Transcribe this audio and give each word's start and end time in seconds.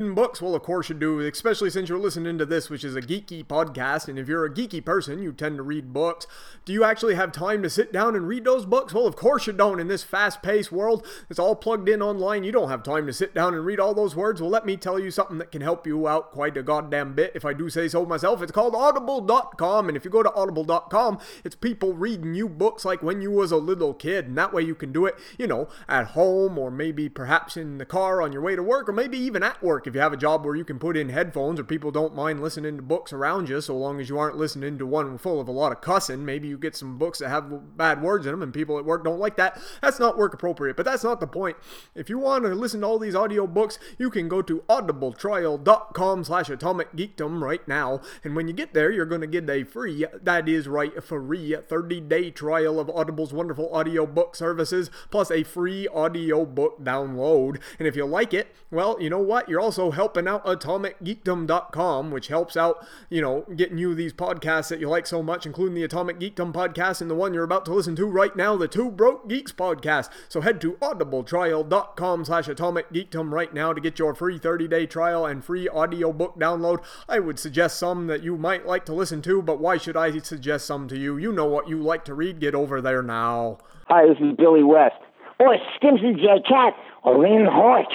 books? 0.00 0.40
Well, 0.40 0.54
of 0.54 0.62
course 0.62 0.88
you 0.88 0.94
do, 0.94 1.20
especially 1.20 1.68
since 1.68 1.88
you're 1.88 1.98
listening 1.98 2.38
to 2.38 2.46
this, 2.46 2.70
which 2.70 2.84
is 2.84 2.96
a 2.96 3.02
geeky 3.02 3.44
podcast. 3.44 4.08
And 4.08 4.18
if 4.18 4.28
you're 4.28 4.46
a 4.46 4.50
geeky 4.50 4.82
person, 4.82 5.22
you 5.22 5.32
tend 5.32 5.58
to 5.58 5.62
read 5.62 5.92
books. 5.92 6.26
Do 6.64 6.72
you 6.72 6.84
actually 6.84 7.16
have 7.16 7.32
time 7.32 7.62
to 7.62 7.70
sit 7.70 7.92
down 7.92 8.16
and 8.16 8.26
read 8.26 8.44
those 8.44 8.64
books? 8.64 8.94
Well, 8.94 9.06
of 9.06 9.14
course 9.14 9.46
you 9.46 9.52
don't. 9.52 9.78
In 9.78 9.88
this 9.88 10.02
fast 10.02 10.42
paced 10.42 10.72
world, 10.72 11.06
it's 11.28 11.38
all 11.38 11.54
plugged 11.54 11.88
in 11.88 12.00
online. 12.00 12.44
You 12.44 12.52
don't 12.52 12.70
have 12.70 12.82
time 12.82 13.06
to 13.06 13.12
sit 13.12 13.34
down 13.34 13.54
and 13.54 13.64
read 13.64 13.78
all 13.78 13.92
those 13.92 14.16
words. 14.16 14.40
Well, 14.40 14.50
let 14.50 14.64
me 14.64 14.78
tell 14.78 14.98
you 14.98 15.10
something 15.10 15.36
that 15.36 15.52
can 15.52 15.60
help 15.60 15.86
you 15.86 16.08
out 16.08 16.32
quite 16.32 16.56
a 16.56 16.62
goddamn 16.62 17.14
bit, 17.14 17.32
if 17.34 17.44
I 17.44 17.52
do 17.52 17.68
say 17.68 17.86
so 17.86 18.06
myself. 18.06 18.40
It's 18.40 18.52
called 18.52 18.74
audible.com. 18.74 19.88
And 19.88 19.96
if 19.98 20.06
you 20.06 20.10
go 20.10 20.22
to 20.22 20.32
audible.com, 20.32 21.18
it's 21.44 21.56
people 21.56 21.92
reading 21.92 22.34
you 22.34 22.48
books 22.48 22.86
like 22.86 23.02
when 23.02 23.20
you 23.20 23.30
was 23.30 23.52
a 23.52 23.56
little 23.56 23.92
kid. 23.92 24.28
And 24.28 24.38
that 24.38 24.54
way 24.54 24.62
you 24.62 24.74
can 24.74 24.92
do 24.92 25.04
it, 25.04 25.16
you 25.38 25.46
know, 25.46 25.68
at 25.88 26.08
home 26.08 26.58
or 26.58 26.70
maybe 26.70 27.10
perhaps 27.10 27.58
in 27.58 27.76
the 27.76 27.84
car 27.84 28.22
on 28.22 28.32
your 28.32 28.40
way 28.40 28.56
to 28.56 28.62
work 28.62 28.88
or 28.88 28.92
maybe 28.92 29.18
even 29.18 29.42
at 29.42 29.62
work 29.62 29.89
if 29.90 29.94
you 29.94 30.00
have 30.00 30.12
a 30.12 30.16
job 30.16 30.44
where 30.44 30.56
you 30.56 30.64
can 30.64 30.78
put 30.78 30.96
in 30.96 31.10
headphones 31.10 31.60
or 31.60 31.64
people 31.64 31.90
don't 31.90 32.14
mind 32.14 32.40
listening 32.40 32.76
to 32.76 32.82
books 32.82 33.12
around 33.12 33.48
you, 33.48 33.60
so 33.60 33.76
long 33.76 34.00
as 34.00 34.08
you 34.08 34.18
aren't 34.18 34.36
listening 34.36 34.78
to 34.78 34.86
one 34.86 35.18
full 35.18 35.40
of 35.40 35.48
a 35.48 35.52
lot 35.52 35.72
of 35.72 35.80
cussing, 35.80 36.24
maybe 36.24 36.48
you 36.48 36.56
get 36.56 36.76
some 36.76 36.96
books 36.96 37.18
that 37.18 37.28
have 37.28 37.76
bad 37.76 38.00
words 38.00 38.24
in 38.24 38.32
them 38.32 38.42
and 38.42 38.54
people 38.54 38.78
at 38.78 38.84
work 38.84 39.04
don't 39.04 39.18
like 39.18 39.36
that. 39.36 39.60
That's 39.82 39.98
not 39.98 40.16
work 40.16 40.32
appropriate, 40.32 40.76
but 40.76 40.86
that's 40.86 41.04
not 41.04 41.20
the 41.20 41.26
point. 41.26 41.56
If 41.94 42.08
you 42.08 42.18
want 42.18 42.44
to 42.44 42.54
listen 42.54 42.80
to 42.80 42.86
all 42.86 42.98
these 42.98 43.14
audio 43.14 43.46
books, 43.46 43.78
you 43.98 44.10
can 44.10 44.28
go 44.28 44.40
to 44.42 44.60
audibletrial.com 44.68 46.24
slash 46.24 46.48
atomic 46.48 46.92
geekdom 46.94 47.42
right 47.42 47.66
now, 47.66 48.00
and 48.22 48.36
when 48.36 48.46
you 48.46 48.54
get 48.54 48.72
there, 48.72 48.90
you're 48.90 49.04
going 49.06 49.20
to 49.20 49.26
get 49.26 49.50
a 49.50 49.64
free, 49.64 50.06
that 50.22 50.48
is 50.48 50.68
right, 50.68 51.02
free 51.02 51.56
30-day 51.68 52.30
trial 52.30 52.78
of 52.78 52.88
Audible's 52.88 53.32
wonderful 53.32 53.74
audio 53.74 54.06
book 54.06 54.36
services, 54.36 54.90
plus 55.10 55.30
a 55.30 55.42
free 55.42 55.88
audio 55.88 56.46
book 56.46 56.80
download. 56.82 57.60
And 57.78 57.88
if 57.88 57.96
you 57.96 58.04
like 58.04 58.32
it, 58.32 58.54
well, 58.70 58.96
you 59.00 59.10
know 59.10 59.18
what? 59.18 59.48
You're 59.48 59.60
also 59.60 59.79
helping 59.88 60.28
out 60.28 60.44
atomicgeekdom.com, 60.44 62.10
which 62.10 62.28
helps 62.28 62.58
out, 62.58 62.86
you 63.08 63.22
know, 63.22 63.46
getting 63.56 63.78
you 63.78 63.94
these 63.94 64.12
podcasts 64.12 64.68
that 64.68 64.80
you 64.80 64.88
like 64.90 65.06
so 65.06 65.22
much, 65.22 65.46
including 65.46 65.74
the 65.74 65.84
Atomic 65.84 66.20
Geekdom 66.20 66.52
podcast 66.52 67.00
and 67.00 67.10
the 67.10 67.14
one 67.14 67.32
you're 67.32 67.44
about 67.44 67.64
to 67.64 67.72
listen 67.72 67.96
to 67.96 68.04
right 68.04 68.36
now, 68.36 68.56
the 68.56 68.68
Two 68.68 68.90
Broke 68.90 69.26
Geeks 69.26 69.52
podcast. 69.52 70.10
So 70.28 70.42
head 70.42 70.60
to 70.60 70.72
audibletrial.com 70.74 72.24
slash 72.26 72.48
AtomicGeekdom 72.48 73.32
right 73.32 73.54
now 73.54 73.72
to 73.72 73.80
get 73.80 73.98
your 73.98 74.14
free 74.14 74.38
30-day 74.38 74.86
trial 74.86 75.24
and 75.24 75.42
free 75.42 75.66
audiobook 75.68 76.38
download. 76.38 76.84
I 77.08 77.20
would 77.20 77.38
suggest 77.38 77.78
some 77.78 78.08
that 78.08 78.22
you 78.22 78.36
might 78.36 78.66
like 78.66 78.84
to 78.84 78.92
listen 78.92 79.22
to, 79.22 79.40
but 79.40 79.60
why 79.60 79.78
should 79.78 79.96
I 79.96 80.18
suggest 80.18 80.66
some 80.66 80.88
to 80.88 80.98
you? 80.98 81.16
You 81.16 81.32
know 81.32 81.46
what 81.46 81.68
you 81.68 81.80
like 81.82 82.04
to 82.04 82.14
read. 82.14 82.40
Get 82.40 82.54
over 82.54 82.82
there 82.82 83.02
now. 83.02 83.58
Hi, 83.88 84.06
this 84.06 84.18
is 84.18 84.36
Billy 84.36 84.62
West. 84.62 84.96
Or 85.38 85.56
Stimpson 85.76 86.16
J. 86.16 86.42
Cat. 86.46 86.74
Or 87.02 87.18
Lynn 87.18 87.46
Hort. 87.50 87.88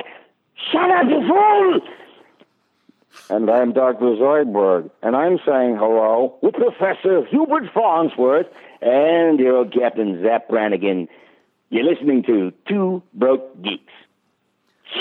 Shut 0.56 0.90
up, 0.90 1.06
you 1.10 1.28
fool! 1.28 1.82
And 3.30 3.50
I'm 3.50 3.74
Dr. 3.74 4.06
Zoidberg, 4.16 4.90
and 5.02 5.16
I'm 5.16 5.40
saying 5.46 5.78
hello 5.78 6.38
with 6.42 6.54
Professor 6.56 7.26
Hubert 7.26 7.64
Farnsworth 7.74 8.48
and 8.82 9.40
your 9.40 9.58
old 9.58 9.74
Captain 9.74 10.22
Zapp 10.24 10.48
Brannigan. 10.50 11.08
You're 11.70 11.84
listening 11.86 12.24
to 12.24 12.52
Two 12.68 13.02
Broke 13.14 13.62
Geeks. 13.62 13.92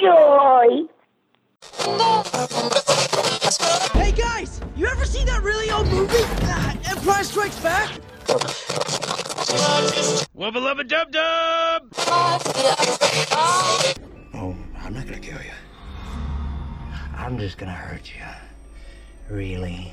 Joy! 0.00 0.86
Hey 3.92 4.12
guys, 4.12 4.60
you 4.76 4.86
ever 4.86 5.04
see 5.04 5.24
that 5.24 5.42
really 5.42 5.70
old 5.70 5.86
movie? 5.88 6.14
Uh, 6.16 6.74
Empire 6.90 7.24
Strikes 7.24 7.60
Back? 7.60 7.90
Wubba 10.36 10.60
lubba 10.60 10.86
dub 10.86 11.10
dub! 11.12 11.94
I'm 14.94 15.00
not 15.00 15.08
gonna 15.08 15.20
kill 15.20 15.42
you. 15.42 15.50
I'm 17.16 17.36
just 17.36 17.58
gonna 17.58 17.72
hurt 17.72 18.12
you. 18.14 18.22
Really, 19.28 19.92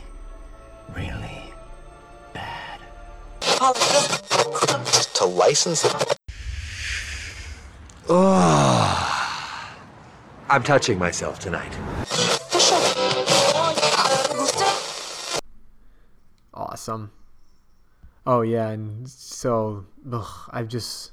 really 0.95 1.51
bad. 2.33 2.79
to 5.15 5.25
license 5.25 5.85
it. 5.85 5.95
Oh, 8.09 9.73
I'm 10.47 10.61
touching 10.61 10.99
myself 10.99 11.39
tonight. 11.39 11.75
Awesome. 16.53 17.09
Oh 18.27 18.41
yeah, 18.41 18.69
and 18.69 19.09
so 19.09 19.83
ugh, 20.11 20.49
I've 20.51 20.67
just 20.67 21.09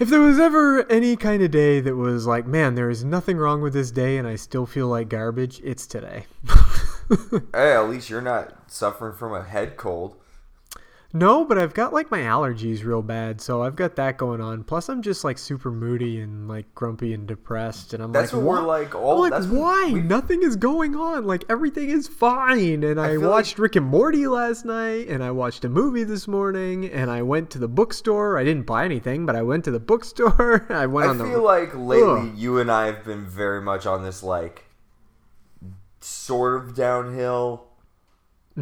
if 0.00 0.08
there 0.08 0.22
was 0.22 0.38
ever 0.38 0.90
any 0.90 1.14
kind 1.14 1.42
of 1.42 1.50
day 1.50 1.78
that 1.78 1.94
was 1.94 2.26
like, 2.26 2.46
man, 2.46 2.74
there 2.74 2.88
is 2.88 3.04
nothing 3.04 3.36
wrong 3.36 3.60
with 3.60 3.74
this 3.74 3.90
day 3.90 4.16
and 4.16 4.26
I 4.26 4.36
still 4.36 4.64
feel 4.64 4.88
like 4.88 5.10
garbage, 5.10 5.60
it's 5.62 5.86
today. 5.86 6.24
hey, 7.54 7.74
at 7.74 7.88
least 7.88 8.08
you're 8.08 8.22
not 8.22 8.72
suffering 8.72 9.14
from 9.14 9.34
a 9.34 9.44
head 9.44 9.76
cold. 9.76 10.16
No, 11.12 11.44
but 11.44 11.58
I've 11.58 11.74
got 11.74 11.92
like 11.92 12.08
my 12.12 12.20
allergies 12.20 12.84
real 12.84 13.02
bad, 13.02 13.40
so 13.40 13.64
I've 13.64 13.74
got 13.74 13.96
that 13.96 14.16
going 14.16 14.40
on. 14.40 14.62
Plus, 14.62 14.88
I'm 14.88 15.02
just 15.02 15.24
like 15.24 15.38
super 15.38 15.72
moody 15.72 16.20
and 16.20 16.46
like 16.46 16.72
grumpy 16.76 17.12
and 17.12 17.26
depressed, 17.26 17.92
and 17.94 18.02
I'm 18.02 18.12
that's 18.12 18.32
like, 18.32 18.44
what 18.44 18.62
we're 18.62 18.66
like. 18.66 18.94
All 18.94 19.24
I'm 19.24 19.30
like, 19.30 19.32
that's 19.32 19.46
why? 19.46 19.90
Nothing 19.90 20.44
is 20.44 20.54
going 20.54 20.94
on. 20.94 21.26
Like 21.26 21.44
everything 21.48 21.90
is 21.90 22.06
fine. 22.06 22.84
And 22.84 23.00
I, 23.00 23.14
I 23.14 23.16
watched 23.16 23.58
like... 23.58 23.62
Rick 23.62 23.76
and 23.76 23.86
Morty 23.86 24.28
last 24.28 24.64
night, 24.64 25.08
and 25.08 25.24
I 25.24 25.32
watched 25.32 25.64
a 25.64 25.68
movie 25.68 26.04
this 26.04 26.28
morning, 26.28 26.84
and 26.84 27.10
I 27.10 27.22
went 27.22 27.50
to 27.50 27.58
the 27.58 27.68
bookstore. 27.68 28.38
I 28.38 28.44
didn't 28.44 28.66
buy 28.66 28.84
anything, 28.84 29.26
but 29.26 29.34
I 29.34 29.42
went 29.42 29.64
to 29.64 29.72
the 29.72 29.80
bookstore. 29.80 30.66
I 30.72 30.86
went 30.86 31.08
I 31.08 31.10
on 31.10 31.18
feel 31.18 31.32
the. 31.32 31.38
like 31.40 31.74
lately 31.74 32.30
Ugh. 32.30 32.32
you 32.36 32.58
and 32.60 32.70
I 32.70 32.86
have 32.86 33.04
been 33.04 33.26
very 33.26 33.60
much 33.60 33.84
on 33.84 34.04
this 34.04 34.22
like 34.22 34.66
sort 36.00 36.62
of 36.62 36.74
downhill, 36.74 37.66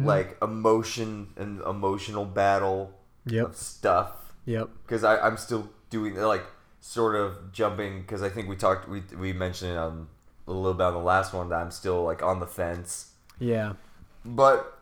Mhm. 0.01 0.05
like 0.05 0.37
emotion 0.41 1.27
and 1.37 1.61
emotional 1.61 2.25
battle 2.25 2.91
Yep. 3.25 3.53
stuff. 3.55 4.11
Yep. 4.45 4.69
Because 4.85 5.03
I'm 5.03 5.37
still 5.37 5.69
doing 5.89 6.15
like 6.15 6.45
sort 6.81 7.15
of 7.15 7.51
jumping 7.51 8.01
because 8.01 8.21
I 8.23 8.29
think 8.29 8.47
we 8.49 8.55
talked 8.55 8.87
we 8.87 9.03
we 9.17 9.33
mentioned 9.33 9.71
it 9.71 9.77
on 9.77 10.07
a 10.47 10.51
little 10.51 10.73
bit 10.73 10.85
on 10.85 10.93
the 10.93 10.99
last 10.99 11.33
one 11.33 11.49
that 11.49 11.59
I'm 11.61 11.71
still 11.71 12.03
like 12.03 12.23
on 12.23 12.39
the 12.39 12.47
fence. 12.47 13.11
Yeah. 13.39 13.73
But 14.25 14.78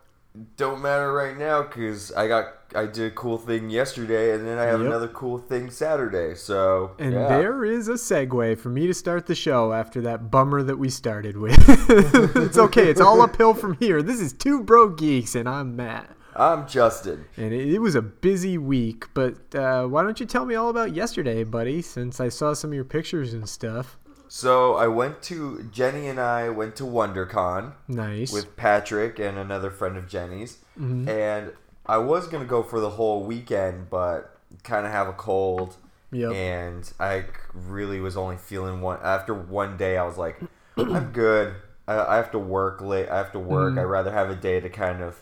don't 0.56 0.82
matter 0.82 1.12
right 1.12 1.38
now 1.38 1.64
because 1.64 2.12
I 2.12 2.28
got 2.28 2.54
I 2.76 2.86
did 2.86 3.12
a 3.12 3.16
cool 3.16 3.38
thing 3.38 3.70
yesterday 3.70 4.34
and 4.34 4.46
then 4.46 4.58
I 4.58 4.64
have 4.64 4.80
Yep. 4.82 4.88
another 4.88 5.08
cool 5.08 5.38
thing 5.38 5.70
Saturday. 5.70 6.36
So 6.36 6.92
And 7.00 7.14
yeah. 7.14 7.28
there 7.28 7.64
is 7.64 7.88
a 7.88 7.94
segue 7.94 8.60
for 8.60 8.70
me 8.70 8.88
to 8.88 8.94
start 8.94 9.26
the 9.26 9.36
show 9.36 9.72
after 9.74 10.02
that 10.02 10.30
bummer 10.30 10.64
that 10.64 10.78
we 10.78 10.90
started 10.90 11.38
with. 11.38 11.58
it's 12.36 12.58
okay. 12.58 12.90
It's 12.90 13.00
all 13.02 13.22
uphill 13.22 13.54
from 13.54 13.78
here. 13.78 14.02
This 14.02 14.20
is 14.20 14.34
Two 14.34 14.64
Broke 14.64 14.98
Geeks, 14.98 15.34
and 15.36 15.48
I'm 15.48 15.76
Matt. 15.76 16.10
I'm 16.36 16.68
Justin. 16.68 17.26
And 17.38 17.52
it, 17.54 17.74
it 17.74 17.80
was 17.80 17.96
a 17.96 18.02
busy 18.02 18.58
week, 18.60 19.06
but 19.16 19.56
uh, 19.56 19.86
why 19.88 20.04
don't 20.04 20.20
you 20.20 20.26
tell 20.26 20.46
me 20.46 20.54
all 20.56 20.70
about 20.70 20.94
yesterday, 20.94 21.44
buddy, 21.44 21.82
since 21.82 22.20
I 22.20 22.30
saw 22.30 22.54
some 22.54 22.70
of 22.72 22.76
your 22.76 22.84
pictures 22.86 23.34
and 23.34 23.48
stuff. 23.50 23.98
So 24.30 24.76
I 24.76 24.88
went 24.88 25.22
to 25.24 25.64
Jenny 25.72 26.08
and 26.08 26.20
I 26.20 26.50
went 26.50 26.76
to 26.78 26.84
WonderCon. 26.84 27.74
Nice. 27.88 28.32
With 28.34 28.56
Patrick 28.58 29.20
and 29.20 29.38
another 29.38 29.70
friend 29.72 29.98
of 29.98 30.08
Jenny's, 30.08 30.58
Mhm. 30.80 31.08
and 31.08 31.54
I 31.86 31.98
was 31.98 32.28
gonna 32.28 32.46
go 32.46 32.64
for 32.64 32.80
the 32.80 32.92
whole 32.92 33.24
weekend, 33.24 33.90
but 33.90 34.36
kind 34.64 34.86
of 34.86 34.92
have 34.92 35.08
a 35.08 35.14
cold. 35.14 35.78
Yep. 36.12 36.34
And 36.34 36.94
I 37.00 37.26
really 37.54 38.00
was 38.00 38.16
only 38.18 38.38
feeling 38.38 38.82
one 38.82 39.00
after 39.04 39.34
one 39.34 39.78
day. 39.78 39.98
I 39.98 40.06
was 40.06 40.18
like, 40.18 40.40
I'm 40.78 41.12
good. 41.12 41.56
I, 41.88 42.00
I 42.00 42.16
have 42.18 42.32
to 42.32 42.40
work 42.40 42.82
late. 42.82 43.10
I 43.10 43.18
have 43.18 43.32
to 43.34 43.40
work. 43.40 43.74
Mhm. 43.74 43.80
I'd 43.80 43.84
rather 43.84 44.12
have 44.12 44.30
a 44.30 44.36
day 44.36 44.60
to 44.60 44.70
kind 44.70 45.02
of 45.02 45.22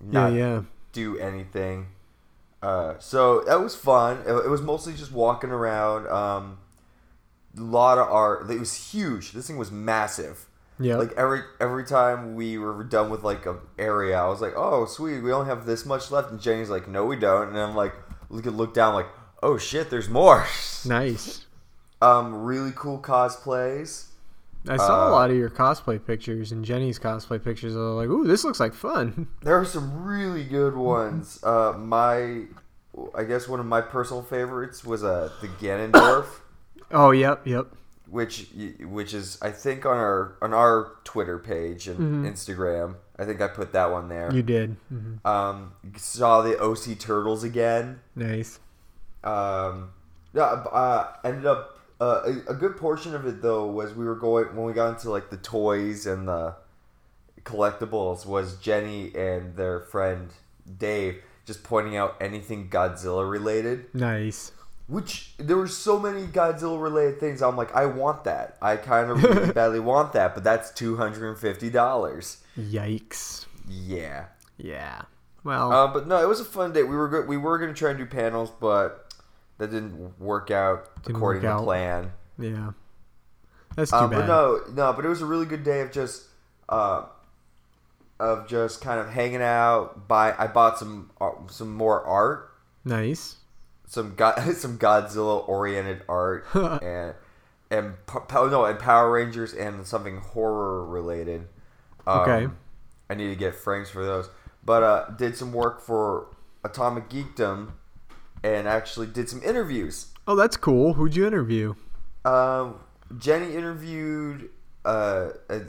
Yeah, 0.00 0.20
not 0.20 0.32
yeah. 0.32 0.60
do 0.92 1.18
anything. 1.18 1.88
Uh, 2.62 2.94
so 2.98 3.40
that 3.42 3.60
was 3.60 3.74
fun. 3.74 4.18
It, 4.26 4.32
it 4.32 4.48
was 4.50 4.62
mostly 4.62 4.92
just 4.94 5.12
walking 5.12 5.50
around. 5.50 6.06
Um, 6.08 6.58
a 7.56 7.62
lot 7.62 7.98
of 7.98 8.08
art. 8.08 8.50
It 8.50 8.58
was 8.60 8.92
huge. 8.92 9.32
This 9.32 9.46
thing 9.46 9.56
was 9.56 9.70
massive. 9.70 10.46
Yeah. 10.78 10.96
Like 10.96 11.12
every 11.16 11.40
every 11.60 11.84
time 11.84 12.34
we 12.34 12.58
were 12.58 12.84
done 12.84 13.08
with 13.10 13.22
like 13.22 13.46
a 13.46 13.56
area, 13.78 14.18
I 14.18 14.28
was 14.28 14.40
like, 14.42 14.52
"Oh, 14.56 14.84
sweet, 14.84 15.20
we 15.20 15.32
only 15.32 15.46
have 15.48 15.64
this 15.64 15.86
much 15.86 16.10
left." 16.10 16.30
And 16.30 16.40
Jenny's 16.40 16.68
like, 16.68 16.86
"No, 16.86 17.06
we 17.06 17.16
don't." 17.16 17.48
And 17.48 17.58
I'm 17.58 17.74
like, 17.74 17.94
look 18.28 18.46
at 18.46 18.52
look 18.52 18.74
down, 18.74 18.92
like, 18.94 19.08
"Oh 19.42 19.56
shit, 19.56 19.88
there's 19.90 20.08
more." 20.08 20.46
Nice. 20.84 21.46
Um, 22.00 22.44
really 22.44 22.72
cool 22.76 22.98
cosplays. 23.00 24.06
I 24.68 24.76
saw 24.76 25.06
a 25.06 25.08
Uh, 25.08 25.10
lot 25.12 25.30
of 25.30 25.36
your 25.36 25.48
cosplay 25.50 26.04
pictures 26.04 26.52
and 26.52 26.64
Jenny's 26.64 26.98
cosplay 26.98 27.42
pictures. 27.42 27.74
I 27.74 27.78
was 27.78 27.94
like, 27.96 28.08
ooh, 28.08 28.24
this 28.26 28.44
looks 28.44 28.60
like 28.60 28.74
fun. 28.74 29.26
There 29.42 29.58
are 29.58 29.64
some 29.64 30.04
really 30.04 30.44
good 30.44 30.74
ones. 30.76 31.40
Uh, 31.42 31.72
my, 31.76 32.42
I 33.14 33.24
guess 33.26 33.48
one 33.48 33.58
of 33.60 33.66
my 33.66 33.80
personal 33.80 34.22
favorites 34.22 34.84
was 34.84 35.02
uh, 35.02 35.30
the 35.40 35.48
Ganondorf. 35.48 36.26
Oh, 36.90 37.10
yep, 37.10 37.46
yep. 37.46 37.66
which 38.08 38.46
which 38.80 39.12
is 39.14 39.38
I 39.42 39.50
think 39.50 39.84
on 39.84 39.96
our 39.96 40.36
on 40.40 40.54
our 40.54 40.92
Twitter 41.04 41.38
page 41.38 41.88
and 41.88 42.24
Mhm. 42.24 42.30
Instagram. 42.32 42.94
I 43.18 43.24
think 43.24 43.40
I 43.40 43.48
put 43.48 43.72
that 43.72 43.90
one 43.90 44.08
there. 44.08 44.32
You 44.32 44.42
did. 44.42 44.76
Mhm. 44.92 45.24
Um, 45.26 45.72
saw 45.96 46.42
the 46.42 46.56
OC 46.60 46.94
Turtles 46.94 47.42
again. 47.42 48.00
Nice. 48.14 48.60
Um, 49.24 49.90
yeah, 50.32 50.44
uh, 50.44 51.08
ended 51.24 51.46
up 51.46 51.72
Uh, 51.98 52.20
a, 52.46 52.50
a 52.52 52.54
good 52.54 52.76
portion 52.76 53.14
of 53.14 53.26
it 53.26 53.40
though 53.40 53.64
was 53.66 53.94
we 53.94 54.04
were 54.04 54.14
going 54.14 54.44
when 54.54 54.66
we 54.66 54.72
got 54.74 54.90
into 54.90 55.10
like 55.10 55.30
the 55.30 55.36
toys 55.38 56.04
and 56.06 56.28
the 56.28 56.54
collectibles 57.42 58.26
was 58.26 58.56
Jenny 58.56 59.14
and 59.14 59.56
their 59.56 59.80
friend 59.80 60.28
Dave 60.78 61.22
just 61.46 61.62
pointing 61.62 61.96
out 61.96 62.14
anything 62.20 62.68
Godzilla 62.68 63.28
related. 63.28 63.86
Nice. 63.94 64.52
Which 64.88 65.34
there 65.38 65.56
were 65.56 65.66
so 65.66 65.98
many 65.98 66.26
Godzilla 66.26 66.80
related 66.80 67.18
things. 67.18 67.42
I'm 67.42 67.56
like, 67.56 67.74
I 67.74 67.86
want 67.86 68.22
that. 68.24 68.56
I 68.62 68.76
kind 68.76 69.10
of 69.10 69.20
really 69.22 69.52
badly 69.52 69.80
want 69.80 70.12
that, 70.12 70.34
but 70.34 70.44
that's 70.44 70.70
two 70.70 70.96
hundred 70.96 71.28
and 71.28 71.36
fifty 71.38 71.70
dollars. 71.70 72.38
Yikes. 72.56 73.46
Yeah. 73.68 74.26
Yeah. 74.58 75.02
Well, 75.42 75.72
Uh, 75.72 75.86
but 75.92 76.06
no, 76.06 76.22
it 76.22 76.28
was 76.28 76.38
a 76.40 76.44
fun 76.44 76.72
day. 76.72 76.84
We 76.84 76.94
were 76.96 77.08
go- 77.08 77.22
we 77.26 77.36
were 77.36 77.58
gonna 77.58 77.74
try 77.74 77.90
and 77.90 77.98
do 77.98 78.06
panels, 78.06 78.50
but 78.60 79.12
that 79.58 79.72
didn't 79.72 80.20
work 80.20 80.50
out 80.52 80.94
Didn't 81.02 81.16
according 81.16 81.42
work 81.42 81.50
to 81.50 81.56
out. 81.58 81.64
plan. 81.64 82.12
yeah. 82.38 82.70
That's 83.74 83.90
too 83.90 83.96
Um, 83.96 84.10
bad. 84.10 84.20
but 84.20 84.26
no, 84.28 84.60
no, 84.72 84.92
but 84.92 85.04
it 85.04 85.08
was 85.08 85.20
a 85.20 85.26
really 85.26 85.46
good 85.46 85.62
day 85.64 85.80
of 85.80 85.90
just, 85.92 86.22
uh, 86.68 87.02
of 88.18 88.46
just 88.46 88.80
kind 88.80 89.00
of 89.00 89.10
hanging 89.10 89.42
out. 89.42 90.06
Buy, 90.08 90.34
I 90.38 90.46
bought 90.46 90.78
some 90.78 91.10
uh, 91.20 91.30
some 91.50 91.74
more 91.74 92.02
art, 92.04 92.52
Nice. 92.84 93.36
Some 93.86 94.14
God, 94.14 94.38
some 94.54 94.78
Godzilla 94.78 95.46
oriented 95.48 96.02
art, 96.08 96.46
and 96.54 97.14
and 97.70 97.94
pa- 98.06 98.46
no, 98.48 98.64
and 98.64 98.78
Power 98.78 99.10
Rangers 99.12 99.52
and 99.54 99.86
something 99.86 100.18
horror 100.18 100.84
related. 100.86 101.48
Um, 102.06 102.20
Okay. 102.20 102.48
I 103.08 103.14
need 103.14 103.28
to 103.28 103.36
get 103.36 103.54
frames 103.54 103.88
for 103.88 104.04
those, 104.04 104.28
but 104.64 104.82
uh, 104.82 105.10
did 105.16 105.36
some 105.36 105.52
work 105.52 105.80
for 105.80 106.26
Atomic 106.64 107.08
Geekdom, 107.08 107.72
and 108.42 108.66
actually 108.66 109.06
did 109.06 109.28
some 109.28 109.42
interviews. 109.44 110.08
Oh, 110.26 110.34
that's 110.34 110.56
cool. 110.56 110.94
Who'd 110.94 111.14
you 111.14 111.24
interview? 111.26 111.74
Um, 112.24 112.80
Jenny 113.18 113.54
interviewed 113.54 114.50
uh, 114.84 115.28
a, 115.48 115.60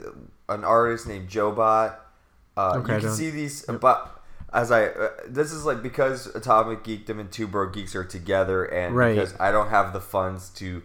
an 0.48 0.64
artist 0.64 1.06
named 1.06 1.28
Jobot. 1.28 1.94
Uh, 2.56 2.74
Okay, 2.78 2.94
you 2.96 3.00
can 3.02 3.10
see 3.12 3.30
these, 3.30 3.62
but 3.62 4.17
as 4.52 4.70
I 4.70 4.86
uh, 4.86 5.08
this 5.26 5.52
is 5.52 5.64
like 5.64 5.82
because 5.82 6.26
Atomic 6.34 6.84
Geekdom 6.84 7.20
and 7.20 7.30
Two 7.30 7.46
Broke 7.46 7.74
Geeks 7.74 7.94
are 7.94 8.04
together, 8.04 8.64
and 8.64 8.94
Right. 8.96 9.14
because 9.14 9.34
I 9.38 9.50
don't 9.52 9.68
have 9.68 9.92
the 9.92 10.00
funds 10.00 10.50
to 10.56 10.82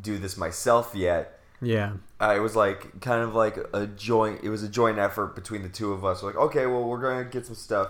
do 0.00 0.18
this 0.18 0.36
myself 0.36 0.92
yet. 0.94 1.40
Yeah. 1.62 1.92
Uh, 2.20 2.34
it 2.36 2.40
was 2.40 2.56
like 2.56 3.00
kind 3.00 3.22
of 3.22 3.34
like 3.34 3.56
a 3.72 3.86
joint. 3.86 4.40
It 4.42 4.48
was 4.50 4.62
a 4.62 4.68
joint 4.68 4.98
effort 4.98 5.34
between 5.34 5.62
the 5.62 5.68
two 5.68 5.92
of 5.92 6.04
us. 6.04 6.22
We're 6.22 6.30
like, 6.30 6.38
okay, 6.38 6.66
well, 6.66 6.84
we're 6.84 7.00
gonna 7.00 7.24
get 7.24 7.46
some 7.46 7.54
stuff. 7.54 7.88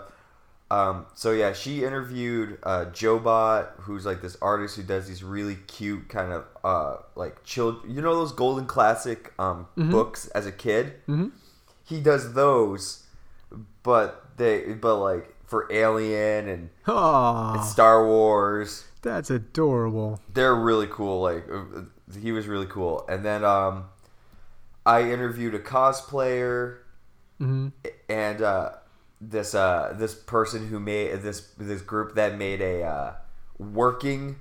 Um, 0.70 1.06
so 1.14 1.30
yeah, 1.32 1.52
she 1.52 1.84
interviewed 1.84 2.58
uh, 2.62 2.86
Jobot, 2.86 3.68
who's 3.80 4.04
like 4.06 4.22
this 4.22 4.36
artist 4.42 4.76
who 4.76 4.82
does 4.82 5.06
these 5.06 5.22
really 5.22 5.56
cute 5.66 6.08
kind 6.08 6.32
of 6.32 6.44
uh, 6.64 6.96
like 7.16 7.44
child. 7.44 7.80
You 7.86 8.00
know 8.02 8.14
those 8.14 8.32
golden 8.32 8.66
classic 8.66 9.32
um, 9.38 9.66
books 9.76 10.26
as 10.28 10.46
a 10.46 10.52
kid. 10.52 10.94
Mhm. 11.08 11.32
He 11.84 12.00
does 12.00 12.32
those, 12.34 13.04
but 13.82 14.23
they 14.36 14.72
but 14.74 14.96
like 14.96 15.34
for 15.46 15.68
Alien 15.70 16.48
and, 16.48 16.70
and 16.86 17.64
Star 17.64 18.06
Wars 18.06 18.84
that's 19.02 19.30
adorable. 19.30 20.20
they're 20.32 20.54
really 20.54 20.86
cool. 20.90 21.20
Like 21.20 21.44
uh, 21.52 21.82
he 22.20 22.32
was 22.32 22.46
really 22.46 22.66
cool. 22.66 23.04
And 23.08 23.24
then 23.24 23.44
um, 23.44 23.86
I 24.86 25.02
interviewed 25.10 25.54
a 25.54 25.58
cosplayer 25.58 26.78
hmm 27.38 27.68
and 28.08 28.40
uh, 28.42 28.70
this 29.20 29.54
uh, 29.54 29.94
this 29.98 30.14
person 30.14 30.68
who 30.68 30.78
made 30.80 31.22
this 31.22 31.48
this 31.58 31.82
group 31.82 32.14
that 32.14 32.38
made 32.38 32.60
a 32.60 32.82
uh, 32.82 33.12
working 33.58 34.36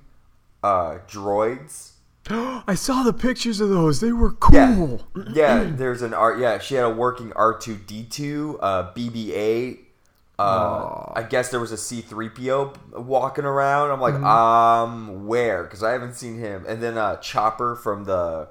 uh, 0.62 0.98
droids. 1.06 1.92
I 2.30 2.74
saw 2.74 3.02
the 3.02 3.12
pictures 3.12 3.60
of 3.60 3.68
those. 3.68 4.00
They 4.00 4.12
were 4.12 4.32
cool. 4.32 5.06
Yeah, 5.32 5.64
there's 5.76 6.02
an 6.02 6.14
art. 6.14 6.38
Yeah, 6.38 6.58
she 6.58 6.74
had 6.76 6.84
a 6.84 6.90
working 6.90 7.32
R 7.34 7.58
two 7.58 7.76
D 7.76 8.04
two, 8.04 8.58
uh, 8.62 8.92
BB 8.94 9.30
eight. 9.32 9.83
Uh, 10.38 11.12
I 11.14 11.22
guess 11.22 11.50
there 11.50 11.60
was 11.60 11.70
a 11.70 11.76
C 11.76 12.00
three 12.00 12.28
PO 12.28 12.72
walking 12.92 13.44
around. 13.44 13.90
I'm 13.90 14.00
like, 14.00 14.14
um, 14.14 15.26
where? 15.26 15.62
Because 15.62 15.82
I 15.82 15.92
haven't 15.92 16.14
seen 16.14 16.38
him. 16.38 16.64
And 16.66 16.82
then 16.82 16.98
uh, 16.98 17.16
Chopper 17.16 17.76
from 17.76 18.04
the 18.04 18.48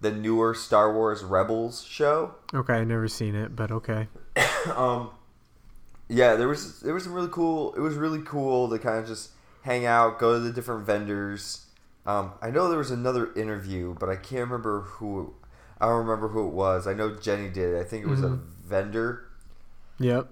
the 0.00 0.10
newer 0.10 0.54
Star 0.54 0.92
Wars 0.94 1.22
Rebels 1.22 1.84
show. 1.84 2.34
Okay, 2.54 2.74
I 2.74 2.84
never 2.84 3.08
seen 3.08 3.34
it, 3.34 3.54
but 3.54 3.70
okay. 3.70 4.08
um, 4.74 5.10
yeah, 6.08 6.34
there 6.36 6.48
was 6.48 6.80
there 6.80 6.94
was 6.94 7.04
some 7.04 7.12
really 7.12 7.28
cool. 7.30 7.74
It 7.74 7.80
was 7.80 7.96
really 7.96 8.22
cool 8.22 8.70
to 8.70 8.78
kind 8.78 8.98
of 8.98 9.06
just 9.06 9.30
hang 9.62 9.84
out, 9.84 10.18
go 10.18 10.34
to 10.34 10.40
the 10.40 10.52
different 10.52 10.86
vendors. 10.86 11.66
Um, 12.06 12.32
I 12.40 12.50
know 12.50 12.68
there 12.68 12.78
was 12.78 12.90
another 12.90 13.34
interview, 13.34 13.94
but 14.00 14.08
I 14.08 14.16
can't 14.16 14.42
remember 14.42 14.80
who. 14.80 15.34
I 15.80 15.86
don't 15.86 16.06
remember 16.06 16.28
who 16.28 16.48
it 16.48 16.54
was. 16.54 16.86
I 16.86 16.94
know 16.94 17.14
Jenny 17.14 17.50
did. 17.50 17.76
I 17.76 17.84
think 17.84 18.02
it 18.04 18.08
was 18.08 18.22
a 18.22 18.30
vendor. 18.64 19.28
Yep. 20.00 20.28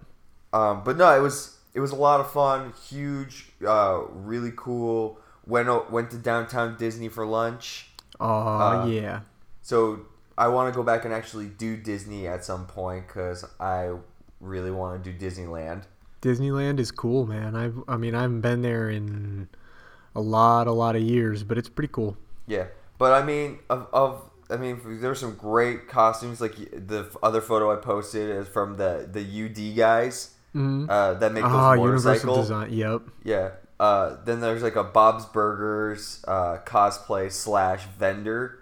Um, 0.56 0.82
but 0.85 0.97
no, 0.97 1.14
it 1.14 1.20
was 1.20 1.58
it 1.75 1.81
was 1.81 1.91
a 1.93 1.97
lot 1.97 2.20
of 2.20 2.31
fun. 2.31 2.73
Huge, 2.88 3.50
uh, 3.67 4.00
really 4.11 4.53
cool. 4.56 5.20
Went 5.47 5.69
went 5.91 6.11
to 6.12 6.17
downtown 6.17 6.76
Disney 6.79 7.08
for 7.08 7.26
lunch. 7.26 7.91
Oh 8.19 8.26
Uh, 8.26 8.87
yeah. 8.87 9.20
So 9.61 10.00
I 10.38 10.49
want 10.49 10.73
to 10.73 10.76
go 10.76 10.82
back 10.82 11.05
and 11.05 11.12
actually 11.12 11.47
do 11.47 11.76
Disney 11.76 12.26
at 12.26 12.44
some 12.44 12.67
point 12.67 13.06
because 13.06 13.44
I 13.61 13.93
really 14.41 14.70
want 14.70 15.05
to 15.05 15.12
do 15.12 15.26
Disneyland. 15.26 15.82
Disneyland 16.23 16.81
is 16.81 16.91
cool, 16.91 17.26
man. 17.26 17.55
I've 17.55 17.76
I 17.87 17.99
mean 17.99 18.14
I 18.14 18.23
haven't 18.23 18.41
been 18.41 18.62
there 18.62 18.88
in 18.88 19.49
a 20.14 20.20
lot, 20.20 20.67
a 20.67 20.73
lot 20.73 20.97
of 20.97 21.03
years, 21.03 21.43
but 21.43 21.58
it's 21.58 21.69
pretty 21.69 21.93
cool. 21.93 22.17
Yeah, 22.47 22.69
but 22.97 23.12
I 23.12 23.23
mean, 23.26 23.58
of, 23.69 23.88
of 23.93 24.31
I 24.49 24.56
mean, 24.56 24.81
there 25.00 25.11
were 25.11 25.14
some 25.14 25.35
great 25.35 25.87
costumes. 25.88 26.41
Like 26.41 26.56
the 26.56 27.11
other 27.23 27.43
photo 27.43 27.70
I 27.70 27.76
posted 27.76 28.31
is 28.31 28.49
from 28.49 28.76
the 28.76 29.06
the 29.12 29.20
UD 29.20 29.76
guys 29.76 30.31
Mhm. 30.56 30.87
uh, 30.88 31.14
that 31.14 31.32
make 31.32 31.43
those 31.44 31.53
Ah. 31.53 31.75
Universal 31.75 32.37
Design. 32.37 32.73
Yep. 32.73 33.03
Yeah. 33.25 33.50
Uh, 33.79 34.17
then 34.25 34.41
there's 34.41 34.62
like 34.62 34.76
a 34.76 34.85
Bob's 34.85 35.26
Burgers 35.26 36.25
uh, 36.26 36.58
cosplay 36.64 37.31
slash 37.31 37.85
vendor. 37.99 38.58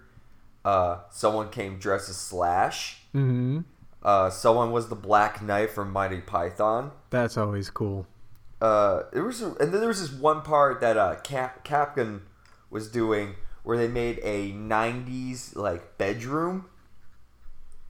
Uh, 0.64 0.98
someone 1.10 1.50
came 1.50 1.78
dressed 1.78 2.08
as 2.08 2.16
Slash. 2.16 3.02
hmm 3.12 3.60
Uh, 4.02 4.28
someone 4.28 4.70
was 4.72 4.88
the 4.88 4.96
Black 4.96 5.40
Knight 5.40 5.70
from 5.70 5.90
Monty 5.92 6.20
Python. 6.20 6.90
That's 7.10 7.36
always 7.38 7.70
cool. 7.70 8.06
uh, 8.60 9.02
there 9.12 9.24
was 9.24 9.40
a, 9.42 9.46
and 9.60 9.72
then 9.72 9.80
there 9.80 9.88
was 9.88 10.00
this 10.00 10.12
one 10.18 10.40
part 10.42 10.80
that 10.80 10.96
uh, 10.96 11.16
Cap 11.22 11.64
Capcom 11.64 12.22
was 12.70 12.90
doing 12.90 13.34
where 13.62 13.76
they 13.78 13.88
made 13.88 14.18
a 14.22 14.52
'90s 14.52 15.54
like 15.54 15.96
bedroom, 15.98 16.66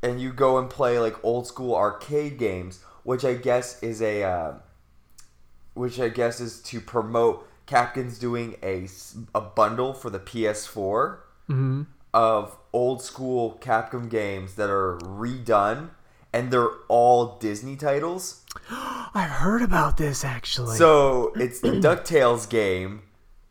and 0.03 0.21
you 0.21 0.33
go 0.33 0.59
and 0.59 0.69
play 0.69 0.99
like 0.99 1.17
old 1.25 1.47
school 1.47 1.75
arcade 1.75 2.39
games, 2.39 2.81
which 3.05 3.25
I 3.25 3.35
guess 3.35 3.83
is 3.83 4.03
a, 4.03 4.23
uh, 4.25 4.55
which 5.75 6.01
I 6.01 6.09
guess 6.09 6.41
is 6.41 6.61
to 6.63 6.81
promote. 6.81 7.49
Capcom's 7.67 8.19
doing 8.19 8.57
a 8.63 8.87
a 9.35 9.41
bundle 9.41 9.95
for 9.95 10.11
the 10.11 10.19
PS4 10.19 11.19
hmm 11.47 11.83
of 12.13 12.57
old 12.73 13.03
school 13.03 13.59
Capcom 13.61 14.09
games 14.09 14.55
that 14.55 14.71
are 14.71 14.99
redone, 14.99 15.91
and 16.33 16.51
they're 16.53 16.71
all 16.89 17.39
Disney 17.39 17.75
titles. 17.75 18.45
I've 18.71 19.31
heard 19.31 19.63
about 19.63 19.97
this 19.97 20.25
actually. 20.25 20.77
So 20.77 21.33
it's 21.35 21.61
the 21.61 21.71
DuckTales 21.73 22.49
game, 22.49 23.03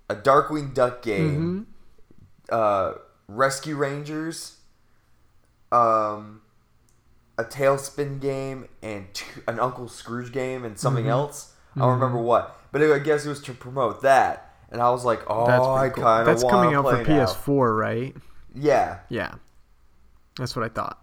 a 0.09 0.15
Darkwing 0.15 0.73
Duck 0.73 1.01
game, 1.01 1.67
uh, 2.49 2.93
Rescue 3.27 3.75
Rangers, 3.75 4.57
um, 5.71 6.41
a 7.37 7.43
TaleSpin 7.43 8.19
game, 8.19 8.67
and 8.81 9.13
two, 9.13 9.41
an 9.47 9.59
Uncle 9.59 9.87
Scrooge 9.87 10.31
game, 10.31 10.65
and 10.65 10.77
something 10.77 11.07
else. 11.07 11.53
I 11.75 11.79
don't 11.79 11.99
remember 11.99 12.19
what, 12.19 12.59
but 12.71 12.81
I 12.83 12.99
guess 12.99 13.25
it 13.25 13.29
was 13.29 13.41
to 13.43 13.53
promote 13.53 14.01
that. 14.03 14.53
And 14.71 14.81
I 14.81 14.89
was 14.89 15.05
like, 15.05 15.21
oh, 15.27 15.45
that's 15.45 15.65
I 15.65 15.89
kind 15.89 16.21
of 16.21 16.25
That's 16.25 16.43
coming 16.43 16.73
out 16.73 16.85
for 16.85 16.97
now. 16.97 17.25
PS4, 17.25 17.77
right? 17.77 18.15
Yeah, 18.55 18.99
Yeah. 19.09 19.35
That's 20.35 20.55
what 20.55 20.65
I 20.65 20.69
thought. 20.69 20.99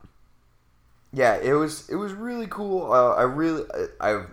yeah, 1.12 1.37
it 1.37 1.52
was 1.52 1.88
it 1.88 1.94
was 1.94 2.12
really 2.12 2.49
cool. 2.49 2.92
Uh, 2.92 3.14
I 3.14 3.22
really, 3.22 3.64
I, 4.00 4.12
I 4.12 4.25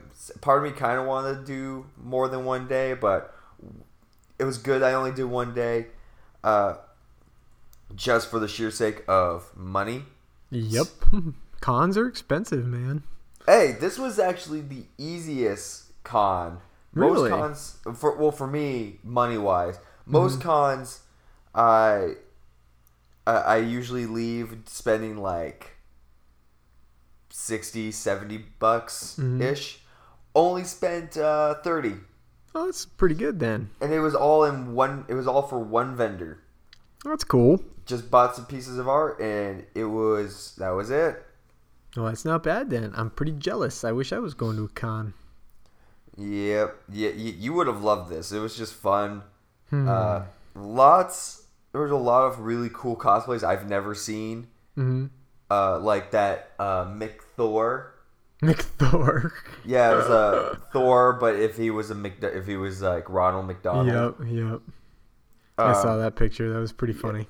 part 0.41 0.63
of 0.63 0.71
me 0.71 0.77
kind 0.77 0.99
of 0.99 1.05
wanted 1.05 1.39
to 1.39 1.45
do 1.45 1.85
more 2.01 2.27
than 2.27 2.45
one 2.45 2.67
day, 2.67 2.93
but 2.95 3.35
it 4.39 4.43
was 4.43 4.57
good. 4.57 4.81
I 4.81 4.93
only 4.93 5.11
did 5.11 5.25
one 5.25 5.53
day, 5.53 5.87
uh, 6.43 6.75
just 7.95 8.29
for 8.29 8.39
the 8.39 8.47
sheer 8.47 8.71
sake 8.71 9.03
of 9.07 9.55
money. 9.55 10.03
Yep. 10.49 10.87
Cons 11.61 11.97
are 11.97 12.07
expensive, 12.07 12.65
man. 12.65 13.03
Hey, 13.45 13.75
this 13.79 13.97
was 13.97 14.19
actually 14.19 14.61
the 14.61 14.83
easiest 14.97 15.91
con. 16.03 16.59
Really? 16.93 17.29
Most 17.29 17.83
cons, 17.83 17.99
for 17.99 18.15
well, 18.17 18.31
for 18.31 18.47
me, 18.47 18.99
money 19.03 19.37
wise, 19.37 19.79
most 20.05 20.41
cons, 20.41 21.01
I, 21.53 22.13
I, 23.25 23.33
I 23.33 23.57
usually 23.57 24.05
leave 24.05 24.55
spending 24.65 25.17
like 25.17 25.77
60, 27.29 27.91
70 27.91 28.37
bucks 28.59 29.19
ish. 29.39 29.79
Only 30.35 30.63
spent 30.65 31.17
uh, 31.17 31.55
thirty, 31.55 31.95
Oh, 32.53 32.65
that's 32.65 32.85
pretty 32.85 33.15
good 33.15 33.39
then. 33.39 33.69
and 33.81 33.91
it 33.93 33.99
was 33.99 34.13
all 34.15 34.43
in 34.43 34.73
one. 34.75 35.05
It 35.07 35.13
was 35.15 35.27
all 35.27 35.41
for 35.41 35.59
one 35.59 35.95
vendor. 35.95 36.39
That's 37.03 37.23
cool. 37.23 37.63
Just 37.85 38.11
bought 38.11 38.35
some 38.35 38.45
pieces 38.45 38.77
of 38.77 38.87
art, 38.87 39.19
and 39.19 39.65
it 39.73 39.85
was 39.85 40.53
that 40.57 40.69
was 40.71 40.89
it. 40.91 41.23
Well, 41.97 42.05
that's 42.05 42.23
not 42.25 42.43
bad 42.43 42.69
then. 42.69 42.93
I'm 42.95 43.09
pretty 43.09 43.31
jealous. 43.33 43.83
I 43.83 43.91
wish 43.91 44.13
I 44.13 44.19
was 44.19 44.33
going 44.35 44.55
to 44.57 44.65
a 44.65 44.69
con. 44.69 45.15
Yep. 46.15 46.75
Yeah, 46.91 47.09
you, 47.09 47.33
you 47.37 47.53
would 47.53 47.65
have 47.67 47.81
loved 47.83 48.11
this. 48.11 48.31
It 48.31 48.39
was 48.39 48.55
just 48.55 48.73
fun. 48.75 49.23
Uh, 49.71 50.25
lots. 50.55 51.43
There 51.71 51.81
was 51.81 51.91
a 51.91 51.95
lot 51.95 52.25
of 52.27 52.39
really 52.39 52.69
cool 52.73 52.95
cosplays 52.95 53.43
I've 53.43 53.67
never 53.67 53.93
seen. 53.95 54.47
Mm-hmm. 54.77 55.07
Uh, 55.49 55.79
like 55.79 56.11
that 56.11 56.51
uh, 56.59 56.85
Mick 56.85 57.21
Thor. 57.35 57.93
Mick 58.43 58.61
Thor. 58.61 59.33
Yeah, 59.65 59.93
it 59.93 59.95
was 59.95 60.05
uh, 60.05 60.55
Thor, 60.71 61.13
but 61.13 61.35
if 61.35 61.57
he 61.57 61.71
was 61.71 61.89
a 61.89 61.95
Mc, 61.95 62.21
if 62.21 62.45
he 62.45 62.57
was 62.57 62.81
like 62.83 63.09
Ronald 63.09 63.47
McDonald. 63.47 64.15
Yep, 64.19 64.27
yep. 64.29 64.61
I 65.57 65.71
Uh, 65.71 65.73
saw 65.73 65.97
that 65.97 66.15
picture. 66.15 66.53
That 66.53 66.59
was 66.59 66.71
pretty 66.71 66.93
funny. 66.93 67.27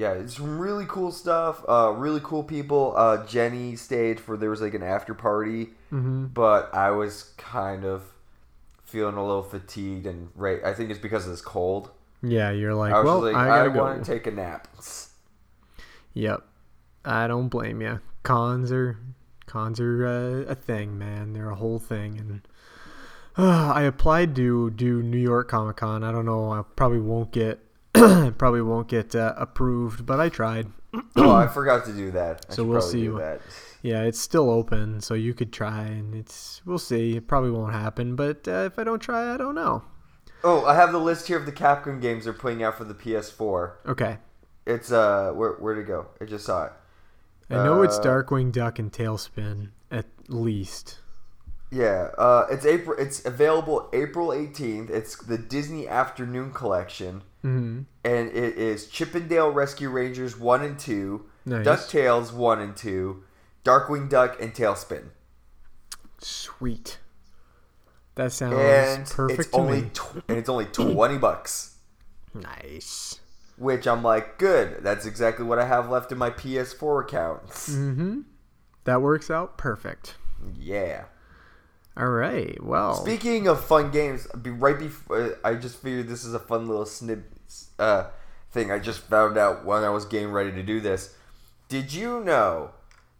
Yeah, 0.00 0.12
it's 0.12 0.36
some 0.36 0.58
really 0.58 0.86
cool 0.88 1.12
stuff. 1.12 1.62
Uh, 1.68 1.92
really 1.94 2.20
cool 2.24 2.42
people. 2.42 2.94
Uh, 2.96 3.26
Jenny 3.26 3.76
stayed 3.76 4.18
for 4.18 4.36
there 4.38 4.48
was 4.48 4.62
like 4.62 4.72
an 4.74 4.82
after 4.82 5.12
party, 5.14 5.68
Mm-hmm. 5.92 6.26
but 6.26 6.72
I 6.74 6.90
was 6.92 7.34
kind 7.36 7.84
of 7.84 8.02
feeling 8.84 9.16
a 9.16 9.26
little 9.26 9.42
fatigued 9.42 10.06
and 10.06 10.28
right. 10.34 10.64
I 10.64 10.72
think 10.72 10.88
it's 10.90 10.98
because 11.00 11.24
of 11.26 11.32
this 11.32 11.42
cold. 11.42 11.90
Yeah, 12.22 12.50
you're 12.50 12.74
like, 12.74 12.92
I 12.92 12.98
was 13.00 13.04
well, 13.04 13.20
like, 13.20 13.34
I 13.34 13.44
I, 13.44 13.58
gotta 13.58 13.70
go. 13.70 13.80
want 13.80 14.04
to 14.04 14.10
take 14.12 14.26
a 14.26 14.30
nap. 14.30 14.68
Yep. 16.14 16.42
I 17.04 17.26
don't 17.26 17.48
blame 17.48 17.80
you. 17.80 18.00
Cons 18.22 18.70
are 18.72 18.96
cons 19.46 19.80
are 19.80 20.06
uh, 20.06 20.50
a 20.50 20.54
thing, 20.54 20.98
man. 20.98 21.32
They're 21.32 21.50
a 21.50 21.54
whole 21.56 21.78
thing, 21.78 22.18
and 22.18 22.40
uh, 23.36 23.72
I 23.74 23.82
applied 23.82 24.34
to 24.36 24.70
do 24.70 25.02
New 25.02 25.18
York 25.18 25.48
Comic 25.48 25.76
Con. 25.76 26.04
I 26.04 26.12
don't 26.12 26.26
know. 26.26 26.52
I 26.52 26.62
probably 26.76 27.00
won't 27.00 27.32
get 27.32 27.58
probably 28.38 28.62
won't 28.62 28.88
get 28.88 29.14
uh, 29.14 29.34
approved, 29.36 30.06
but 30.06 30.20
I 30.20 30.28
tried. 30.28 30.68
oh, 31.16 31.30
I 31.32 31.46
forgot 31.46 31.84
to 31.86 31.92
do 31.92 32.10
that. 32.12 32.46
I 32.50 32.54
So 32.54 32.64
we'll 32.64 32.80
see 32.80 33.02
do 33.04 33.18
that. 33.18 33.40
Yeah, 33.82 34.02
it's 34.02 34.18
still 34.20 34.50
open, 34.50 35.00
so 35.00 35.14
you 35.14 35.32
could 35.34 35.52
try, 35.52 35.82
and 35.82 36.14
it's 36.14 36.60
we'll 36.66 36.78
see. 36.78 37.16
It 37.16 37.26
probably 37.28 37.50
won't 37.50 37.72
happen, 37.72 38.14
but 38.16 38.46
uh, 38.46 38.64
if 38.66 38.78
I 38.78 38.84
don't 38.84 39.00
try, 39.00 39.32
I 39.32 39.36
don't 39.36 39.54
know. 39.54 39.84
Oh, 40.42 40.64
I 40.64 40.74
have 40.74 40.92
the 40.92 40.98
list 40.98 41.28
here 41.28 41.38
of 41.38 41.46
the 41.46 41.52
Capcom 41.52 42.00
games 42.00 42.24
they're 42.24 42.32
putting 42.32 42.62
out 42.62 42.76
for 42.78 42.84
the 42.84 42.94
PS4. 42.94 43.72
Okay, 43.86 44.18
It's 44.66 44.90
uh, 44.90 45.32
where 45.34 45.52
where'd 45.52 45.78
it 45.78 45.86
go? 45.86 46.06
I 46.20 46.24
just 46.24 46.44
saw 46.46 46.66
it. 46.66 46.72
I 47.50 47.64
know 47.64 47.82
it's 47.82 47.98
Uh, 47.98 48.02
Darkwing 48.02 48.52
Duck 48.52 48.78
and 48.78 48.92
TaleSpin 48.92 49.70
at 49.90 50.06
least. 50.28 51.00
Yeah, 51.70 52.10
uh, 52.18 52.46
it's 52.50 52.66
April. 52.66 52.96
It's 52.98 53.24
available 53.24 53.88
April 53.92 54.32
eighteenth. 54.32 54.90
It's 54.90 55.16
the 55.16 55.38
Disney 55.38 55.86
Afternoon 55.86 56.52
Collection, 56.52 57.22
hmm 57.42 57.82
and 58.04 58.28
it 58.30 58.56
is 58.56 58.88
Chip 58.88 59.14
'n 59.14 59.28
Dale 59.28 59.50
Rescue 59.50 59.88
Rangers 59.88 60.36
one 60.38 60.62
and 60.62 60.78
two, 60.78 61.26
Nice. 61.46 61.64
DuckTales 61.66 62.32
one 62.32 62.60
and 62.60 62.76
two, 62.76 63.22
Darkwing 63.64 64.08
Duck 64.08 64.40
and 64.42 64.52
TaleSpin. 64.52 65.10
Sweet. 66.18 66.98
That 68.16 68.32
sounds 68.32 68.54
and 68.58 69.06
perfect 69.06 69.40
it's 69.40 69.50
to 69.50 69.56
only 69.56 69.82
me. 69.82 69.90
tw- 69.94 70.22
and 70.28 70.38
it's 70.38 70.48
only 70.48 70.66
twenty 70.66 71.18
bucks. 71.18 71.76
Nice. 72.34 73.20
Which 73.56 73.86
I'm 73.86 74.02
like, 74.02 74.38
good. 74.38 74.82
That's 74.82 75.06
exactly 75.06 75.44
what 75.44 75.58
I 75.58 75.66
have 75.66 75.90
left 75.90 76.10
in 76.12 76.18
my 76.18 76.30
PS4 76.30 77.02
account. 77.04 77.46
Mm-hmm. 77.48 78.20
That 78.84 79.02
works 79.02 79.30
out 79.30 79.58
perfect. 79.58 80.16
Yeah. 80.58 81.04
All 81.96 82.08
right. 82.08 82.62
Well, 82.62 82.94
Speaking 82.94 83.48
of 83.48 83.64
fun 83.64 83.90
games, 83.90 84.26
be 84.40 84.50
right 84.50 84.78
before 84.78 85.38
I 85.44 85.54
just 85.54 85.82
figured 85.82 86.08
this 86.08 86.24
is 86.24 86.34
a 86.34 86.38
fun 86.38 86.66
little 86.66 86.86
snip 86.86 87.24
uh, 87.78 88.06
thing 88.52 88.70
I 88.70 88.78
just 88.78 89.00
found 89.00 89.36
out 89.36 89.64
when 89.64 89.84
I 89.84 89.90
was 89.90 90.04
getting 90.04 90.30
ready 90.30 90.52
to 90.52 90.62
do 90.62 90.80
this. 90.80 91.14
Did 91.68 91.92
you 91.92 92.20
know 92.20 92.70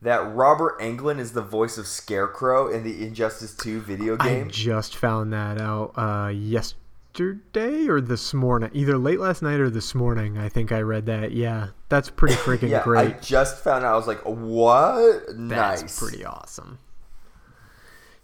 that 0.02 0.34
Robert 0.34 0.80
Englund 0.80 1.18
is 1.18 1.32
the 1.32 1.42
voice 1.42 1.78
of 1.78 1.86
Scarecrow 1.86 2.68
in 2.68 2.84
the 2.84 3.06
Injustice 3.06 3.54
2 3.56 3.80
video 3.80 4.16
game? 4.16 4.46
I 4.46 4.50
just 4.50 4.96
found 4.96 5.32
that 5.32 5.60
out 5.60 5.92
uh, 5.96 6.28
yesterday 6.28 7.86
or 7.86 8.00
this 8.00 8.32
morning, 8.32 8.70
either 8.72 8.96
late 8.96 9.20
last 9.20 9.42
night 9.42 9.60
or 9.60 9.70
this 9.70 9.94
morning. 9.94 10.38
I 10.38 10.48
think 10.48 10.72
I 10.72 10.80
read 10.80 11.06
that. 11.06 11.32
Yeah, 11.32 11.68
that's 11.88 12.08
pretty 12.08 12.34
freaking 12.36 12.70
yeah, 12.70 12.82
great. 12.82 13.16
I 13.16 13.18
just 13.20 13.62
found 13.62 13.84
out. 13.84 13.94
I 13.94 13.96
was 13.96 14.06
like, 14.06 14.22
what? 14.22 15.26
That's 15.28 15.82
nice. 15.82 15.98
pretty 15.98 16.24
awesome. 16.24 16.78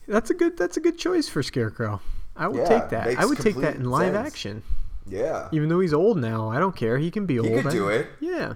That's 0.09 0.31
a 0.31 0.35
good. 0.35 0.57
That's 0.57 0.77
a 0.77 0.81
good 0.81 0.99
choice 0.99 1.29
for 1.29 1.43
Scarecrow. 1.43 2.01
I 2.37 2.49
would 2.49 2.59
Yeah, 2.59 2.69
take 2.81 2.89
that. 2.91 3.19
I 3.19 3.25
would 3.25 3.39
take 3.41 3.57
that 3.57 3.77
in 3.77 3.85
live 3.91 4.15
sense. 4.15 4.27
action. 4.27 4.63
Yeah. 5.09 5.49
Even 5.53 5.69
though 5.69 5.81
he's 5.81 5.95
old 5.95 6.19
now, 6.19 6.51
I 6.51 6.59
don't 6.59 6.75
care. 6.77 6.99
He 6.99 7.11
can 7.11 7.27
be 7.27 7.39
old. 7.39 7.49
could 7.49 7.67
I- 7.69 7.71
do 7.71 7.89
it. 7.89 8.09
Yeah. 8.21 8.55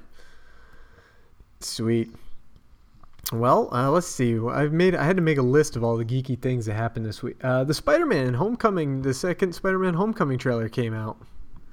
Sweet. 1.60 2.10
Well, 3.32 3.68
uh, 3.72 3.90
let's 3.90 4.06
see. 4.08 4.38
I've 4.38 4.72
made. 4.72 4.94
I 4.94 5.04
had 5.04 5.16
to 5.16 5.22
make 5.22 5.38
a 5.38 5.42
list 5.42 5.76
of 5.76 5.84
all 5.84 5.96
the 5.96 6.04
geeky 6.04 6.38
things 6.40 6.66
that 6.66 6.74
happened 6.74 7.06
this 7.06 7.22
week. 7.22 7.36
Uh, 7.44 7.62
the 7.64 7.74
Spider-Man 7.74 8.34
Homecoming, 8.34 9.02
the 9.02 9.14
second 9.14 9.54
Spider-Man 9.54 9.94
Homecoming 9.94 10.38
trailer 10.38 10.68
came 10.68 10.92
out. 10.94 11.16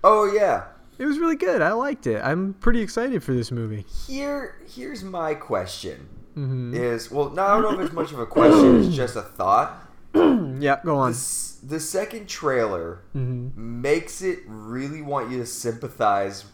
Oh, 0.03 0.31
yeah. 0.31 0.65
It 0.99 1.05
was 1.05 1.17
really 1.19 1.35
good. 1.35 1.61
I 1.61 1.71
liked 1.73 2.05
it. 2.05 2.21
I'm 2.23 2.53
pretty 2.55 2.81
excited 2.81 3.23
for 3.23 3.33
this 3.33 3.51
movie. 3.51 3.85
Here, 4.07 4.55
here's 4.67 5.03
my 5.03 5.33
question. 5.33 6.07
Mm-hmm. 6.37 6.75
Is 6.75 7.09
well, 7.09 7.31
no, 7.31 7.41
I 7.43 7.59
don't 7.59 7.63
know 7.63 7.79
if 7.79 7.85
it's 7.87 7.93
much 7.95 8.11
of 8.11 8.19
a 8.19 8.25
question. 8.27 8.83
It's 8.83 8.95
just 8.95 9.15
a 9.15 9.21
thought. 9.23 9.83
Yeah, 10.59 10.79
go 10.83 10.97
on. 10.97 11.11
This, 11.11 11.59
the 11.61 11.79
second 11.79 12.27
trailer 12.27 13.01
Mm-hmm. 13.15 13.81
makes 13.81 14.21
it 14.23 14.39
really 14.47 15.01
want 15.03 15.29
you 15.29 15.37
to 15.37 15.45
sympathize 15.45 16.45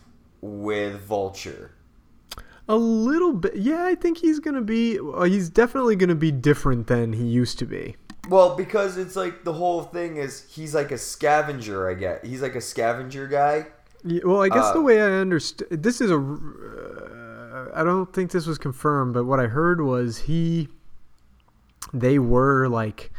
with 0.42 1.00
Vulture. 1.02 1.72
A 2.68 2.76
little 2.76 3.34
bit. 3.34 3.56
Yeah, 3.56 3.86
I 3.86 3.96
think 3.96 4.18
he's 4.18 4.40
gonna 4.40 4.62
be. 4.62 5.00
Well, 5.00 5.24
he's 5.24 5.50
definitely 5.50 5.96
gonna 5.96 6.16
be 6.16 6.32
different 6.32 6.88
than 6.88 7.14
he 7.14 7.26
used 7.26 7.60
to 7.60 7.66
be. 7.66 7.96
Well, 8.30 8.56
because 8.56 8.98
it's 8.98 9.16
like 9.18 9.44
the 9.44 9.54
whole 9.54 9.84
thing 9.84 10.18
is 10.18 10.46
he's 10.50 10.74
like 10.74 10.92
a 10.92 10.98
scavenger. 10.98 11.90
I 11.90 11.94
get 11.94 12.26
he's 12.26 12.42
like 12.42 12.56
a 12.56 12.62
scavenger 12.62 13.28
guy. 13.28 13.68
Yeah, 14.06 14.22
well, 14.26 14.42
I 14.42 14.50
guess 14.50 14.66
Uh, 14.66 14.74
the 14.74 14.82
way 14.82 15.02
I 15.02 15.12
understand 15.22 15.82
this 15.84 16.02
is 16.02 16.10
a. 16.12 16.18
I 17.74 17.84
don't 17.84 18.12
think 18.14 18.32
this 18.32 18.46
was 18.46 18.58
confirmed, 18.58 19.14
but 19.14 19.26
what 19.26 19.40
I 19.40 19.48
heard 19.48 19.82
was 19.82 20.20
he. 20.20 20.70
They 21.94 22.18
were 22.18 22.68
like 22.68 23.12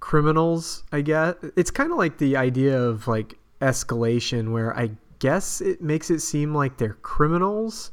criminals. 0.00 0.84
I 0.92 1.00
guess 1.00 1.34
it's 1.56 1.70
kind 1.70 1.90
of 1.90 1.98
like 1.98 2.18
the 2.18 2.36
idea 2.36 2.80
of 2.80 3.08
like 3.08 3.38
escalation, 3.60 4.52
where 4.52 4.76
I 4.76 4.92
guess 5.18 5.60
it 5.60 5.80
makes 5.80 6.10
it 6.10 6.20
seem 6.20 6.54
like 6.54 6.76
they're 6.76 6.98
criminals. 7.02 7.90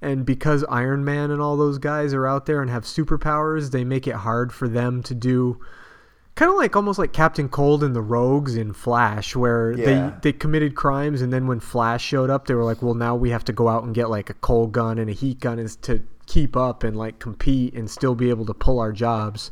And 0.00 0.26
because 0.26 0.64
Iron 0.68 1.04
Man 1.04 1.30
and 1.30 1.40
all 1.40 1.56
those 1.56 1.78
guys 1.78 2.12
are 2.12 2.26
out 2.26 2.46
there 2.46 2.60
and 2.60 2.70
have 2.70 2.84
superpowers, 2.84 3.70
they 3.70 3.84
make 3.84 4.06
it 4.06 4.16
hard 4.16 4.52
for 4.52 4.68
them 4.68 5.02
to 5.04 5.14
do 5.14 5.60
kind 6.34 6.50
of 6.50 6.56
like 6.56 6.74
almost 6.74 6.98
like 6.98 7.12
Captain 7.12 7.48
Cold 7.48 7.84
and 7.84 7.94
the 7.94 8.00
Rogues 8.02 8.54
in 8.56 8.72
Flash, 8.72 9.36
where 9.36 9.72
Yeah. 9.72 9.84
they 9.84 10.14
they 10.22 10.32
committed 10.32 10.74
crimes, 10.74 11.20
and 11.22 11.32
then 11.32 11.46
when 11.46 11.60
Flash 11.60 12.02
showed 12.04 12.30
up, 12.30 12.46
they 12.46 12.54
were 12.54 12.64
like, 12.64 12.82
well, 12.82 12.94
now 12.94 13.14
we 13.14 13.30
have 13.30 13.44
to 13.44 13.52
go 13.52 13.68
out 13.68 13.84
and 13.84 13.94
get 13.94 14.08
like 14.10 14.30
a 14.30 14.34
cold 14.34 14.72
gun 14.72 14.98
and 14.98 15.10
a 15.10 15.12
heat 15.12 15.40
gun 15.40 15.58
is 15.58 15.76
to 15.76 16.00
keep 16.26 16.56
up 16.56 16.84
and 16.84 16.96
like 16.96 17.18
compete 17.18 17.74
and 17.74 17.90
still 17.90 18.14
be 18.14 18.30
able 18.30 18.46
to 18.46 18.54
pull 18.54 18.78
our 18.80 18.92
jobs. 18.92 19.50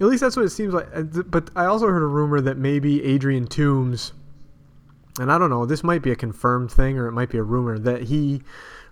At 0.00 0.06
least 0.06 0.20
that's 0.22 0.36
what 0.36 0.44
it 0.46 0.50
seems 0.50 0.72
like. 0.72 0.86
But 1.30 1.50
I 1.56 1.66
also 1.66 1.86
heard 1.86 2.02
a 2.02 2.06
rumor 2.06 2.40
that 2.40 2.56
maybe 2.56 3.02
Adrian 3.04 3.46
Toomes, 3.46 4.12
and 5.18 5.30
I 5.30 5.36
don't 5.38 5.50
know, 5.50 5.66
this 5.66 5.82
might 5.84 6.02
be 6.02 6.10
a 6.10 6.16
confirmed 6.16 6.70
thing 6.70 6.98
or 6.98 7.06
it 7.06 7.12
might 7.12 7.28
be 7.30 7.38
a 7.38 7.42
rumor 7.42 7.78
that 7.78 8.04
he 8.04 8.42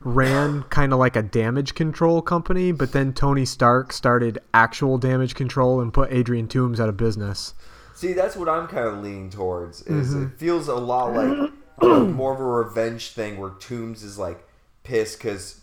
ran 0.00 0.62
kind 0.64 0.92
of 0.92 0.98
like 0.98 1.16
a 1.16 1.22
damage 1.22 1.74
control 1.74 2.22
company, 2.22 2.72
but 2.72 2.92
then 2.92 3.12
Tony 3.12 3.44
Stark 3.44 3.92
started 3.92 4.38
actual 4.54 4.98
damage 4.98 5.34
control 5.34 5.80
and 5.80 5.92
put 5.92 6.12
Adrian 6.12 6.46
Toomes 6.48 6.78
out 6.80 6.88
of 6.88 6.96
business. 6.96 7.54
See, 7.94 8.12
that's 8.12 8.36
what 8.36 8.48
I'm 8.48 8.68
kind 8.68 8.86
of 8.86 9.02
leaning 9.02 9.30
towards. 9.30 9.82
Is 9.82 10.14
Mm-hmm. 10.14 10.22
it 10.26 10.38
feels 10.38 10.68
a 10.68 10.74
lot 10.76 11.14
like 11.14 11.50
uh, 11.82 12.00
more 12.04 12.32
of 12.32 12.40
a 12.40 12.44
revenge 12.44 13.10
thing 13.10 13.38
where 13.38 13.50
Toomes 13.50 14.04
is 14.04 14.18
like 14.18 14.44
pissed 14.84 15.18
because 15.18 15.60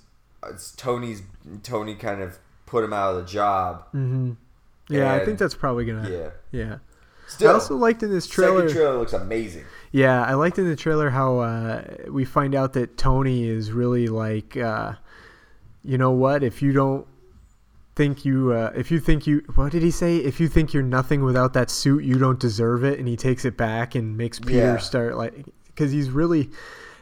Tony's 0.76 1.22
Tony 1.64 1.96
kind 1.96 2.22
of 2.22 2.38
put 2.66 2.84
him 2.84 2.92
out 2.94 3.16
of 3.16 3.26
the 3.26 3.32
job. 3.32 3.86
Yeah, 4.90 5.14
I 5.14 5.24
think 5.26 5.40
that's 5.40 5.56
probably 5.56 5.86
gonna. 5.86 6.10
Yeah. 6.10 6.30
Yeah. 6.52 6.78
Still, 7.28 7.50
I 7.50 7.54
also 7.54 7.76
liked 7.76 8.04
in 8.04 8.12
this 8.12 8.28
trailer. 8.28 8.68
second 8.68 8.76
trailer 8.76 9.00
looks 9.00 9.14
amazing. 9.14 9.64
Yeah, 9.96 10.24
I 10.26 10.34
liked 10.34 10.60
in 10.60 10.68
the 10.68 10.76
trailer 10.76 11.10
how 11.10 11.40
uh, 11.40 11.84
we 12.10 12.26
find 12.26 12.54
out 12.54 12.74
that 12.74 12.98
Tony 12.98 13.48
is 13.48 13.72
really 13.72 14.08
like, 14.08 14.58
uh, 14.58 14.96
you 15.86 15.98
know 15.98 16.12
what? 16.12 16.44
If 16.44 16.62
you 16.62 16.74
don't 16.74 17.08
think 17.96 18.26
you, 18.26 18.52
uh, 18.52 18.74
if 18.76 18.92
you 18.92 19.00
think 19.00 19.26
you, 19.26 19.42
what 19.56 19.72
did 19.72 19.84
he 19.84 19.92
say? 19.92 20.18
If 20.18 20.42
you 20.42 20.50
think 20.50 20.74
you're 20.74 20.84
nothing 20.84 21.24
without 21.24 21.54
that 21.54 21.70
suit, 21.70 22.04
you 22.04 22.16
don't 22.20 22.38
deserve 22.42 22.84
it. 22.84 23.00
And 23.00 23.08
he 23.08 23.16
takes 23.16 23.46
it 23.46 23.56
back 23.56 23.96
and 23.96 24.18
makes 24.18 24.38
Peter 24.38 24.74
Yeah. 24.74 24.78
start 24.80 25.16
like, 25.16 25.46
because 25.68 25.94
he's 25.94 26.10
really, 26.10 26.50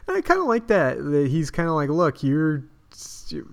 and 0.06 0.16
I 0.16 0.20
kind 0.20 0.38
of 0.38 0.46
like 0.46 0.68
that. 0.68 0.96
That 0.98 1.26
he's 1.26 1.50
kind 1.50 1.68
of 1.68 1.74
like, 1.74 1.88
look, 1.88 2.22
you're 2.22 2.62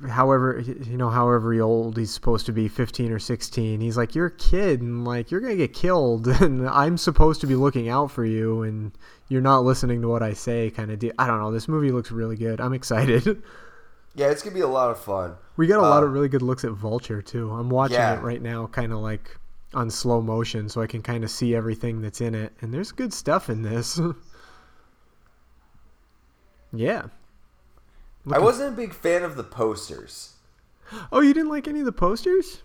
however 0.10 0.60
you 0.66 0.98
know 0.98 1.10
however 1.10 1.60
old 1.62 1.98
he's 1.98 2.12
supposed 2.14 2.46
to 2.46 2.52
be 2.52 2.68
15 2.68 3.12
or 3.12 3.20
16 3.20 3.80
he's 3.82 3.96
like 3.98 4.14
you're 4.14 4.26
a 4.28 4.32
kid 4.32 4.82
and 4.82 5.06
like 5.06 5.32
you're 5.32 5.40
gonna 5.40 5.56
get 5.56 5.74
killed 5.74 6.28
and 6.42 6.68
i'm 6.70 6.98
supposed 6.98 7.40
to 7.42 7.48
be 7.48 7.56
looking 7.56 7.88
out 7.90 8.12
for 8.12 8.26
you 8.26 8.64
and 8.64 8.92
you're 9.30 9.42
not 9.42 9.62
listening 9.62 10.02
to 10.02 10.08
what 10.10 10.22
i 10.22 10.34
say 10.34 10.70
kind 10.70 10.92
of 10.92 11.00
deal 11.00 11.14
i 11.18 11.26
don't 11.26 11.40
know 11.40 11.52
this 11.52 11.68
movie 11.68 11.92
looks 11.92 12.12
really 12.12 12.36
good. 12.36 12.60
I'm 12.62 12.74
excited. 12.74 13.42
Yeah, 14.14 14.28
it's 14.30 14.44
gonna 14.44 14.54
be 14.54 14.60
a 14.60 14.68
lot 14.68 14.92
of 14.92 15.00
fun. 15.00 15.36
we 15.56 15.68
got 15.68 15.80
a 15.80 15.88
lot 15.88 16.04
of 16.04 16.10
um, 16.10 16.14
really 16.14 16.28
good 16.28 16.42
looks 16.42 16.66
at 16.66 16.72
vulture 16.72 17.22
too. 17.22 17.50
I'm 17.50 17.70
watching 17.70 17.96
Yeah. 17.96 18.18
it 18.20 18.22
right 18.22 18.42
now 18.42 18.68
kind 18.68 18.92
of 18.92 19.00
like 19.00 19.38
on 19.74 19.90
slow 19.90 20.20
motion 20.22 20.68
so 20.68 20.82
i 20.82 20.86
can 20.86 21.02
kind 21.02 21.24
of 21.24 21.32
see 21.32 21.56
everything 21.56 22.02
that's 22.02 22.20
in 22.20 22.36
it 22.36 22.52
and 22.60 22.74
there's 22.74 22.92
good 22.92 23.14
stuff 23.14 23.50
in 23.50 23.62
this. 23.62 24.00
Yeah 26.74 27.04
I 28.30 28.40
wasn't 28.40 28.74
a 28.74 28.76
big 28.76 28.94
fan 28.94 29.24
of 29.24 29.36
the 29.36 29.44
posters. 29.44 30.34
oh 31.12 31.22
you 31.22 31.34
didn't 31.34 31.50
like 31.50 31.68
any 31.68 31.80
of 31.80 31.86
the 31.86 31.92
posters 31.92 32.62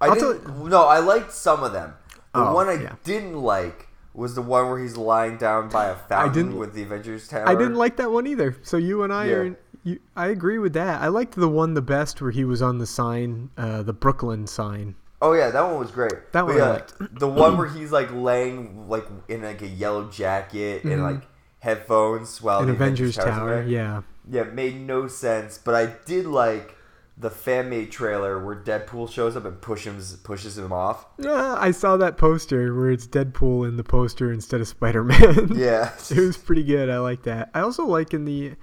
I 0.00 0.06
I'll 0.08 0.14
didn't. 0.14 0.68
No, 0.68 0.84
I 0.84 0.98
liked 0.98 1.32
some 1.32 1.62
of 1.62 1.72
them. 1.72 1.94
The 2.34 2.40
Oh, 2.40 2.54
one 2.54 2.68
I 2.68 2.74
yeah. 2.82 2.94
didn't 3.04 3.34
like 3.40 3.88
was 4.14 4.34
the 4.34 4.42
one 4.42 4.68
where 4.68 4.78
he's 4.78 4.96
lying 4.96 5.36
down 5.36 5.68
by 5.68 5.86
a 5.88 5.94
fountain 5.94 6.56
with 6.56 6.74
the 6.74 6.82
Avengers 6.82 7.28
Tower. 7.28 7.48
I 7.48 7.54
didn't 7.54 7.74
like 7.76 7.96
that 7.96 8.10
one 8.10 8.26
either. 8.26 8.56
So 8.62 8.76
you 8.76 9.02
and 9.02 9.12
I 9.12 9.26
Yeah. 9.26 9.34
are. 9.34 9.56
You, 9.82 9.98
I 10.14 10.26
agree 10.28 10.58
with 10.58 10.74
that. 10.74 11.00
I 11.00 11.08
liked 11.08 11.34
the 11.36 11.48
one 11.48 11.72
the 11.74 11.80
best 11.82 12.20
where 12.20 12.30
he 12.30 12.44
was 12.44 12.60
on 12.60 12.76
the 12.78 12.86
sign, 12.86 13.48
uh, 13.56 13.82
the 13.82 13.92
Brooklyn 13.94 14.46
sign. 14.46 14.94
Oh 15.22 15.32
yeah, 15.32 15.50
that 15.50 15.62
one 15.62 15.78
was 15.78 15.90
great. 15.90 16.32
That 16.32 16.44
But 16.46 16.46
one 16.46 16.54
I 16.54 16.58
yeah, 16.58 16.70
liked. 16.72 17.18
the 17.18 17.28
one 17.28 17.56
where 17.58 17.66
he's 17.68 17.90
like 17.92 18.10
laying 18.12 18.88
like 18.88 19.06
in 19.28 19.42
like 19.42 19.62
a 19.62 19.66
yellow 19.66 20.08
jacket 20.10 20.84
and 20.84 21.02
like 21.02 21.22
headphones 21.60 22.40
while 22.42 22.60
In 22.60 22.66
the 22.66 22.72
Mm-hmm. 22.72 22.82
Avengers 22.82 23.16
Tower's 23.16 23.28
Tower, 23.28 23.62
yeah. 23.62 24.02
Yeah, 24.30 24.42
it 24.42 24.54
made 24.54 24.76
no 24.80 25.08
sense. 25.08 25.58
But 25.58 25.74
I 25.74 25.86
did 26.06 26.26
like 26.26 26.76
the 27.18 27.30
fan 27.30 27.68
made 27.68 27.90
trailer 27.90 28.42
where 28.42 28.56
Deadpool 28.56 29.10
shows 29.10 29.36
up 29.36 29.44
and 29.44 29.60
pushes 29.60 30.16
pushes 30.22 30.56
him 30.56 30.72
off. 30.72 31.04
Uh, 31.22 31.56
I 31.58 31.70
saw 31.72 31.96
that 31.98 32.16
poster 32.16 32.74
where 32.74 32.90
it's 32.90 33.06
Deadpool 33.06 33.68
in 33.68 33.76
the 33.76 33.84
poster 33.84 34.32
instead 34.32 34.60
of 34.60 34.68
Spider 34.68 35.04
Man. 35.04 35.50
Yeah. 35.54 35.92
it 36.10 36.18
was 36.18 36.36
pretty 36.38 36.62
good. 36.62 36.88
I 36.88 36.98
like 36.98 37.24
that. 37.24 37.50
I 37.54 37.60
also 37.60 37.84
like 37.84 38.14
in 38.14 38.24
the. 38.24 38.54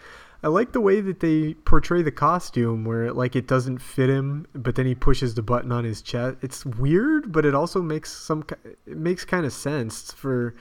I 0.43 0.50
like 0.50 0.71
the 0.71 0.81
way 0.81 1.01
that 1.01 1.19
they 1.19 1.55
portray 1.55 2.03
the 2.03 2.12
costume, 2.12 2.86
where 2.86 3.05
it, 3.05 3.15
like 3.15 3.36
it 3.36 3.47
doesn't 3.47 3.79
fit 3.79 4.07
him, 4.07 4.45
but 4.53 4.75
then 4.75 4.86
he 4.86 4.93
pushes 4.93 5.33
the 5.33 5.41
button 5.41 5.71
on 5.71 5.83
his 5.83 6.01
chest. 6.03 6.38
It's 6.43 6.63
weird, 6.63 7.31
but 7.31 7.43
it 7.43 7.55
also 7.55 7.81
makes 7.81 8.12
some. 8.13 8.45
It 8.86 8.97
makes 8.97 9.25
kind 9.25 9.47
of 9.47 9.51
sense 9.53 10.12
for, 10.13 10.53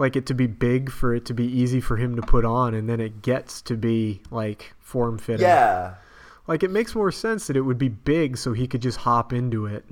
like 0.00 0.16
it 0.16 0.26
to 0.26 0.34
be 0.34 0.46
big, 0.48 0.90
for 0.90 1.14
it 1.14 1.24
to 1.26 1.34
be 1.34 1.44
easy 1.44 1.80
for 1.80 1.96
him 1.96 2.16
to 2.16 2.22
put 2.22 2.44
on, 2.44 2.74
and 2.74 2.88
then 2.88 2.98
it 3.00 3.22
gets 3.22 3.60
to 3.62 3.76
be 3.76 4.22
like 4.30 4.72
form 4.80 5.18
fitting. 5.18 5.46
Yeah. 5.46 5.94
Like 6.48 6.62
it 6.64 6.70
makes 6.70 6.94
more 6.96 7.12
sense 7.12 7.46
that 7.46 7.56
it 7.56 7.60
would 7.60 7.78
be 7.78 7.88
big, 7.90 8.36
so 8.36 8.52
he 8.52 8.66
could 8.66 8.82
just 8.82 8.98
hop 8.98 9.32
into 9.32 9.66
it. 9.66 9.84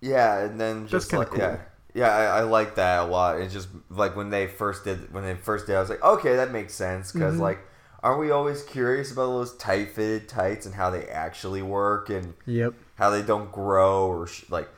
Yeah, 0.00 0.38
and 0.44 0.60
then 0.60 0.86
just 0.86 1.12
like 1.12 1.28
cool. 1.30 1.38
yeah, 1.40 1.58
yeah, 1.94 2.08
I, 2.14 2.24
I 2.38 2.40
like 2.42 2.76
that 2.76 3.00
a 3.00 3.04
lot. 3.06 3.40
It's 3.40 3.52
just 3.52 3.68
like 3.90 4.14
when 4.16 4.30
they 4.30 4.46
first 4.46 4.84
did 4.84 5.12
when 5.12 5.24
they 5.24 5.34
first 5.34 5.66
did, 5.66 5.74
I 5.76 5.80
was 5.80 5.90
like, 5.90 6.02
okay, 6.02 6.36
that 6.36 6.50
makes 6.52 6.72
sense 6.74 7.12
because 7.12 7.34
Mm-hmm. 7.34 7.42
like, 7.42 7.58
aren't 8.02 8.20
we 8.20 8.30
always 8.30 8.62
curious 8.62 9.10
about 9.10 9.26
those 9.26 9.56
tight 9.56 9.90
fitted 9.90 10.28
tights 10.28 10.66
and 10.66 10.74
how 10.74 10.90
they 10.90 11.04
actually 11.06 11.62
work 11.62 12.10
and 12.10 12.34
Yep. 12.46 12.74
how 12.94 13.10
they 13.10 13.22
don't 13.22 13.50
grow 13.50 14.06
or 14.06 14.26
sh- 14.28 14.44
like 14.48 14.68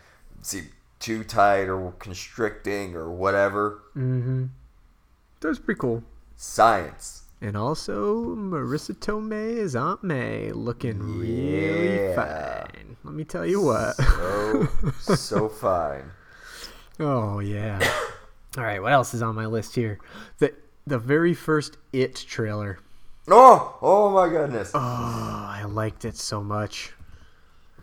seem 0.42 0.68
too 0.98 1.24
tight 1.24 1.64
or 1.68 1.92
constricting 1.98 2.94
or 2.94 3.10
whatever? 3.10 3.82
Mm-hmm. 3.96 4.46
That 5.40 5.48
was 5.48 5.58
pretty 5.58 5.78
cool. 5.78 6.02
Science. 6.36 7.22
And 7.40 7.56
also, 7.56 8.34
Marisa 8.34 8.96
Tomei 8.96 9.56
is 9.58 9.76
Aunt 9.76 10.02
May, 10.02 10.50
looking 10.50 10.98
really 11.20 12.08
Yeah. 12.10 12.14
fine. 12.16 12.96
Let 13.04 13.14
me 13.14 13.24
tell 13.24 13.46
you 13.46 13.62
what. 13.62 13.94
So 13.96 14.66
so 15.14 15.48
fine. 15.60 16.10
oh 16.98 17.38
yeah. 17.38 17.78
All 18.56 18.64
right, 18.64 18.82
what 18.82 18.92
else 18.92 19.14
is 19.14 19.22
on 19.22 19.36
my 19.36 19.46
list 19.46 19.76
here? 19.76 20.00
The 20.38 20.52
the 20.86 20.98
very 20.98 21.32
first 21.34 21.76
It 21.92 22.16
trailer. 22.16 22.80
Oh, 23.28 23.76
oh 23.82 24.10
my 24.10 24.28
goodness. 24.28 24.72
Oh, 24.74 24.78
I 24.80 25.62
liked 25.68 26.04
it 26.04 26.16
so 26.16 26.42
much. 26.42 26.92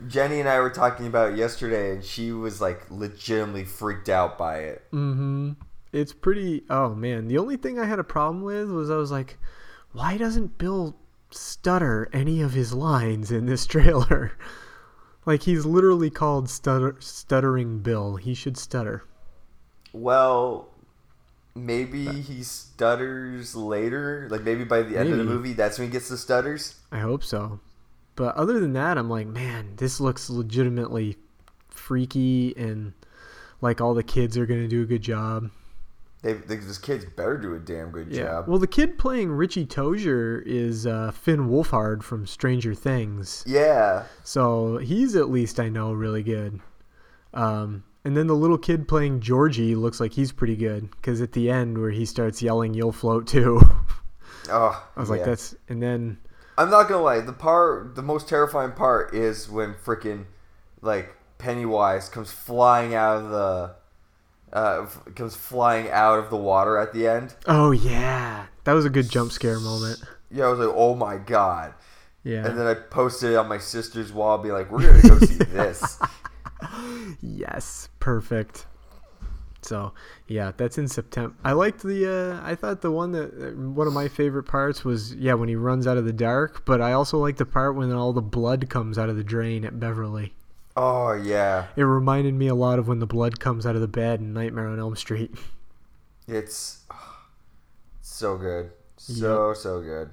Jenny 0.07 0.39
and 0.39 0.49
I 0.49 0.59
were 0.59 0.69
talking 0.69 1.07
about 1.07 1.33
it 1.33 1.37
yesterday, 1.37 1.91
and 1.91 2.03
she 2.03 2.31
was 2.31 2.61
like 2.61 2.89
legitimately 2.89 3.65
freaked 3.65 4.09
out 4.09 4.37
by 4.37 4.59
it. 4.59 4.83
Mm-hmm. 4.91 5.53
It's 5.91 6.13
pretty. 6.13 6.63
Oh 6.69 6.93
man, 6.93 7.27
the 7.27 7.37
only 7.37 7.57
thing 7.57 7.79
I 7.79 7.85
had 7.85 7.99
a 7.99 8.03
problem 8.03 8.43
with 8.43 8.69
was 8.69 8.89
I 8.89 8.97
was 8.97 9.11
like, 9.11 9.37
why 9.91 10.17
doesn't 10.17 10.57
Bill 10.57 10.95
stutter 11.31 12.09
any 12.13 12.41
of 12.41 12.53
his 12.53 12.73
lines 12.73 13.31
in 13.31 13.45
this 13.45 13.65
trailer? 13.67 14.37
like 15.25 15.43
he's 15.43 15.65
literally 15.65 16.09
called 16.09 16.49
stutter, 16.49 16.95
stuttering 16.99 17.79
Bill. 17.79 18.15
He 18.15 18.33
should 18.33 18.57
stutter. 18.57 19.03
Well, 19.91 20.69
maybe 21.55 22.05
he 22.21 22.43
stutters 22.43 23.55
later. 23.55 24.27
Like 24.29 24.41
maybe 24.43 24.63
by 24.63 24.83
the 24.83 24.97
end 24.97 25.11
of 25.11 25.17
the 25.17 25.23
movie, 25.23 25.53
that's 25.53 25.79
when 25.79 25.87
he 25.87 25.91
gets 25.91 26.09
the 26.09 26.17
stutters. 26.17 26.75
I 26.91 26.99
hope 26.99 27.23
so. 27.23 27.59
But 28.15 28.35
other 28.35 28.59
than 28.59 28.73
that, 28.73 28.97
I'm 28.97 29.09
like, 29.09 29.27
man, 29.27 29.73
this 29.75 29.99
looks 29.99 30.29
legitimately 30.29 31.17
freaky 31.69 32.53
and 32.55 32.93
like 33.61 33.81
all 33.81 33.93
the 33.93 34.03
kids 34.03 34.37
are 34.37 34.45
gonna 34.45 34.67
do 34.67 34.81
a 34.83 34.85
good 34.85 35.01
job. 35.01 35.49
They, 36.21 36.33
they 36.33 36.55
this 36.55 36.79
kid's 36.79 37.05
better 37.05 37.37
do 37.37 37.53
a 37.53 37.59
damn 37.59 37.91
good 37.91 38.11
job. 38.11 38.47
Well, 38.47 38.57
the 38.57 38.67
kid 38.67 38.97
playing 38.97 39.31
Richie 39.31 39.65
Tozier 39.65 40.41
is 40.45 40.87
uh, 40.87 41.11
Finn 41.11 41.49
Wolfhard 41.49 42.01
from 42.01 42.25
Stranger 42.25 42.73
Things. 42.73 43.43
yeah. 43.45 44.05
So 44.23 44.77
he's 44.77 45.15
at 45.15 45.29
least 45.29 45.59
I 45.59 45.69
know 45.69 45.93
really 45.93 46.23
good. 46.23 46.59
Um, 47.33 47.83
and 48.05 48.15
then 48.17 48.27
the 48.27 48.35
little 48.35 48.57
kid 48.57 48.87
playing 48.87 49.19
Georgie 49.19 49.75
looks 49.75 49.99
like 49.99 50.13
he's 50.13 50.31
pretty 50.31 50.55
good 50.55 50.89
because 50.91 51.21
at 51.21 51.33
the 51.33 51.51
end 51.51 51.77
where 51.77 51.91
he 51.91 52.05
starts 52.05 52.41
yelling 52.41 52.73
"You'll 52.73 52.91
float 52.91 53.27
too," 53.27 53.61
Oh, 54.49 54.83
I 54.95 54.99
was 54.99 55.09
like, 55.09 55.19
yeah. 55.19 55.25
"That's." 55.25 55.55
And 55.69 55.81
then 55.81 56.17
I'm 56.57 56.69
not 56.69 56.87
gonna 56.87 57.03
lie. 57.03 57.19
The 57.21 57.33
part, 57.33 57.95
the 57.95 58.01
most 58.01 58.29
terrifying 58.29 58.71
part, 58.71 59.13
is 59.13 59.49
when 59.49 59.73
freaking 59.73 60.25
like 60.81 61.15
Pennywise 61.37 62.09
comes 62.09 62.31
flying 62.31 62.95
out 62.95 63.17
of 63.17 63.29
the, 63.29 63.75
uh, 64.53 64.85
comes 65.15 65.35
flying 65.35 65.89
out 65.89 66.19
of 66.19 66.29
the 66.29 66.37
water 66.37 66.77
at 66.77 66.93
the 66.93 67.07
end. 67.07 67.35
oh 67.47 67.71
yeah, 67.71 68.45
that 68.63 68.73
was 68.73 68.85
a 68.85 68.89
good 68.89 69.09
jump 69.09 69.31
scare 69.31 69.59
moment. 69.59 70.01
Yeah, 70.31 70.45
I 70.45 70.49
was 70.49 70.59
like, 70.59 70.73
oh 70.75 70.95
my 70.95 71.17
god. 71.17 71.73
Yeah. 72.23 72.45
And 72.47 72.57
then 72.57 72.65
I 72.65 72.73
posted 72.73 73.31
it 73.33 73.35
on 73.35 73.47
my 73.47 73.59
sister's 73.59 74.11
wall, 74.11 74.37
be 74.39 74.51
like, 74.51 74.71
we're 74.71 74.81
gonna 74.81 75.01
go 75.01 75.19
see 75.25 75.35
this. 75.35 75.99
Yes, 77.21 77.89
perfect. 77.99 78.65
So 79.65 79.93
yeah, 80.27 80.51
that's 80.55 80.77
in 80.77 80.87
September. 80.87 81.35
I 81.43 81.53
liked 81.53 81.81
the. 81.83 82.39
Uh, 82.41 82.47
I 82.47 82.55
thought 82.55 82.81
the 82.81 82.91
one 82.91 83.11
that 83.13 83.33
uh, 83.33 83.51
one 83.71 83.87
of 83.87 83.93
my 83.93 84.07
favorite 84.07 84.43
parts 84.43 84.85
was 84.85 85.13
yeah 85.15 85.33
when 85.33 85.49
he 85.49 85.55
runs 85.55 85.87
out 85.87 85.97
of 85.97 86.05
the 86.05 86.13
dark. 86.13 86.65
But 86.65 86.81
I 86.81 86.93
also 86.93 87.17
like 87.17 87.37
the 87.37 87.45
part 87.45 87.75
when 87.75 87.91
all 87.91 88.13
the 88.13 88.21
blood 88.21 88.69
comes 88.69 88.97
out 88.97 89.09
of 89.09 89.15
the 89.17 89.23
drain 89.23 89.65
at 89.65 89.79
Beverly. 89.79 90.33
Oh 90.77 91.13
yeah, 91.13 91.67
It 91.77 91.83
reminded 91.83 92.33
me 92.33 92.47
a 92.47 92.55
lot 92.55 92.79
of 92.79 92.87
when 92.89 92.99
the 92.99 93.05
blood 93.07 93.39
comes 93.39 93.65
out 93.65 93.75
of 93.75 93.81
the 93.81 93.87
bed 93.87 94.19
in 94.19 94.33
Nightmare 94.33 94.67
on 94.67 94.77
Elm 94.77 94.95
Street. 94.97 95.31
it's 96.27 96.83
so 98.01 98.37
good, 98.37 98.71
so 98.97 99.53
so 99.53 99.81
good. 99.81 100.09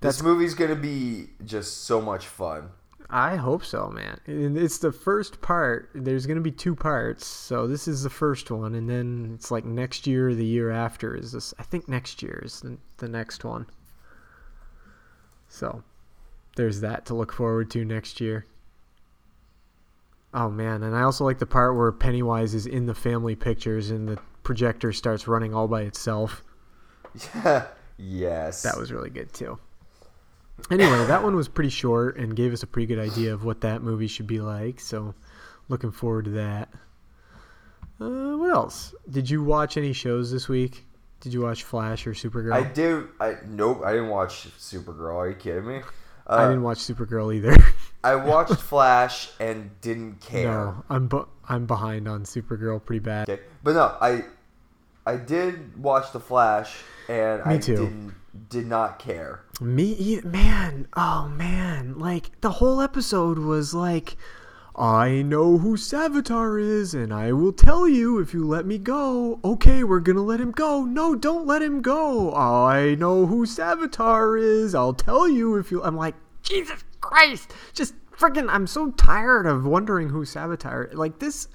This 0.00 0.22
movie's 0.22 0.54
gonna 0.54 0.76
be 0.76 1.30
just 1.44 1.84
so 1.84 2.00
much 2.00 2.26
fun. 2.26 2.70
I 3.14 3.36
hope 3.36 3.62
so, 3.62 3.90
man. 3.90 4.18
And 4.24 4.56
it's 4.56 4.78
the 4.78 4.90
first 4.90 5.42
part. 5.42 5.90
There's 5.94 6.24
going 6.24 6.38
to 6.38 6.42
be 6.42 6.50
two 6.50 6.74
parts. 6.74 7.26
So 7.26 7.66
this 7.66 7.86
is 7.86 8.02
the 8.02 8.10
first 8.10 8.50
one, 8.50 8.74
and 8.74 8.88
then 8.88 9.32
it's 9.34 9.50
like 9.50 9.66
next 9.66 10.06
year 10.06 10.30
or 10.30 10.34
the 10.34 10.46
year 10.46 10.70
after 10.70 11.14
is 11.14 11.32
this. 11.32 11.52
I 11.58 11.62
think 11.62 11.88
next 11.88 12.22
year 12.22 12.40
is 12.42 12.60
the, 12.62 12.78
the 12.96 13.08
next 13.08 13.44
one. 13.44 13.66
So 15.48 15.82
there's 16.56 16.80
that 16.80 17.04
to 17.06 17.14
look 17.14 17.32
forward 17.32 17.70
to 17.72 17.84
next 17.84 18.18
year. 18.18 18.46
Oh 20.32 20.48
man, 20.48 20.82
and 20.82 20.96
I 20.96 21.02
also 21.02 21.24
like 21.24 21.38
the 21.38 21.44
part 21.44 21.76
where 21.76 21.92
Pennywise 21.92 22.54
is 22.54 22.64
in 22.64 22.86
the 22.86 22.94
family 22.94 23.36
pictures 23.36 23.90
and 23.90 24.08
the 24.08 24.18
projector 24.42 24.90
starts 24.90 25.28
running 25.28 25.54
all 25.54 25.68
by 25.68 25.82
itself. 25.82 26.42
Yeah. 27.34 27.66
yes, 27.98 28.62
That 28.62 28.78
was 28.78 28.90
really 28.90 29.10
good 29.10 29.34
too. 29.34 29.58
Anyway, 30.70 31.04
that 31.06 31.22
one 31.22 31.36
was 31.36 31.48
pretty 31.48 31.70
short 31.70 32.16
and 32.16 32.34
gave 32.34 32.52
us 32.52 32.62
a 32.62 32.66
pretty 32.66 32.86
good 32.86 32.98
idea 32.98 33.34
of 33.34 33.44
what 33.44 33.60
that 33.62 33.82
movie 33.82 34.06
should 34.06 34.26
be 34.26 34.40
like. 34.40 34.80
So, 34.80 35.14
looking 35.68 35.90
forward 35.92 36.24
to 36.26 36.30
that. 36.32 36.68
Uh, 38.00 38.36
what 38.38 38.50
else? 38.50 38.94
Did 39.10 39.28
you 39.28 39.42
watch 39.42 39.76
any 39.76 39.92
shows 39.92 40.30
this 40.32 40.48
week? 40.48 40.86
Did 41.20 41.32
you 41.32 41.42
watch 41.42 41.62
Flash 41.62 42.06
or 42.06 42.12
Supergirl? 42.12 42.52
I 42.54 42.62
do. 42.64 43.08
I 43.20 43.36
nope. 43.46 43.82
I 43.84 43.92
didn't 43.92 44.08
watch 44.08 44.48
Supergirl. 44.58 45.14
Are 45.16 45.28
you 45.28 45.34
kidding 45.36 45.66
me? 45.66 45.80
Uh, 46.26 46.34
I 46.34 46.48
didn't 46.48 46.62
watch 46.62 46.78
Supergirl 46.78 47.34
either. 47.34 47.56
I 48.04 48.14
watched 48.16 48.54
Flash 48.60 49.30
and 49.38 49.70
didn't 49.80 50.20
care. 50.20 50.46
no, 50.48 50.84
I'm 50.90 51.06
bu- 51.06 51.26
I'm 51.48 51.66
behind 51.66 52.08
on 52.08 52.24
Supergirl 52.24 52.84
pretty 52.84 53.00
bad. 53.00 53.28
Okay, 53.28 53.42
but 53.62 53.74
no, 53.74 53.96
I 54.00 54.24
I 55.06 55.16
did 55.16 55.80
watch 55.80 56.12
The 56.12 56.18
Flash, 56.20 56.74
and 57.08 57.44
Me 57.46 57.54
I 57.54 57.58
too. 57.58 57.76
didn't 57.76 58.14
did 58.48 58.66
not 58.66 58.98
care. 58.98 59.44
Me, 59.60 60.20
man, 60.24 60.88
oh 60.96 61.28
man, 61.28 61.98
like 61.98 62.40
the 62.40 62.52
whole 62.52 62.80
episode 62.80 63.38
was 63.38 63.74
like, 63.74 64.16
I 64.74 65.20
know 65.20 65.58
who 65.58 65.76
Savitar 65.76 66.60
is, 66.60 66.94
and 66.94 67.12
I 67.12 67.32
will 67.32 67.52
tell 67.52 67.86
you 67.86 68.18
if 68.18 68.32
you 68.32 68.46
let 68.46 68.64
me 68.64 68.78
go. 68.78 69.38
Okay, 69.44 69.84
we're 69.84 70.00
gonna 70.00 70.22
let 70.22 70.40
him 70.40 70.50
go. 70.50 70.84
No, 70.84 71.14
don't 71.14 71.46
let 71.46 71.60
him 71.60 71.82
go. 71.82 72.34
I 72.34 72.94
know 72.94 73.26
who 73.26 73.44
Savitar 73.44 74.40
is. 74.40 74.74
I'll 74.74 74.94
tell 74.94 75.28
you 75.28 75.56
if 75.56 75.70
you. 75.70 75.82
I'm 75.82 75.96
like, 75.96 76.14
Jesus 76.42 76.84
Christ, 77.02 77.52
just 77.74 77.94
freaking. 78.12 78.48
I'm 78.48 78.66
so 78.66 78.92
tired 78.92 79.46
of 79.46 79.66
wondering 79.66 80.08
who 80.08 80.24
Savitar. 80.24 80.94
Like 80.94 81.18
this 81.18 81.48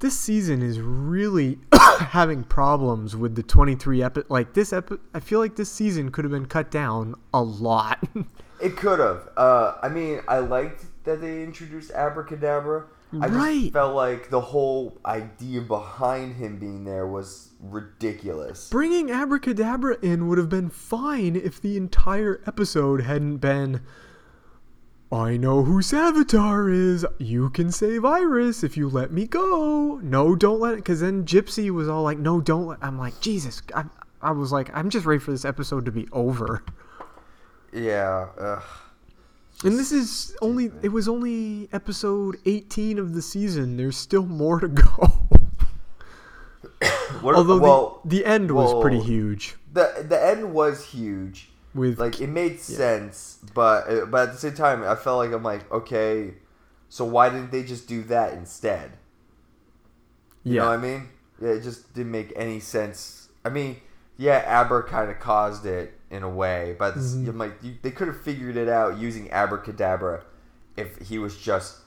this 0.00 0.18
season 0.18 0.62
is 0.62 0.80
really 0.80 1.58
having 1.72 2.44
problems 2.44 3.16
with 3.16 3.34
the 3.34 3.42
23 3.42 4.02
epi 4.02 4.22
like 4.28 4.54
this 4.54 4.72
epi- 4.72 4.98
I 5.14 5.20
feel 5.20 5.40
like 5.40 5.56
this 5.56 5.70
season 5.70 6.10
could 6.10 6.24
have 6.24 6.32
been 6.32 6.46
cut 6.46 6.70
down 6.70 7.14
a 7.32 7.42
lot. 7.42 7.98
It 8.58 8.76
could 8.76 9.00
have. 9.00 9.28
Uh, 9.36 9.74
I 9.82 9.90
mean, 9.90 10.20
I 10.26 10.38
liked 10.38 10.86
that 11.04 11.20
they 11.20 11.42
introduced 11.42 11.90
Abracadabra. 11.90 12.84
I 13.20 13.28
just 13.28 13.72
felt 13.72 13.94
like 13.94 14.30
the 14.30 14.40
whole 14.40 14.98
idea 15.04 15.60
behind 15.60 16.36
him 16.36 16.58
being 16.58 16.84
there 16.84 17.06
was 17.06 17.50
ridiculous. 17.60 18.68
Bringing 18.70 19.10
Abracadabra 19.10 19.98
in 20.02 20.26
would 20.26 20.38
have 20.38 20.48
been 20.48 20.70
fine 20.70 21.36
if 21.36 21.60
the 21.60 21.76
entire 21.76 22.40
episode 22.46 23.02
hadn't 23.02 23.38
been 23.38 23.82
I 25.10 25.36
know 25.36 25.62
who 25.62 25.80
Savitar 25.80 26.72
is. 26.72 27.06
You 27.18 27.50
can 27.50 27.70
save 27.70 28.04
Iris 28.04 28.64
if 28.64 28.76
you 28.76 28.88
let 28.88 29.12
me 29.12 29.26
go. 29.26 30.00
No, 30.02 30.34
don't 30.34 30.60
let 30.60 30.74
it. 30.74 30.76
Because 30.76 31.00
then 31.00 31.24
Gypsy 31.24 31.70
was 31.70 31.88
all 31.88 32.02
like, 32.02 32.18
"No, 32.18 32.40
don't." 32.40 32.66
Let. 32.66 32.78
I'm 32.82 32.98
like, 32.98 33.20
Jesus. 33.20 33.62
I, 33.74 33.84
I 34.20 34.32
was 34.32 34.50
like, 34.50 34.70
I'm 34.74 34.90
just 34.90 35.06
ready 35.06 35.20
for 35.20 35.30
this 35.30 35.44
episode 35.44 35.84
to 35.84 35.92
be 35.92 36.08
over. 36.12 36.64
Yeah. 37.72 38.28
Ugh. 38.38 38.62
And 39.64 39.78
this 39.78 39.92
is 39.92 40.36
only 40.42 40.70
it 40.82 40.90
was 40.90 41.08
only 41.08 41.68
episode 41.72 42.36
18 42.44 42.98
of 42.98 43.14
the 43.14 43.22
season. 43.22 43.76
There's 43.76 43.96
still 43.96 44.26
more 44.26 44.60
to 44.60 44.68
go. 44.68 45.28
Although 47.22 47.58
well, 47.58 48.00
the, 48.04 48.18
the 48.18 48.26
end 48.26 48.50
was 48.50 48.82
pretty 48.82 49.00
huge 49.00 49.56
the 49.76 50.06
the 50.08 50.26
end 50.26 50.52
was 50.52 50.84
huge. 50.84 51.50
With 51.76 52.00
Like 52.00 52.20
it 52.20 52.28
made 52.28 52.60
sense, 52.60 53.38
but 53.54 53.88
uh, 53.88 54.06
but 54.06 54.28
at 54.28 54.32
the 54.34 54.38
same 54.38 54.54
time, 54.54 54.82
I 54.84 54.94
felt 54.96 55.18
like 55.18 55.32
I'm 55.32 55.42
like, 55.42 55.70
okay, 55.72 56.34
so 56.88 57.04
why 57.04 57.30
didn't 57.30 57.52
they 57.52 57.62
just 57.64 57.88
do 57.88 58.02
that 58.04 58.34
instead? 58.34 58.98
You 60.44 60.56
yeah. 60.56 60.60
know 60.60 60.66
what 60.66 60.78
I 60.78 60.82
mean? 60.82 61.08
Yeah, 61.40 61.50
it 61.50 61.62
just 61.62 61.94
didn't 61.94 62.12
make 62.12 62.32
any 62.36 62.60
sense. 62.60 63.28
I 63.44 63.50
mean, 63.50 63.76
yeah, 64.16 64.44
Aber 64.60 64.82
kind 64.82 65.10
of 65.10 65.18
caused 65.18 65.66
it 65.66 65.98
in 66.10 66.22
a 66.22 66.28
way, 66.30 66.76
but 66.78 66.94
Mm-hmm. 66.94 67.28
I'm 67.28 67.38
like, 67.38 67.54
you, 67.62 67.74
they 67.82 67.90
could 67.90 68.08
have 68.08 68.20
figured 68.20 68.56
it 68.56 68.68
out 68.68 68.98
using 68.98 69.30
Abracadabra 69.30 70.24
if 70.76 70.98
he 71.08 71.18
was 71.18 71.36
just 71.36 71.78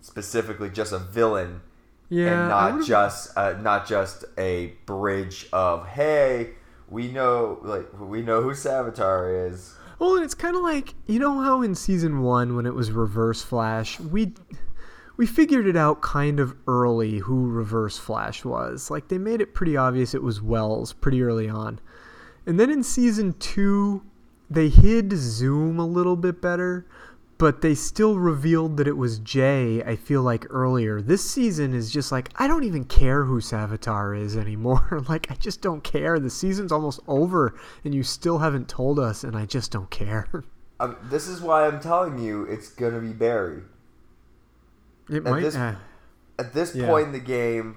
specifically 0.00 0.70
just 0.70 0.92
a 0.92 0.98
villain 0.98 1.60
yeah, 2.08 2.26
and 2.26 2.48
not 2.48 2.84
just 2.86 3.36
uh, 3.36 3.54
not 3.54 3.86
just 3.86 4.24
a 4.38 4.74
bridge 4.86 5.48
of 5.52 5.86
hey, 5.88 6.52
we 6.88 7.08
know 7.08 7.58
like 7.62 7.88
we 7.98 8.22
know 8.22 8.42
who 8.42 8.50
Savitar 8.50 9.50
is. 9.50 9.74
Well, 9.98 10.16
and 10.16 10.24
it's 10.24 10.34
kind 10.34 10.56
of 10.56 10.62
like 10.62 10.94
you 11.06 11.18
know 11.18 11.40
how 11.40 11.62
in 11.62 11.74
season 11.74 12.22
one 12.22 12.56
when 12.56 12.66
it 12.66 12.74
was 12.74 12.90
Reverse 12.90 13.42
Flash, 13.42 13.98
we 13.98 14.34
we 15.16 15.26
figured 15.26 15.66
it 15.66 15.76
out 15.76 16.02
kind 16.02 16.38
of 16.38 16.54
early 16.66 17.18
who 17.18 17.48
Reverse 17.48 17.98
Flash 17.98 18.44
was. 18.44 18.90
Like 18.90 19.08
they 19.08 19.18
made 19.18 19.40
it 19.40 19.54
pretty 19.54 19.76
obvious 19.76 20.14
it 20.14 20.22
was 20.22 20.42
Wells 20.42 20.92
pretty 20.92 21.22
early 21.22 21.48
on, 21.48 21.80
and 22.46 22.60
then 22.60 22.70
in 22.70 22.82
season 22.82 23.34
two, 23.38 24.02
they 24.50 24.68
hid 24.68 25.12
Zoom 25.12 25.78
a 25.78 25.86
little 25.86 26.16
bit 26.16 26.40
better, 26.40 26.86
but 27.38 27.60
they 27.60 27.74
still 27.74 28.18
revealed 28.18 28.76
that 28.78 28.88
it 28.88 28.96
was 28.96 29.18
Jay. 29.18 29.82
I 29.82 29.96
feel 29.96 30.22
like 30.22 30.46
earlier 30.50 31.00
this 31.02 31.28
season 31.28 31.74
is 31.74 31.90
just 31.90 32.10
like 32.10 32.30
I 32.36 32.46
don't 32.48 32.64
even 32.64 32.84
care 32.84 33.24
who 33.24 33.40
Savitar 33.40 34.18
is 34.18 34.36
anymore. 34.36 35.02
like 35.08 35.30
I 35.30 35.34
just 35.34 35.60
don't 35.60 35.84
care. 35.84 36.18
The 36.18 36.30
season's 36.30 36.72
almost 36.72 37.00
over, 37.06 37.54
and 37.84 37.94
you 37.94 38.02
still 38.02 38.38
haven't 38.38 38.68
told 38.68 38.98
us, 38.98 39.22
and 39.24 39.36
I 39.36 39.46
just 39.46 39.70
don't 39.72 39.90
care. 39.90 40.28
Um, 40.78 40.94
this 41.04 41.26
is 41.26 41.40
why 41.40 41.66
I'm 41.66 41.80
telling 41.80 42.18
you 42.18 42.42
it's 42.44 42.68
gonna 42.68 43.00
be 43.00 43.14
Barry. 43.14 43.62
It 45.08 45.16
At 45.16 45.22
might. 45.24 45.40
this- 45.40 45.56
uh, 45.56 45.76
At 46.38 46.52
this 46.52 46.74
Yeah. 46.74 46.86
point 46.86 47.06
in 47.06 47.12
the 47.12 47.18
game, 47.18 47.76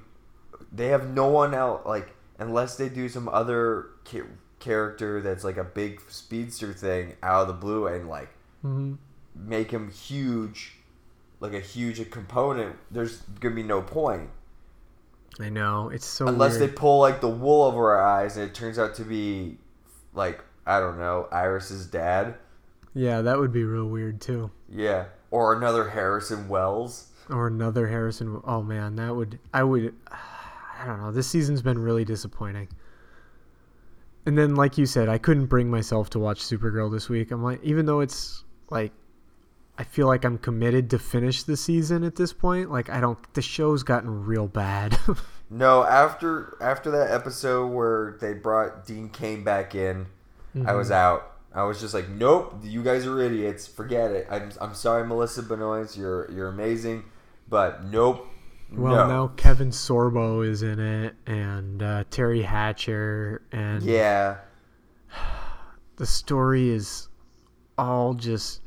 they 0.70 0.88
have 0.88 1.08
no 1.08 1.28
one 1.30 1.54
else 1.54 1.82
like 1.86 2.14
unless 2.40 2.76
they 2.76 2.90
do 2.90 3.08
some 3.08 3.30
other 3.30 3.88
ca- 4.06 4.24
character 4.60 5.22
that's 5.22 5.46
like 5.46 5.56
a 5.56 5.64
big 5.64 6.02
speedster 6.10 6.74
thing 6.74 7.14
out 7.24 7.44
of 7.44 7.48
the 7.48 7.54
blue 7.54 7.88
and 7.88 8.10
like 8.10 8.30
mhm. 8.66 8.98
Make 9.46 9.72
him 9.72 9.90
huge, 9.92 10.74
like 11.40 11.54
a 11.54 11.60
huge 11.60 12.10
component. 12.12 12.76
There's 12.92 13.22
gonna 13.40 13.56
be 13.56 13.64
no 13.64 13.82
point. 13.82 14.30
I 15.40 15.50
know 15.50 15.90
it's 15.90 16.06
so. 16.06 16.28
unless 16.28 16.58
weird. 16.58 16.72
they 16.72 16.74
pull 16.74 17.00
like 17.00 17.22
the 17.22 17.30
wool 17.30 17.64
over 17.64 17.92
our 17.96 18.04
eyes 18.06 18.36
and 18.36 18.46
it 18.50 18.54
turns 18.54 18.78
out 18.78 18.96
to 18.96 19.04
be 19.04 19.58
like 20.14 20.44
I 20.66 20.80
don't 20.80 20.98
know 20.98 21.28
Iris's 21.32 21.86
dad, 21.86 22.36
Yeah, 22.94 23.22
that 23.22 23.40
would 23.40 23.52
be 23.54 23.64
real 23.64 23.86
weird 23.88 24.20
too. 24.22 24.52
yeah, 24.68 25.06
or 25.32 25.54
another 25.56 25.90
Harrison 25.90 26.50
Wells. 26.50 27.08
Or 27.30 27.48
another 27.48 27.88
Harrison. 27.88 28.42
Oh 28.44 28.62
man, 28.64 28.96
that 28.96 29.16
would. 29.16 29.38
I 29.54 29.64
would. 29.64 29.94
I 30.12 30.86
don't 30.86 31.00
know. 31.02 31.12
This 31.12 31.28
season's 31.28 31.62
been 31.62 31.78
really 31.78 32.04
disappointing. 32.06 32.68
And 34.26 34.38
then, 34.38 34.56
like 34.56 34.78
you 34.78 34.86
said, 34.86 35.10
I 35.10 35.18
couldn't 35.18 35.46
bring 35.48 35.70
myself 35.70 36.10
to 36.12 36.20
watch 36.20 36.42
Supergirl 36.42 36.92
this 36.92 37.08
week. 37.10 37.32
I'm 37.32 37.44
like, 37.44 37.64
even 37.64 37.86
though 37.86 38.00
it's 38.00 38.44
like, 38.70 38.92
I 39.80 39.84
feel 39.84 40.08
like 40.08 40.26
I'm 40.26 40.38
committed 40.38 40.90
to 40.90 41.00
finish 41.00 41.44
the 41.44 41.56
season 41.56 42.04
at 42.04 42.18
this 42.18 42.34
point. 42.34 42.70
Like, 42.70 42.90
I 42.90 43.00
don't. 43.00 43.18
The 43.34 43.42
show's 43.42 43.82
gotten 43.82 44.26
real 44.26 44.48
bad. 44.48 45.00
No, 45.52 45.84
after 45.84 46.56
after 46.62 46.92
that 46.92 47.10
episode 47.10 47.68
where 47.70 48.18
they 48.22 48.34
brought 48.34 48.86
Dean 48.86 49.10
Cain 49.10 49.44
back 49.44 49.74
in, 49.74 50.06
I 50.64 50.76
was 50.76 50.92
out. 50.92 51.38
I 51.52 51.64
was 51.64 51.82
just 51.82 51.96
like, 51.96 52.08
nope, 52.08 52.60
you 52.62 52.84
guys 52.84 53.08
are 53.08 53.20
idiots. 53.20 53.66
Forget 53.66 54.12
it. 54.12 54.28
I'm, 54.30 54.52
I'm 54.62 54.76
sorry, 54.76 55.08
Melissa 55.08 55.42
Benoist. 55.42 55.98
You're 55.98 56.30
you're 56.30 56.50
amazing, 56.50 57.06
but 57.48 57.84
nope. 57.86 58.28
well, 58.72 59.08
no. 59.08 59.08
now 59.08 59.28
Kevin 59.38 59.72
Sorbo 59.72 60.48
is 60.48 60.62
in 60.62 60.80
it, 60.80 61.16
and 61.26 61.82
uh, 61.82 62.04
Teri 62.12 62.44
Hatcher, 62.44 63.42
and 63.52 63.82
Yeah, 63.82 64.38
the 65.96 66.06
story 66.06 66.70
is 66.70 67.10
all 67.76 68.14
just 68.14 68.62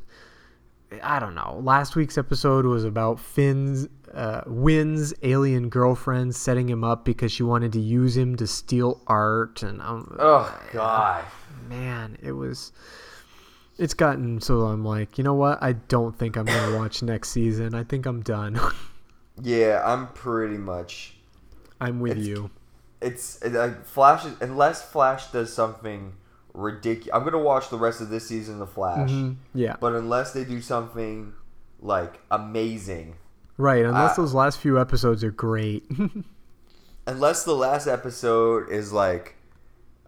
I 1.02 1.18
don't 1.18 1.34
know. 1.34 1.60
Last 1.62 1.96
week's 1.96 2.18
episode 2.18 2.66
was 2.66 2.84
about 2.84 3.18
Finn's 3.20 3.88
uh, 4.12 4.42
Winn's 4.46 5.14
alien 5.22 5.68
girlfriend 5.68 6.34
setting 6.34 6.68
him 6.68 6.84
up 6.84 7.04
because 7.04 7.32
she 7.32 7.42
wanted 7.42 7.72
to 7.72 7.80
use 7.80 8.16
him 8.16 8.36
to 8.36 8.46
steal 8.46 9.00
art, 9.06 9.62
and 9.62 9.80
um, 9.80 10.16
Oh 10.18 10.60
God. 10.72 11.24
man, 11.68 12.18
it 12.22 12.32
was. 12.32 12.72
It's 13.78 13.94
gotten 13.94 14.40
so 14.40 14.62
I'm 14.66 14.84
like, 14.84 15.16
you 15.16 15.24
know 15.24 15.34
what? 15.34 15.62
I 15.62 15.72
don't 15.72 16.16
think 16.18 16.36
I'm 16.36 16.44
gonna 16.46 16.76
watch 16.76 17.02
next 17.02 17.30
season. 17.30 17.74
I 17.74 17.84
think 17.84 18.06
I'm 18.06 18.20
done. 18.22 18.58
Yeah, 19.42 19.80
I'm 19.82 20.08
pretty 20.08 20.58
much. 20.58 21.14
I'm 21.80 22.00
with 22.00 22.12
It's- 22.12 22.26
you. 22.26 22.50
It's 23.00 23.40
it, 23.40 23.54
like 23.54 23.86
Flash. 23.86 24.26
Unless 24.42 24.90
Flash 24.90 25.32
does 25.32 25.50
something 25.52 26.12
ridiculous, 26.54 27.10
I'm 27.14 27.24
gonna 27.24 27.38
watch 27.38 27.68
the 27.70 27.78
rest 27.78 28.00
of 28.00 28.08
this 28.10 28.26
season 28.28 28.60
of 28.62 28.70
Flash. 28.70 29.10
Mhm. 29.10 29.36
Yeah, 29.54 29.76
But 29.80 29.94
unless 29.94 30.32
they 30.32 30.44
do 30.44 30.60
something 30.60 31.32
like 31.80 32.20
amazing, 32.30 33.16
right. 33.56 33.84
Unless 33.84 34.18
uh, 34.18 34.22
those 34.22 34.34
last 34.34 34.58
few 34.58 34.80
episodes 34.80 35.24
are 35.24 35.30
great. 35.30 35.84
unless 37.06 37.44
the 37.44 37.54
last 37.54 37.86
episode 37.86 38.68
is 38.70 38.92
like, 38.92 39.36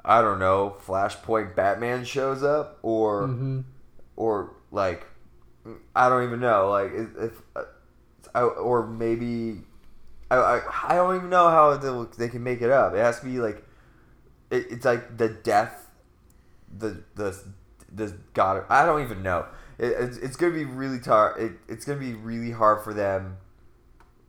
I 0.05 0.21
don't 0.23 0.39
know, 0.39 0.77
Flashpoint 0.87 1.55
Batman 1.57 2.05
shows 2.05 2.43
up, 2.43 2.79
or 2.83 3.23
Mm-hmm. 3.29 3.61
or 4.17 4.53
like, 4.71 5.07
I 5.97 6.09
don't 6.09 6.25
even 6.25 6.41
know, 6.41 6.69
like 6.71 6.93
if, 6.93 7.09
if 7.19 7.43
uh, 8.35 8.45
or 8.47 8.87
maybe 8.87 9.63
I, 10.31 10.37
I 10.37 10.61
I 10.89 10.95
don't 10.97 11.17
even 11.17 11.31
know 11.31 11.49
how 11.49 11.77
they, 11.77 12.17
they 12.19 12.29
can 12.29 12.43
make 12.43 12.61
it 12.63 12.71
up. 12.71 12.93
It 12.95 12.99
has 12.99 13.21
to 13.21 13.27
be 13.27 13.39
like, 13.39 13.65
it, 14.51 14.67
it's 14.71 14.85
like 14.85 15.17
the 15.17 15.29
death, 15.29 15.84
the 16.77 17.03
the 17.15 17.37
the 17.93 18.17
god. 18.33 18.65
I 18.69 18.85
don't 18.85 19.03
even 19.03 19.23
know. 19.23 19.47
It, 19.79 19.93
it's, 19.99 20.17
it's 20.19 20.37
gonna 20.37 20.55
be 20.55 20.65
really 20.65 21.01
tar. 21.01 21.39
It, 21.39 21.53
it's 21.69 21.85
gonna 21.85 22.01
be 22.01 22.15
really 22.15 22.53
hard 22.53 22.83
for 22.83 22.95
them 22.95 23.39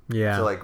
yeah. 0.09 0.37
to 0.37 0.43
like 0.43 0.63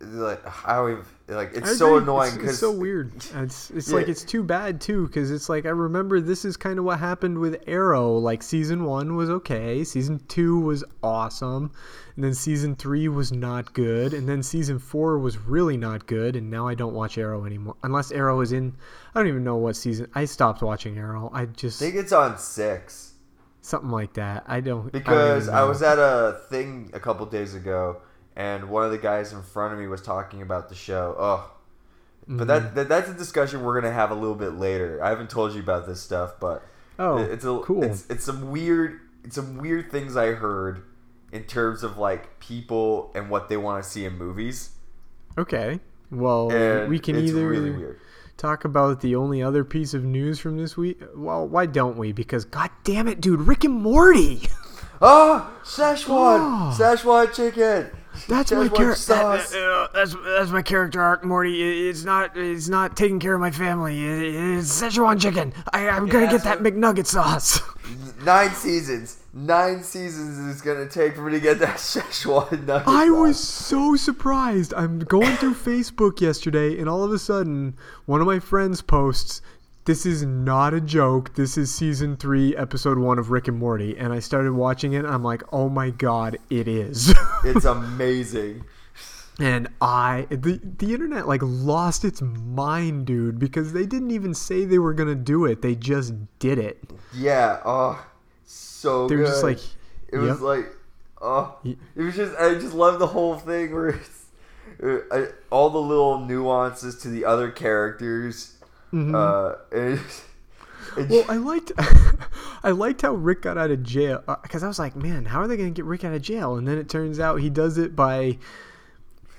like 0.00 0.40
I 0.66 0.76
don't 0.76 0.92
even 0.92 1.04
like 1.28 1.50
it's 1.54 1.76
so 1.76 1.96
annoying 1.96 2.28
It's- 2.28 2.36
because 2.36 2.50
it's, 2.50 2.60
so 2.60 2.70
weird. 2.72 3.12
It's 3.16 3.70
it's 3.70 3.88
Yeah. 3.88 3.96
like 3.96 4.08
it's 4.08 4.22
too 4.22 4.44
bad 4.44 4.80
too 4.80 5.06
because 5.08 5.30
it's 5.30 5.48
like 5.48 5.66
I 5.66 5.70
remember 5.70 6.20
this 6.20 6.44
is 6.44 6.56
kind 6.56 6.78
of 6.78 6.84
what 6.84 7.00
happened 7.00 7.38
with 7.38 7.62
Arrow. 7.66 8.16
Like 8.16 8.42
season 8.42 8.84
one 8.84 9.16
was 9.16 9.28
okay, 9.28 9.82
season 9.82 10.20
two 10.28 10.60
was 10.60 10.84
awesome, 11.02 11.72
and 12.14 12.24
then 12.24 12.32
season 12.32 12.76
three 12.76 13.08
was 13.08 13.32
not 13.32 13.74
good, 13.74 14.14
and 14.14 14.28
then 14.28 14.42
season 14.42 14.78
four 14.78 15.18
was 15.18 15.36
really 15.36 15.76
not 15.76 16.06
good, 16.06 16.36
and 16.36 16.48
now 16.48 16.68
I 16.68 16.74
don't 16.74 16.94
watch 16.94 17.18
Arrow 17.18 17.44
anymore 17.44 17.74
unless 17.82 18.12
Arrow 18.12 18.40
is 18.40 18.52
in. 18.52 18.74
I 19.14 19.18
don't 19.20 19.28
even 19.28 19.42
know 19.44 19.56
what 19.56 19.74
season. 19.74 20.08
I 20.14 20.26
stopped 20.26 20.62
watching 20.62 20.96
Arrow. 20.96 21.28
I 21.34 21.46
just 21.46 21.82
I 21.82 21.86
think 21.86 21.96
it's 21.96 22.12
on 22.12 22.38
six 22.38 23.14
something 23.62 23.90
like 23.90 24.12
that. 24.14 24.44
I 24.46 24.60
don't 24.60 24.78
I 24.78 24.82
don't 24.82 24.92
because 24.92 25.48
I, 25.48 25.64
was 25.64 25.82
at 25.82 25.98
a 25.98 26.40
thing 26.48 26.90
a 26.94 27.00
couple 27.00 27.26
days 27.26 27.54
ago 27.54 27.98
and 28.38 28.70
one 28.70 28.84
of 28.84 28.90
the 28.90 28.96
guys 28.98 29.32
in 29.34 29.42
front 29.42 29.74
of 29.74 29.78
me 29.78 29.86
was 29.86 30.00
talking 30.00 30.40
about 30.40 30.70
the 30.70 30.74
show. 30.74 31.14
Oh. 31.18 31.50
But 32.30 32.46
that, 32.46 32.62
Mm-hmm. 32.62 32.74
that 32.76 32.88
that's 32.88 33.08
a 33.10 33.14
discussion 33.14 33.62
we're 33.64 33.78
gonna 33.80 33.92
have 33.92 34.10
a 34.10 34.14
little 34.14 34.34
bit 34.34 34.54
later. 34.54 35.02
I 35.02 35.08
haven't 35.10 35.28
told 35.30 35.52
you 35.54 35.60
about 35.60 35.86
this 35.86 36.00
stuff, 36.00 36.34
but 36.40 36.62
Oh, 36.98 37.16
it's 37.18 37.44
a 37.44 37.58
cool. 37.64 37.82
It's, 37.84 38.04
it's 38.10 38.24
some 38.24 38.50
weird 38.50 39.00
it's 39.24 39.34
some 39.34 39.56
weird 39.58 39.90
things 39.90 40.16
I 40.16 40.28
heard 40.32 40.82
in 41.32 41.44
terms 41.44 41.82
of 41.82 41.98
like 41.98 42.38
people 42.40 43.12
and 43.14 43.28
what 43.30 43.48
they 43.48 43.56
want 43.56 43.82
to 43.84 43.88
see 43.90 44.04
in 44.04 44.16
movies. 44.18 44.70
okay. 45.36 45.80
Well, 46.10 46.50
And 46.50 46.88
we 46.88 46.98
can 46.98 47.16
either 47.16 47.46
really 47.46 47.70
weird. 47.70 48.00
talk 48.38 48.64
about 48.64 49.00
the 49.02 49.14
only 49.16 49.42
other 49.42 49.62
piece 49.64 49.92
of 49.92 50.04
news 50.04 50.38
from 50.38 50.56
this 50.56 50.74
week. 50.76 51.00
Well, 51.14 51.46
why 51.46 51.66
don't 51.66 51.98
we? 51.98 52.12
Because 52.12 52.44
god 52.46 52.70
damn 52.84 53.08
it, 53.08 53.20
dude, 53.20 53.40
Rick 53.40 53.64
and 53.64 53.74
Morty. 53.74 54.42
Ah, 55.00 55.52
Szechuan, 55.62 56.40
Oh. 56.40 56.76
Szechuan 56.76 57.32
chicken. 57.32 57.88
That's 58.26 58.50
my 58.52 58.68
character. 58.68 58.94
sauce. 58.96 59.54
Uh, 59.54 59.88
that's 59.94 60.14
that's 60.24 60.50
my 60.50 60.62
character 60.62 61.00
arc, 61.00 61.24
Morty. 61.24 61.88
It's 61.88 62.04
not 62.04 62.36
it's 62.36 62.68
not 62.68 62.96
taking 62.96 63.20
care 63.20 63.34
of 63.34 63.40
my 63.40 63.50
family. 63.50 64.04
It's 64.04 64.80
Szechuan 64.82 65.20
chicken. 65.20 65.52
I, 65.72 65.88
I'm 65.88 66.06
gonna 66.06 66.30
get 66.30 66.44
that 66.44 66.58
McNugget 66.58 67.06
sauce. 67.06 67.60
Nine 68.24 68.50
seasons. 68.50 69.16
Nine 69.32 69.82
seasons 69.82 70.38
is 70.38 70.60
gonna 70.60 70.88
take 70.88 71.14
for 71.14 71.22
me 71.22 71.32
to 71.32 71.40
get 71.40 71.58
that 71.60 71.76
Szechuan 71.78 72.66
nugget. 72.66 72.88
I 72.88 73.06
sauce. 73.08 73.16
was 73.16 73.38
so 73.48 73.96
surprised. 73.96 74.74
I'm 74.74 74.98
going 75.00 75.36
through 75.36 75.54
Facebook 75.54 76.20
yesterday, 76.20 76.78
and 76.78 76.88
all 76.88 77.04
of 77.04 77.12
a 77.12 77.18
sudden, 77.18 77.76
one 78.06 78.20
of 78.20 78.26
my 78.26 78.40
friends 78.40 78.82
posts, 78.82 79.40
"This 79.88 80.04
is 80.04 80.22
not 80.22 80.74
a 80.74 80.82
joke. 80.82 81.34
This 81.34 81.56
is 81.56 81.74
season 81.74 82.18
three, 82.18 82.54
episode 82.54 82.98
one 82.98 83.18
of 83.18 83.30
Rick 83.30 83.48
and 83.48 83.56
Morty." 83.58 83.96
And 83.96 84.12
I 84.12 84.18
started 84.18 84.52
watching 84.52 84.92
it. 84.92 84.98
And 84.98 85.06
I'm 85.08 85.22
like, 85.24 85.42
"Oh 85.50 85.70
my 85.70 85.88
god, 85.88 86.36
it 86.50 86.68
is!" 86.68 87.14
It's 87.44 87.64
amazing. 87.64 88.64
and 89.40 89.68
I, 89.80 90.26
the 90.28 90.60
the 90.78 90.92
internet 90.92 91.26
like 91.26 91.40
lost 91.42 92.04
its 92.04 92.20
mind, 92.20 93.06
dude, 93.06 93.38
because 93.38 93.72
they 93.72 93.86
didn't 93.86 94.10
even 94.10 94.34
say 94.34 94.66
they 94.66 94.78
were 94.78 94.92
gonna 94.92 95.14
do 95.14 95.46
it. 95.46 95.62
They 95.62 95.74
just 95.74 96.12
did 96.38 96.58
it. 96.58 96.78
Yeah. 97.14 97.60
Oh, 97.64 98.04
so 98.44 99.08
They 99.08 99.16
were 99.16 99.22
good. 99.22 99.28
just 99.30 99.42
like, 99.42 99.60
it 100.12 100.18
was 100.18 100.28
yep. 100.28 100.40
like, 100.40 100.66
oh, 101.22 101.56
it 101.64 101.78
was 101.96 102.14
just. 102.14 102.36
I 102.36 102.54
just 102.54 102.74
love 102.74 102.98
the 102.98 103.06
whole 103.06 103.38
thing 103.38 103.72
where 103.72 103.88
it's 103.88 104.26
uh, 105.10 105.26
all 105.50 105.70
the 105.70 105.80
little 105.80 106.18
nuances 106.26 106.98
to 106.98 107.08
the 107.08 107.24
other 107.24 107.50
characters. 107.50 108.57
Uh, 108.92 109.54
and 109.72 109.94
it's- 109.94 110.24
Mm-hmm. 110.94 111.12
Well, 111.12 111.24
I 111.28 111.36
liked, 111.36 111.72
I 112.64 112.70
liked 112.70 113.02
how 113.02 113.12
Rick 113.12 113.42
got 113.42 113.58
out 113.58 113.70
of 113.70 113.82
jail 113.82 114.22
because 114.42 114.64
I 114.64 114.68
was 114.68 114.78
like, 114.78 114.96
man, 114.96 115.26
how 115.26 115.40
are 115.40 115.46
they 115.46 115.56
gonna 115.56 115.70
get 115.70 115.84
Rick 115.84 116.02
out 116.02 116.14
of 116.14 116.22
jail? 116.22 116.56
And 116.56 116.66
then 116.66 116.78
it 116.78 116.88
turns 116.88 117.20
out 117.20 117.36
he 117.36 117.50
does 117.50 117.76
it 117.78 117.94
by 117.94 118.38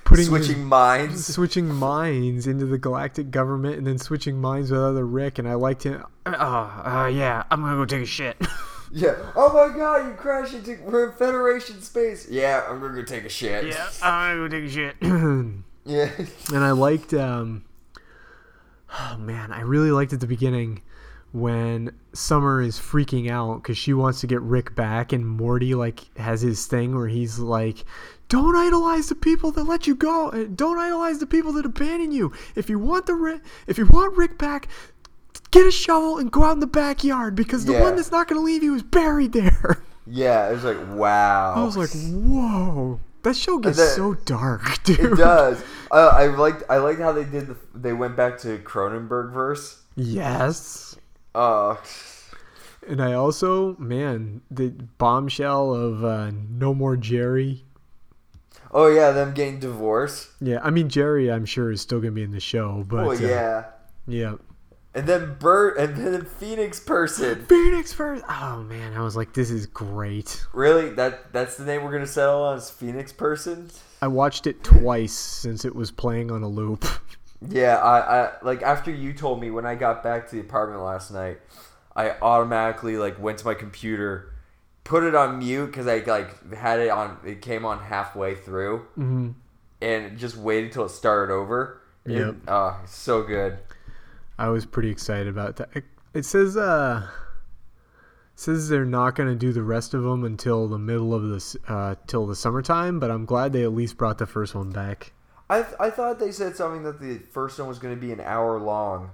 putting 0.06 0.20
his- 0.20 0.28
switching 0.46 0.64
minds. 0.64 1.26
switching 1.34 1.68
minds 1.68 2.46
into 2.48 2.66
the 2.66 2.78
galactic 2.78 3.32
government, 3.32 3.78
and 3.78 3.88
then 3.88 3.98
switching 3.98 4.40
minds 4.40 4.70
with 4.72 4.80
other 4.80 5.06
Rick. 5.06 5.40
And 5.40 5.50
I 5.50 5.56
liked 5.56 5.84
him. 5.84 6.04
Oh, 6.28 6.32
uh, 6.34 7.10
yeah, 7.12 7.44
I'm 7.50 7.62
gonna 7.62 7.76
go 7.76 7.86
take 7.86 8.04
a 8.04 8.06
shit. 8.06 8.38
Yeah. 8.92 9.16
Oh 9.36 9.54
my 9.54 9.76
God! 9.78 10.08
You 10.08 10.14
crashed 10.16 10.56
into 10.56 10.80
we're 10.84 11.10
in 11.10 11.16
Federation 11.16 11.80
space. 11.82 12.28
Yeah, 12.28 12.64
I'm 12.68 12.80
gonna 12.80 12.96
go 12.96 13.04
take 13.04 13.24
a 13.24 13.30
shit. 13.30 13.68
yeah, 13.68 13.88
I'm 14.02 14.38
gonna 14.38 14.50
go 14.50 14.58
take 14.58 14.66
a 14.68 14.72
shit. 14.72 14.96
Yeah. 15.86 16.10
and 16.54 16.64
I 16.64 16.72
liked 16.72 17.14
um 17.14 17.66
oh 18.98 19.18
man, 19.18 19.52
I 19.52 19.62
really 19.62 19.92
liked 19.92 20.14
at 20.14 20.20
the 20.20 20.28
beginning 20.28 20.82
when 21.32 21.94
Summer 22.14 22.62
is 22.62 22.78
freaking 22.80 23.30
out 23.30 23.64
cuz 23.64 23.78
she 23.78 23.94
wants 23.94 24.20
to 24.22 24.28
get 24.28 24.42
Rick 24.42 24.74
back 24.76 25.14
and 25.14 25.28
Morty 25.28 25.76
like 25.76 26.06
has 26.18 26.42
his 26.42 26.66
thing 26.66 26.96
where 26.96 27.08
he's 27.08 27.38
like 27.40 27.86
don't 28.30 28.56
idolize 28.56 29.10
the 29.10 29.16
people 29.16 29.52
that 29.54 29.64
let 29.64 29.88
you 29.88 29.96
go. 29.96 30.30
Uh, 30.30 30.46
Don't 30.56 30.78
idolize 30.78 31.18
the 31.18 31.26
people 31.26 31.52
that 31.54 31.66
abandon 31.66 32.12
you. 32.12 32.32
If 32.56 32.70
you 32.70 32.78
want 32.78 33.08
the 33.08 33.16
Rick, 33.16 33.42
if 33.66 33.80
you 33.80 33.88
want 33.88 34.16
Rick 34.16 34.38
back, 34.38 34.68
get 35.50 35.66
a 35.66 35.72
shovel 35.72 36.20
and 36.20 36.32
go 36.32 36.44
out 36.44 36.52
in 36.52 36.60
the 36.60 36.68
backyard 36.68 37.34
because 37.34 37.66
the 37.66 37.74
Yeah. 37.74 37.82
one 37.82 37.96
that's 37.96 38.12
not 38.12 38.28
going 38.28 38.40
to 38.40 38.46
leave 38.46 38.62
you 38.62 38.76
is 38.76 38.84
buried 38.84 39.34
there. 39.34 39.82
Yeah. 40.06 40.48
It 40.50 40.54
was 40.54 40.64
like 40.64 40.78
wow. 40.92 41.54
I 41.56 41.64
was 41.64 41.76
like, 41.78 41.90
"Whoa. 41.92 43.00
That 43.24 43.36
show 43.36 43.58
gets 43.58 43.96
so 43.96 44.14
dark, 44.14 44.82
dude." 44.84 45.00
It 45.00 45.16
does. 45.18 45.64
Uh, 45.92 46.10
I 46.14 46.28
liked. 46.28 46.64
I 46.70 46.78
liked 46.78 47.00
how 47.00 47.12
they 47.12 47.24
did. 47.24 47.48
The, 47.48 47.58
they 47.76 47.94
went 47.94 48.16
back 48.16 48.38
to 48.40 48.58
Cronenberg 48.60 49.34
verse. 49.34 49.82
Yes. 49.96 50.96
Uh, 51.36 51.76
And 52.88 53.02
I 53.02 53.14
also, 53.14 53.76
man, 53.78 54.42
the 54.50 54.70
bombshell 54.98 55.74
of 55.74 56.04
uh, 56.04 56.32
No 56.50 56.74
More 56.74 56.96
Jerry. 56.98 57.66
oh 58.72 58.88
yeah, 58.88 59.12
them 59.12 59.34
getting 59.34 59.60
divorced. 59.60 60.30
Yeah, 60.42 60.60
I 60.64 60.70
mean 60.70 60.90
Jerry, 60.90 61.32
I'm 61.32 61.46
sure 61.46 61.72
is 61.72 61.82
still 61.82 62.00
gonna 62.00 62.12
be 62.14 62.24
in 62.24 62.32
the 62.32 62.40
show, 62.40 62.84
but 62.88 63.06
Oh 63.06 63.12
uh, 63.12 63.14
yeah. 63.16 63.66
yeah. 64.08 64.36
And 64.96 65.06
then 65.06 65.36
Bert, 65.40 65.78
and 65.78 65.96
then 65.96 66.26
Phoenix 66.26 66.80
person. 66.80 67.46
Phoenix 67.50 67.94
person. 67.94 68.26
Oh 68.30 68.64
man, 68.64 68.94
I 68.96 69.02
was 69.04 69.16
like, 69.16 69.34
this 69.34 69.52
is 69.52 69.66
great. 69.68 70.44
Really? 70.54 70.90
That 70.90 71.32
that's 71.32 71.58
the 71.58 71.66
name 71.66 71.84
we're 71.84 71.92
gonna 71.92 72.08
settle 72.08 72.42
on 72.44 72.58
is 72.58 72.70
Phoenix 72.72 73.12
person. 73.12 73.70
I 74.02 74.08
watched 74.08 74.48
it 74.48 74.64
twice 74.64 75.14
since 75.14 75.66
it 75.66 75.76
was 75.76 75.92
playing 75.92 76.32
on 76.32 76.44
a 76.44 76.48
loop. 76.48 76.86
Yeah, 77.48 77.78
I, 77.78 78.00
I 78.26 78.32
like 78.42 78.62
after 78.64 78.92
you 78.92 79.14
told 79.14 79.40
me 79.40 79.50
when 79.50 79.66
I 79.66 79.74
got 79.76 80.04
back 80.04 80.28
to 80.28 80.36
the 80.36 80.42
apartment 80.42 80.82
last 80.84 81.10
night, 81.10 81.40
I 81.96 82.12
automatically 82.22 82.98
like 82.98 83.18
went 83.18 83.38
to 83.38 83.46
my 83.46 83.54
computer, 83.54 84.34
put 84.84 85.04
it 85.04 85.16
on 85.16 85.40
mute 85.40 85.68
because 85.68 85.88
I 85.88 86.00
like 86.00 86.54
had 86.54 86.82
it 86.82 86.90
on. 86.90 87.16
It 87.26 87.42
came 87.42 87.64
on 87.64 87.80
halfway 87.80 88.36
through, 88.36 88.86
Mhm. 88.98 89.36
and 89.82 90.18
just 90.18 90.36
waited 90.36 90.74
till 90.74 90.84
it 90.84 90.90
started 90.90 91.32
over. 91.32 91.80
It- 92.04 92.18
Yep. 92.18 92.36
oh, 92.50 92.78
so 92.86 93.24
good. 93.24 93.60
I 94.38 94.50
was 94.50 94.66
pretty 94.66 94.90
excited 94.90 95.30
about 95.30 95.56
that. 95.56 95.70
It, 95.74 95.86
it 96.14 96.26
says 96.26 96.58
uh 96.58 97.08
says 98.40 98.70
they're 98.70 98.86
not 98.86 99.16
going 99.16 99.30
to 99.30 99.36
do 99.36 99.52
the 99.52 99.64
rest 99.64 99.94
of 99.94 100.04
them 100.04 100.24
until 100.24 100.68
the 100.68 100.78
middle 100.80 101.14
of 101.14 101.28
this 101.30 101.56
uh 101.68 101.96
till 102.08 102.26
the 102.26 102.36
summertime, 102.36 103.00
but 103.00 103.12
I'm 103.12 103.26
glad 103.26 103.52
they 103.54 103.64
at 103.64 103.74
least 103.74 103.98
brought 103.98 104.18
the 104.18 104.26
first 104.26 104.56
one 104.56 104.70
back. 104.72 105.12
I 105.50 105.66
I 105.80 105.90
thought 105.90 106.20
they 106.20 106.32
said 106.32 106.56
something 106.56 106.84
that 106.84 107.00
the 107.02 107.20
first 107.32 107.60
one 107.60 107.68
was 107.68 107.80
going 107.80 107.94
to 107.96 108.00
be 108.00 108.12
an 108.12 108.22
hour 108.22 108.60
long. 108.60 109.12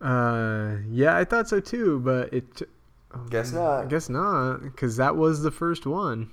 Uh 0.00 0.76
yeah, 0.90 1.16
I 1.16 1.24
thought 1.24 1.48
so 1.48 1.60
too, 1.60 2.00
but 2.00 2.32
it 2.32 2.62
Guess 3.30 3.52
I 3.54 3.56
not. 3.56 3.88
guess 3.88 4.08
not 4.08 4.76
cuz 4.76 4.96
that 4.96 5.16
was 5.16 5.42
the 5.42 5.50
first 5.50 5.86
one. 5.86 6.30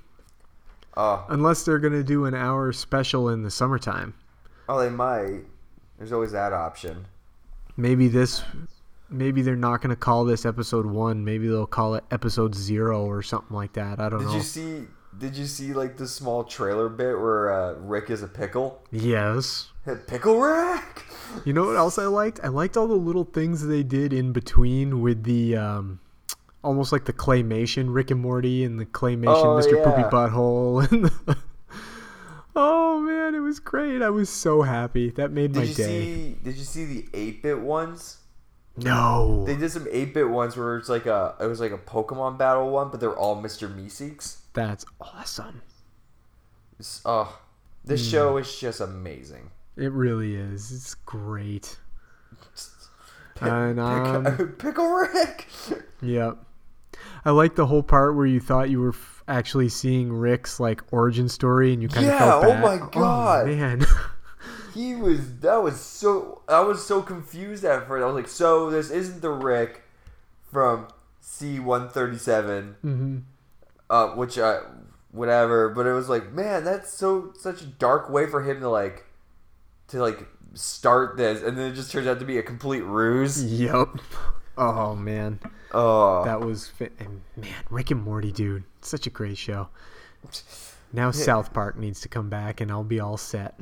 Oh, 0.97 1.23
Unless 1.29 1.63
they're 1.63 1.79
going 1.79 1.93
to 1.93 2.03
do 2.03 2.25
an 2.25 2.33
hour 2.33 2.73
special 2.73 3.29
in 3.29 3.43
the 3.43 3.51
summertime. 3.51 4.15
oh, 4.67 4.79
they 4.79 4.89
might. 4.89 5.43
There's 5.97 6.11
always 6.11 6.31
that 6.31 6.51
option. 6.51 7.05
Maybe 7.77 8.07
this 8.07 8.43
maybe 9.09 9.41
they're 9.41 9.55
not 9.55 9.81
going 9.81 9.89
to 9.89 9.95
call 9.95 10.23
this 10.25 10.45
episode 10.45 10.85
1, 10.85 11.23
maybe 11.23 11.47
they'll 11.47 11.65
call 11.67 11.95
it 11.95 12.03
episode 12.11 12.55
0 12.55 13.05
or 13.05 13.21
something 13.21 13.55
like 13.55 13.73
that. 13.73 13.99
I 13.99 14.09
don't 14.09 14.19
Did 14.19 14.25
know. 14.25 14.31
Did 14.33 14.37
you 14.37 14.43
see? 14.43 14.83
Did 15.17 15.35
you 15.35 15.45
see 15.47 15.73
like 15.73 15.97
the 15.97 16.07
small 16.07 16.43
trailer 16.45 16.87
bit 16.87 17.19
where 17.19 17.51
uh, 17.51 17.73
Rick 17.73 18.09
is 18.09 18.21
a 18.23 18.27
pickle? 18.27 18.81
yes. 18.91 19.71
Pickle 20.07 20.39
Rick. 20.39 21.05
You 21.45 21.53
know 21.53 21.65
what 21.65 21.75
else 21.75 21.99
I 21.99 22.05
liked? 22.05 22.39
I 22.43 22.47
liked 22.47 22.75
all 22.75 22.87
the 22.87 22.95
little 22.95 23.23
things 23.23 23.65
they 23.67 23.83
did 23.83 24.13
in 24.13 24.31
between 24.33 25.01
with 25.01 25.23
the 25.25 25.55
um, 25.57 25.99
almost 26.63 26.91
like 26.91 27.05
the 27.05 27.13
claymation 27.13 27.93
Rick 27.93 28.09
and 28.09 28.19
Morty 28.19 28.63
and 28.63 28.79
the 28.79 28.85
claymation 28.87 29.27
Oh, 29.35 29.61
Mr. 29.61 29.83
Poopy. 29.83 30.03
Butthole. 30.09 30.87
And 30.91 31.05
the, 31.05 31.37
oh 32.55 32.99
man, 33.01 33.35
it 33.35 33.39
was 33.39 33.59
great. 33.59 34.01
I 34.01 34.09
was 34.09 34.29
so 34.29 34.61
happy. 34.63 35.11
That 35.11 35.31
made 35.31 35.53
Did 35.53 35.59
my 35.59 35.65
you 35.65 35.73
day. 35.75 35.83
see? 36.03 36.37
Did 36.43 36.55
you 36.55 36.63
see 36.63 36.85
the 36.85 37.05
eight 37.13 37.43
bit 37.43 37.59
ones? 37.59 38.17
No. 38.83 39.43
They 39.45 39.55
did 39.55 39.71
some 39.71 39.87
eight 39.91 40.13
bit 40.13 40.29
ones 40.29 40.55
where 40.57 40.77
it's 40.77 40.89
like 40.89 41.05
a 41.05 41.35
it 41.39 41.45
was 41.45 41.59
like 41.59 41.71
a 41.71 41.77
Pokemon 41.77 42.37
battle 42.37 42.69
one, 42.69 42.89
but 42.89 42.99
they're 42.99 43.15
all 43.17 43.41
Mr. 43.41 43.73
Meeseeks. 43.73 44.37
That's 44.53 44.85
awesome. 44.99 45.61
It's, 46.79 47.01
oh, 47.05 47.39
this 47.83 48.05
Hmm. 48.05 48.11
show 48.11 48.37
is 48.37 48.59
just 48.59 48.79
amazing. 48.81 49.51
It 49.77 49.91
really 49.91 50.35
is. 50.35 50.71
It's 50.71 50.93
great. 50.95 51.77
And 53.41 53.79
um, 53.79 54.25
Pickle 54.57 54.89
Rick. 54.89 55.47
Yep. 56.01 56.37
I 57.25 57.31
like 57.31 57.55
the 57.55 57.65
whole 57.65 57.83
part 57.83 58.15
where 58.15 58.25
you 58.25 58.39
thought 58.39 58.69
you 58.69 58.79
were. 58.81 58.89
F- 58.89 59.15
actually 59.29 59.69
seeing 59.69 60.11
Rick's 60.11 60.59
like 60.59 60.81
origin 60.91 61.29
story, 61.29 61.71
and 61.71 61.83
you 61.83 61.87
kind 61.87 62.03
of 62.07 62.11
Yeah, 62.13 62.17
felt 62.17 62.45
oh 62.45 62.57
my 62.57 62.77
God. 62.91 63.45
man. 63.45 63.85
He 64.73 64.95
was 64.95 65.39
that 65.39 65.57
was 65.63 65.79
so 65.79 66.41
I 66.47 66.61
was 66.61 66.85
so 66.85 67.01
confused 67.01 67.63
at 67.63 67.87
first. 67.87 68.03
I 68.03 68.05
was 68.05 68.15
like, 68.15 68.27
so 68.27 68.69
this 68.69 68.89
isn't 68.89 69.21
the 69.21 69.29
Rick 69.31 69.83
from 70.51 70.87
C 71.21 71.59
one 71.59 71.89
thirty 71.89 72.17
seven, 72.17 72.75
hmm 72.81 73.17
uh, 73.89 74.09
which 74.09 74.37
I 74.37 74.59
whatever. 75.11 75.69
But 75.69 75.85
it 75.87 75.93
was 75.93 76.09
like, 76.09 76.31
man, 76.31 76.63
that's 76.63 76.93
so 76.93 77.33
such 77.37 77.61
a 77.61 77.65
dark 77.65 78.09
way 78.09 78.27
for 78.27 78.43
him 78.43 78.59
to 78.61 78.69
like 78.69 79.05
to 79.89 79.99
like 80.01 80.27
start 80.53 81.17
this, 81.17 81.41
and 81.43 81.57
then 81.57 81.71
it 81.71 81.75
just 81.75 81.91
turns 81.91 82.07
out 82.07 82.19
to 82.19 82.25
be 82.25 82.37
a 82.37 82.43
complete 82.43 82.83
ruse. 82.83 83.43
Yep. 83.43 83.87
Oh 84.57 84.95
man, 84.95 85.39
Oh, 85.71 86.25
that 86.25 86.41
was 86.41 86.71
and 86.99 87.21
man, 87.37 87.53
Rick 87.69 87.91
and 87.91 88.03
Morty, 88.03 88.31
dude, 88.31 88.63
such 88.81 89.07
a 89.07 89.09
great 89.09 89.37
show. 89.37 89.69
Now 90.91 91.11
South 91.11 91.53
Park 91.53 91.77
needs 91.77 92.01
to 92.01 92.09
come 92.09 92.29
back, 92.31 92.61
and 92.61 92.71
I'll 92.71 92.83
be 92.83 92.99
all 92.99 93.15
set. 93.15 93.59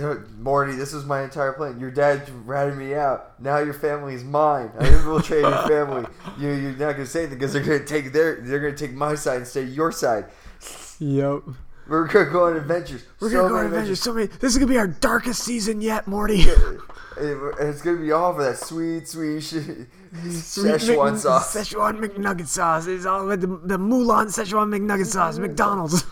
Dude, 0.00 0.38
Morty, 0.40 0.74
this 0.76 0.92
was 0.94 1.04
my 1.04 1.22
entire 1.22 1.52
plan. 1.52 1.78
Your 1.78 1.90
dad 1.90 2.22
ratted 2.46 2.76
me 2.78 2.94
out. 2.94 3.40
Now 3.40 3.58
your 3.58 3.74
family 3.74 4.14
is 4.14 4.24
mine. 4.24 4.70
I 4.78 4.86
infiltrated 4.88 5.44
your 5.50 5.68
family. 5.68 6.06
You, 6.38 6.48
you're 6.52 6.72
not 6.72 6.92
gonna 6.92 7.04
say 7.06 7.20
anything 7.24 7.38
because 7.38 7.52
they're 7.52 7.62
gonna 7.62 7.84
take 7.84 8.12
their, 8.12 8.36
they're 8.40 8.60
gonna 8.60 8.74
take 8.76 8.92
my 8.94 9.14
side 9.14 9.36
and 9.38 9.46
stay 9.46 9.64
your 9.64 9.92
side. 9.92 10.26
Yep. 11.00 11.42
We're 11.86 12.06
gonna 12.06 12.30
go 12.30 12.46
on 12.46 12.56
adventures. 12.56 13.02
We're 13.18 13.28
So 13.30 13.36
gonna 13.36 13.48
go 13.48 13.56
on 13.56 13.64
many 13.64 13.66
adventures. 13.76 14.00
So 14.00 14.14
many. 14.14 14.26
This 14.28 14.52
is 14.52 14.58
gonna 14.58 14.70
be 14.70 14.78
our 14.78 14.86
darkest 14.86 15.42
season 15.42 15.80
yet, 15.82 16.06
Morty. 16.06 16.44
It's 17.22 17.82
gonna 17.82 17.98
be 18.00 18.12
all 18.12 18.32
for 18.34 18.42
that 18.44 18.56
sweet, 18.56 19.06
sweet. 19.06 19.42
Sweet 19.42 19.86
Szechuan 20.24 21.12
Mc- 21.12 21.20
sauce. 21.20 21.54
Szechuan 21.54 21.98
McNugget 21.98 22.46
sauce. 22.46 22.86
It's 22.86 23.04
all 23.04 23.26
with 23.26 23.42
the, 23.42 23.46
the 23.46 23.76
Mulan 23.78 24.26
Szechuan 24.28 24.68
McNugget 24.74 25.06
sauce. 25.06 25.36
McDonald's. 25.38 26.04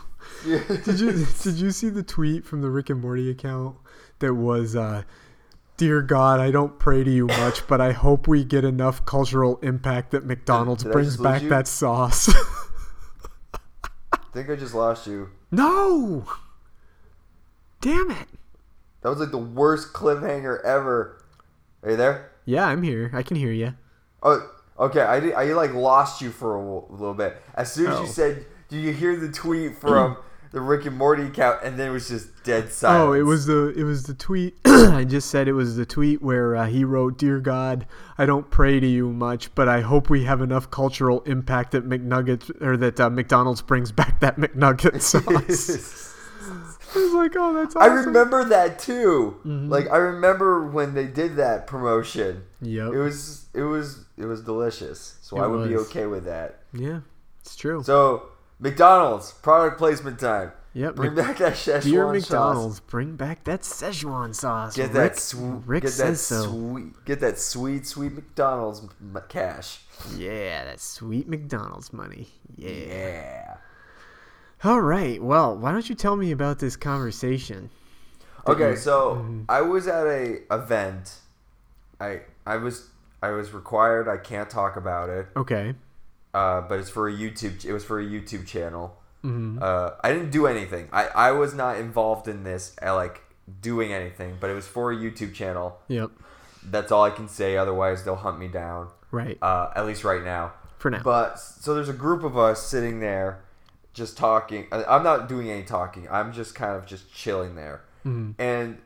did 0.84 1.00
you 1.00 1.26
did 1.42 1.54
you 1.56 1.70
see 1.70 1.88
the 1.88 2.02
tweet 2.02 2.44
from 2.44 2.62
the 2.62 2.70
Rick 2.70 2.90
and 2.90 3.00
Morty 3.00 3.30
account 3.30 3.76
that 4.20 4.34
was 4.34 4.74
uh 4.76 5.02
Dear 5.76 6.02
God, 6.02 6.40
I 6.40 6.50
don't 6.50 6.76
pray 6.80 7.04
to 7.04 7.10
you 7.10 7.28
much, 7.28 7.64
but 7.68 7.80
I 7.80 7.92
hope 7.92 8.26
we 8.26 8.42
get 8.42 8.64
enough 8.64 9.04
cultural 9.04 9.58
impact 9.62 10.10
that 10.10 10.26
McDonald's 10.26 10.82
did 10.82 10.90
I 10.90 10.92
brings 10.92 11.16
back 11.16 11.42
you? 11.42 11.48
that 11.50 11.68
sauce. 11.68 12.28
I 14.12 14.18
think 14.32 14.50
I 14.50 14.56
just 14.56 14.74
lost 14.74 15.06
you. 15.06 15.30
no! 15.52 16.24
Damn 17.80 18.10
it. 18.10 18.26
That 19.02 19.10
was 19.10 19.20
like 19.20 19.30
the 19.30 19.38
worst 19.38 19.92
cliffhanger 19.92 20.60
ever. 20.64 21.22
Are 21.84 21.90
you 21.90 21.96
there? 21.96 22.32
Yeah, 22.44 22.66
I'm 22.66 22.82
here. 22.82 23.12
I 23.14 23.22
can 23.22 23.36
hear 23.36 23.52
you. 23.52 23.74
Oh, 24.20 24.50
okay. 24.80 25.02
I, 25.02 25.20
did, 25.20 25.34
I 25.34 25.44
like 25.52 25.72
lost 25.74 26.20
you 26.20 26.30
for 26.30 26.56
a 26.56 26.60
little 26.92 27.14
bit. 27.14 27.40
As 27.54 27.72
soon 27.72 27.92
as 27.92 27.98
Oh. 27.98 28.00
you 28.02 28.08
said, 28.08 28.46
"Do 28.68 28.76
you 28.76 28.92
hear 28.92 29.14
the 29.16 29.30
tweet 29.30 29.76
from 29.76 30.16
the 30.52 30.60
Rick 30.60 30.86
and 30.86 30.96
Morty 30.96 31.24
account?" 31.24 31.60
and 31.62 31.78
then 31.78 31.88
it 31.88 31.92
was 31.92 32.08
just 32.08 32.44
dead 32.44 32.72
silence. 32.72 33.08
Oh, 33.08 33.12
it 33.12 33.22
was 33.22 33.46
the 33.46 33.68
it 33.76 33.84
was 33.84 34.04
the 34.04 34.14
tweet. 34.14 34.56
I 34.64 35.04
just 35.04 35.30
said 35.30 35.48
it 35.48 35.52
was 35.52 35.76
the 35.76 35.86
tweet 35.86 36.22
where 36.22 36.56
uh, 36.56 36.66
he 36.66 36.84
wrote, 36.84 37.18
"Dear 37.18 37.40
God, 37.40 37.86
I 38.16 38.26
don't 38.26 38.50
pray 38.50 38.80
to 38.80 38.86
you 38.86 39.12
much, 39.12 39.54
but 39.54 39.68
I 39.68 39.80
hope 39.80 40.10
we 40.10 40.24
have 40.24 40.40
enough 40.40 40.70
cultural 40.70 41.20
impact 41.22 41.72
that 41.72 41.88
McNuggets 41.88 42.62
or 42.62 42.76
that 42.76 43.00
uh, 43.00 43.10
McDonald's 43.10 43.62
brings 43.62 43.92
back 43.92 44.20
that 44.20 44.36
McNugget 44.36 45.00
sauce." 45.02 46.06
I 46.94 46.98
was 46.98 47.12
like, 47.12 47.32
"Oh, 47.36 47.52
that's 47.52 47.76
I 47.76 47.86
remember 47.86 48.44
that 48.44 48.78
too. 48.78 49.36
Mm-hmm. 49.40 49.68
Like 49.68 49.90
I 49.90 49.98
remember 49.98 50.66
when 50.66 50.94
they 50.94 51.06
did 51.06 51.36
that 51.36 51.66
promotion. 51.66 52.44
Yep. 52.62 52.92
It 52.92 52.98
was 52.98 53.46
it 53.54 53.62
was 53.62 54.06
it 54.16 54.24
was 54.24 54.42
delicious. 54.42 55.18
So 55.20 55.36
It 55.36 55.42
I 55.42 55.46
would 55.46 55.68
be 55.68 55.76
okay 55.76 56.06
with 56.06 56.24
that. 56.24 56.60
Yeah, 56.72 57.00
it's 57.40 57.56
true. 57.56 57.82
So 57.82 58.30
McDonald's 58.58 59.32
product 59.32 59.78
placement 59.78 60.18
time. 60.18 60.52
Yep. 60.74 60.96
Bring 60.96 61.14
Mc- 61.14 61.24
back 61.26 61.38
that 61.38 61.54
Szechuan 61.54 61.82
Dear 61.82 62.04
sauce. 62.20 62.30
McDonald's, 62.30 62.80
bring 62.80 63.16
back 63.16 63.44
that 63.44 63.62
Szechuan 63.62 64.34
sauce. 64.34 64.76
Get 64.76 64.92
Rick, 64.92 64.92
that 64.94 65.18
sweet. 65.18 65.62
Rick 65.66 65.82
get 65.84 65.92
that 65.94 66.16
so. 66.16 66.42
sweet. 66.44 67.04
Get 67.04 67.20
that 67.20 67.38
sweet, 67.38 67.86
sweet 67.86 68.12
McDonald's 68.12 68.82
m- 69.00 69.18
cash. 69.28 69.80
Yeah, 70.16 70.64
that 70.64 70.80
sweet 70.80 71.28
McDonald's 71.28 71.92
money. 71.92 72.28
Yeah. 72.56 72.70
Yeah. 72.70 73.56
All 74.64 74.80
right. 74.80 75.22
Well, 75.22 75.56
why 75.56 75.72
don't 75.72 75.88
you 75.88 75.94
tell 75.94 76.16
me 76.16 76.30
about 76.32 76.58
this 76.58 76.76
conversation? 76.76 77.70
Okay, 78.46 78.76
so 78.76 79.16
Mm-hmm. 79.16 79.42
I 79.48 79.60
was 79.62 79.86
at 79.88 80.06
a 80.06 80.40
event. 80.52 81.16
I 82.00 82.20
I 82.46 82.56
was 82.56 82.88
I 83.22 83.30
was 83.30 83.52
required. 83.52 84.08
I 84.08 84.16
can't 84.16 84.48
talk 84.48 84.76
about 84.76 85.08
it. 85.10 85.26
Okay. 85.36 85.74
Uh, 86.34 86.60
but 86.62 86.78
it's 86.78 86.90
for 86.90 87.08
a 87.08 87.12
YouTube. 87.12 87.64
It 87.64 87.72
was 87.72 87.84
for 87.84 87.98
a 88.00 88.04
YouTube 88.04 88.46
channel. 88.46 88.96
Mm-hmm. 89.24 89.58
Uh, 89.62 89.90
I 90.02 90.12
didn't 90.12 90.30
do 90.30 90.46
anything. 90.46 90.88
I 90.92 91.06
I 91.08 91.30
was 91.32 91.54
not 91.54 91.78
involved 91.78 92.28
in 92.28 92.44
this. 92.44 92.76
uh, 92.84 92.94
like 92.94 93.22
doing 93.62 93.92
anything. 93.92 94.36
But 94.40 94.50
it 94.50 94.54
was 94.54 94.66
for 94.66 94.92
a 94.92 94.96
YouTube 94.96 95.34
channel. 95.34 95.78
Yep. 95.88 96.10
That's 96.64 96.92
all 96.92 97.02
I 97.02 97.10
can 97.10 97.28
say. 97.28 97.56
Otherwise, 97.56 98.04
they'll 98.04 98.16
hunt 98.16 98.38
me 98.38 98.48
down. 98.48 98.88
Right. 99.10 99.38
Uh, 99.40 99.70
at 99.74 99.86
least 99.86 100.04
right 100.04 100.22
now. 100.22 100.52
For 100.78 100.90
now. 100.90 101.00
But 101.02 101.40
so 101.40 101.74
there's 101.74 101.88
a 101.88 101.94
group 101.94 102.22
of 102.22 102.36
us 102.38 102.64
sitting 102.66 103.00
there, 103.00 103.40
just 103.94 104.16
talking. 104.18 104.66
I- 104.70 104.84
I'm 104.84 105.02
not 105.02 105.28
doing 105.28 105.50
any 105.50 105.62
talking. 105.64 106.06
I'm 106.10 106.32
just 106.32 106.54
kind 106.54 106.76
of 106.76 106.86
just 106.86 107.12
chilling 107.12 107.56
there, 107.56 107.80
Mm-hmm. 108.06 108.40
and 108.40 108.78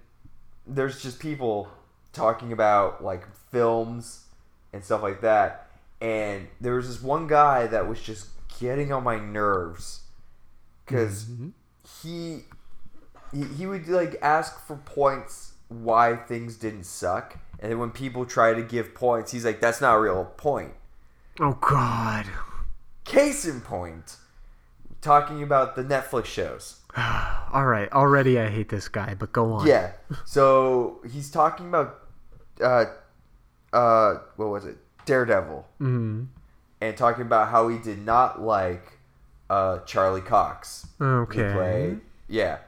there's 0.67 1.03
just 1.03 1.19
people 1.19 1.69
talking 2.13 2.53
about 2.53 3.03
like 3.05 3.27
films 3.51 4.25
and 4.73 4.83
stuff 4.85 5.03
like 5.03 5.21
that. 5.23 5.67
And 6.03 6.49
there 6.61 6.75
was 6.75 6.88
this 6.88 7.01
one 7.01 7.29
guy 7.29 7.69
that 7.69 7.88
was 7.88 8.03
just 8.03 8.29
getting 8.61 8.93
on 8.93 9.05
my 9.05 9.19
nerves 9.19 10.01
because 10.85 11.25
Mm-hmm. 11.27 11.49
he, 12.03 12.41
he 13.33 13.45
he 13.55 13.67
would 13.67 13.87
like 13.88 14.17
ask 14.21 14.67
for 14.67 14.77
points 14.77 15.53
why 15.69 16.17
things 16.17 16.57
didn't 16.57 16.85
suck, 16.85 17.38
and 17.61 17.71
then 17.71 17.79
when 17.79 17.91
people 17.91 18.27
try 18.27 18.53
to 18.53 18.62
give 18.62 18.95
points, 18.95 19.31
he's 19.31 19.45
like, 19.45 19.61
"That's 19.61 19.81
not 19.81 19.95
a 19.95 20.01
real 20.01 20.25
point." 20.37 20.73
oh 21.41 21.57
God. 21.61 22.27
Case 23.05 23.45
in 23.45 23.61
point, 23.61 24.17
talking 25.01 25.43
about 25.43 25.77
the 25.77 25.83
Netflix 25.85 26.27
shows. 26.27 26.81
All 27.53 27.65
right. 27.67 27.91
Already, 27.93 28.38
I 28.38 28.49
hate 28.49 28.69
this 28.69 28.88
guy. 28.88 29.15
But 29.15 29.33
go 29.33 29.53
on. 29.53 29.67
Yeah. 29.67 29.93
So 30.25 31.01
he's 31.11 31.31
talking 31.31 31.69
about, 31.69 32.01
uh, 32.61 32.85
uh, 33.73 34.15
what 34.37 34.49
was 34.51 34.67
it? 34.67 34.77
Daredevil. 35.05 35.67
Mm-hmm. 35.81 36.25
And 36.81 36.97
talking 36.97 37.23
about 37.23 37.49
how 37.49 37.69
he 37.69 37.79
did 37.79 38.05
not 38.05 38.41
like, 38.43 38.99
uh, 39.51 39.79
Charlie 39.81 40.21
Cox. 40.21 40.87
Okay. 41.01 41.53
played- 41.53 42.01
Yeah. 42.29 42.59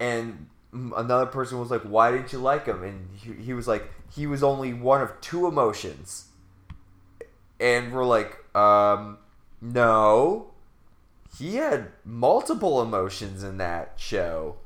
And 0.00 0.46
another 0.72 1.26
person 1.26 1.58
was 1.60 1.70
like, 1.70 1.82
why 1.82 2.10
didn't 2.12 2.32
you 2.32 2.38
like 2.38 2.66
him? 2.66 2.82
And 2.82 3.08
he, 3.16 3.32
he 3.44 3.52
was 3.54 3.68
like, 3.68 3.90
he 4.14 4.26
was 4.26 4.42
only 4.42 4.72
one 4.72 5.00
of 5.02 5.20
two 5.20 5.46
emotions. 5.46 6.26
And 7.60 7.92
we're 7.92 8.04
like, 8.04 8.38
um, 8.56 9.18
no. 9.60 10.50
He 11.38 11.56
had 11.56 11.88
multiple 12.04 12.82
emotions 12.82 13.42
in 13.42 13.58
that 13.58 13.94
show. 13.96 14.56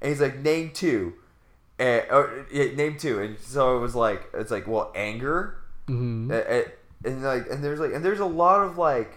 And 0.00 0.10
he's 0.10 0.20
like, 0.20 0.38
name 0.38 0.70
two. 0.72 1.14
And, 1.78 2.04
or, 2.10 2.46
yeah, 2.52 2.74
name 2.74 2.96
two. 2.96 3.20
And 3.20 3.38
so 3.38 3.76
it 3.76 3.80
was 3.80 3.94
like, 3.94 4.28
it's 4.34 4.50
like, 4.50 4.66
well, 4.66 4.92
anger. 4.94 5.58
Mm-hmm. 5.88 6.30
Uh, 6.30 6.34
uh, 6.34 6.62
and 7.04 7.22
like, 7.22 7.48
and 7.50 7.62
there's 7.62 7.78
like, 7.80 7.92
and 7.92 8.04
there's 8.04 8.20
a 8.20 8.26
lot 8.26 8.62
of 8.62 8.78
like, 8.78 9.12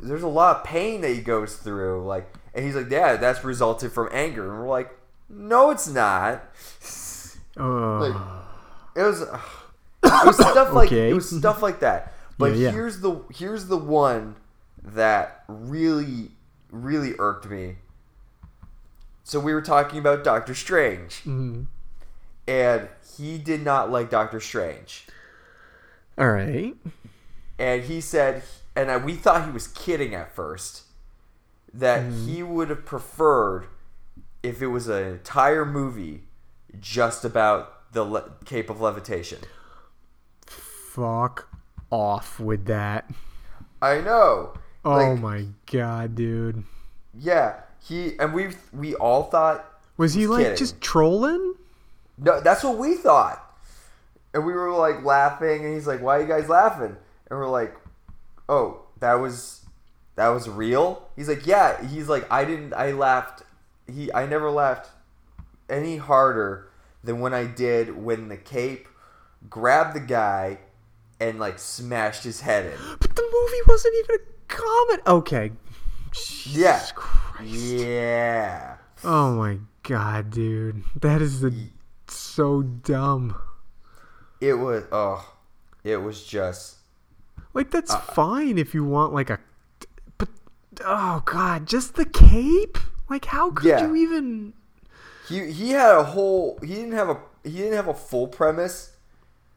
there's 0.00 0.22
a 0.22 0.28
lot 0.28 0.56
of 0.56 0.64
pain 0.64 1.00
that 1.02 1.10
he 1.10 1.20
goes 1.20 1.56
through. 1.56 2.04
Like, 2.06 2.32
and 2.54 2.64
he's 2.64 2.74
like, 2.74 2.90
yeah, 2.90 3.16
that's 3.16 3.44
resulted 3.44 3.92
from 3.92 4.08
anger. 4.12 4.50
And 4.50 4.60
we're 4.60 4.68
like, 4.68 4.90
no, 5.28 5.70
it's 5.70 5.88
not. 5.88 6.42
Uh, 7.58 7.98
Like, 8.10 8.22
it 8.96 9.02
was, 9.02 9.22
it 9.22 9.30
was 10.02 10.36
stuff 10.50 10.74
like 10.74 10.88
Okay. 10.88 11.08
it 11.08 11.14
was 11.14 11.30
stuff 11.30 11.62
like 11.62 11.80
that. 11.80 12.12
But 12.36 12.52
Yeah, 12.52 12.64
yeah. 12.66 12.70
here's 12.72 13.00
the 13.00 13.22
here's 13.34 13.66
the 13.68 13.78
one 13.78 14.36
that 14.84 15.42
really 15.48 16.32
really 16.70 17.14
irked 17.18 17.48
me. 17.48 17.76
So 19.24 19.40
we 19.40 19.54
were 19.54 19.62
talking 19.62 19.98
about 19.98 20.22
Doctor 20.22 20.54
Strange, 20.54 21.22
mhm. 21.24 21.66
and 22.46 22.88
he 23.16 23.38
did 23.38 23.64
not 23.64 23.90
like 23.90 24.10
Doctor 24.10 24.38
Strange, 24.38 25.06
All 26.18 26.28
right. 26.30 26.74
and 27.58 27.82
he 27.84 28.00
said, 28.00 28.42
and 28.74 28.90
I, 28.90 28.96
we 28.96 29.14
thought 29.14 29.44
he 29.44 29.50
was 29.50 29.68
kidding 29.68 30.14
at 30.14 30.34
first, 30.34 30.82
that 31.72 32.02
Mm-hmm. 32.02 32.26
he 32.28 32.42
would 32.42 32.70
have 32.70 32.84
preferred 32.86 33.66
if 34.42 34.62
it 34.62 34.68
was 34.68 34.88
an 34.88 35.02
entire 35.06 35.64
movie 35.66 36.22
just 36.80 37.24
about 37.24 37.92
the 37.92 38.02
le- 38.04 38.30
Cape 38.44 38.70
of 38.70 38.80
Levitation. 38.80 39.38
Fuck 40.46 41.48
off 41.90 42.40
with 42.40 42.66
that. 42.66 43.10
I 43.82 44.00
know. 44.00 44.54
Oh 44.84 44.90
Like, 44.96 45.20
my 45.20 45.46
god, 45.70 46.14
dude. 46.14 46.64
Yeah, 47.18 47.60
he 47.82 48.18
and 48.18 48.32
we 48.32 48.48
we 48.72 48.94
all 48.94 49.24
thought 49.24 49.64
Was 49.96 50.14
he 50.14 50.26
like 50.26 50.42
kidding. 50.44 50.56
just 50.58 50.80
trolling? 50.80 51.54
no. 52.18 52.40
That's 52.40 52.62
what 52.64 52.78
we 52.78 52.94
thought, 52.96 53.45
and 54.34 54.44
we 54.44 54.52
were 54.52 54.70
like 54.72 55.04
laughing, 55.04 55.64
and 55.64 55.74
he's 55.74 55.86
like, 55.86 56.00
"Why 56.00 56.18
are 56.18 56.22
you 56.22 56.28
guys 56.28 56.48
laughing?" 56.48 56.96
And 57.30 57.38
we're 57.38 57.48
like, 57.48 57.74
"Oh, 58.48 58.82
that 59.00 59.14
was 59.14 59.66
that 60.16 60.28
was 60.28 60.48
real? 60.48 61.08
He's 61.14 61.28
like, 61.28 61.46
yeah. 61.46 61.86
He's 61.86 62.08
like, 62.08 62.30
I 62.32 62.44
didn't. 62.44 62.72
I 62.72 62.92
laughed. 62.92 63.42
He, 63.86 64.12
I 64.12 64.26
never 64.26 64.50
laughed 64.50 64.90
any 65.68 65.98
harder 65.98 66.68
than 67.04 67.20
when 67.20 67.32
I 67.34 67.44
did 67.44 68.02
when 68.02 68.28
the 68.28 68.36
cape 68.36 68.88
grabbed 69.48 69.94
the 69.94 70.00
guy 70.00 70.58
and 71.20 71.38
like 71.38 71.58
smashed 71.58 72.24
his 72.24 72.40
head 72.40 72.66
in. 72.66 72.72
But 72.98 73.14
the 73.14 73.22
movie 73.22 73.62
wasn't 73.68 73.94
even 74.04 74.16
a 74.16 74.52
comment. 74.52 75.02
Okay. 75.06 75.52
Yeah. 76.46 76.82
Christ. 76.94 77.52
Yeah. 77.52 78.76
Oh 79.04 79.34
my 79.34 79.58
god, 79.82 80.30
dude. 80.30 80.82
That 80.98 81.20
is 81.20 81.42
the 81.42 81.52
so 82.08 82.62
dumb. 82.62 83.36
It 84.40 84.54
was. 84.54 84.84
Oh, 84.92 85.34
it 85.84 85.98
was 85.98 86.24
just. 86.24 86.76
Like 87.54 87.70
that's 87.70 87.94
Uh, 87.94 88.00
fine 88.00 88.58
if 88.58 88.74
you 88.74 88.84
want 88.84 89.12
like 89.14 89.30
a 89.30 89.38
but 90.18 90.28
oh 90.84 91.22
god, 91.24 91.66
just 91.66 91.94
the 91.94 92.04
cape? 92.04 92.78
Like 93.08 93.26
how 93.26 93.50
could 93.50 93.64
Yeah. 93.64 93.80
you 93.80 93.94
even 93.96 94.52
He 95.28 95.50
he 95.52 95.70
had 95.70 95.94
a 95.96 96.04
whole. 96.04 96.58
He 96.62 96.74
didn't 96.74 96.92
have 96.92 97.08
a. 97.10 97.18
He 97.44 97.50
didn't 97.58 97.74
have 97.74 97.88
a 97.88 97.94
full 97.94 98.28
premise 98.28 98.92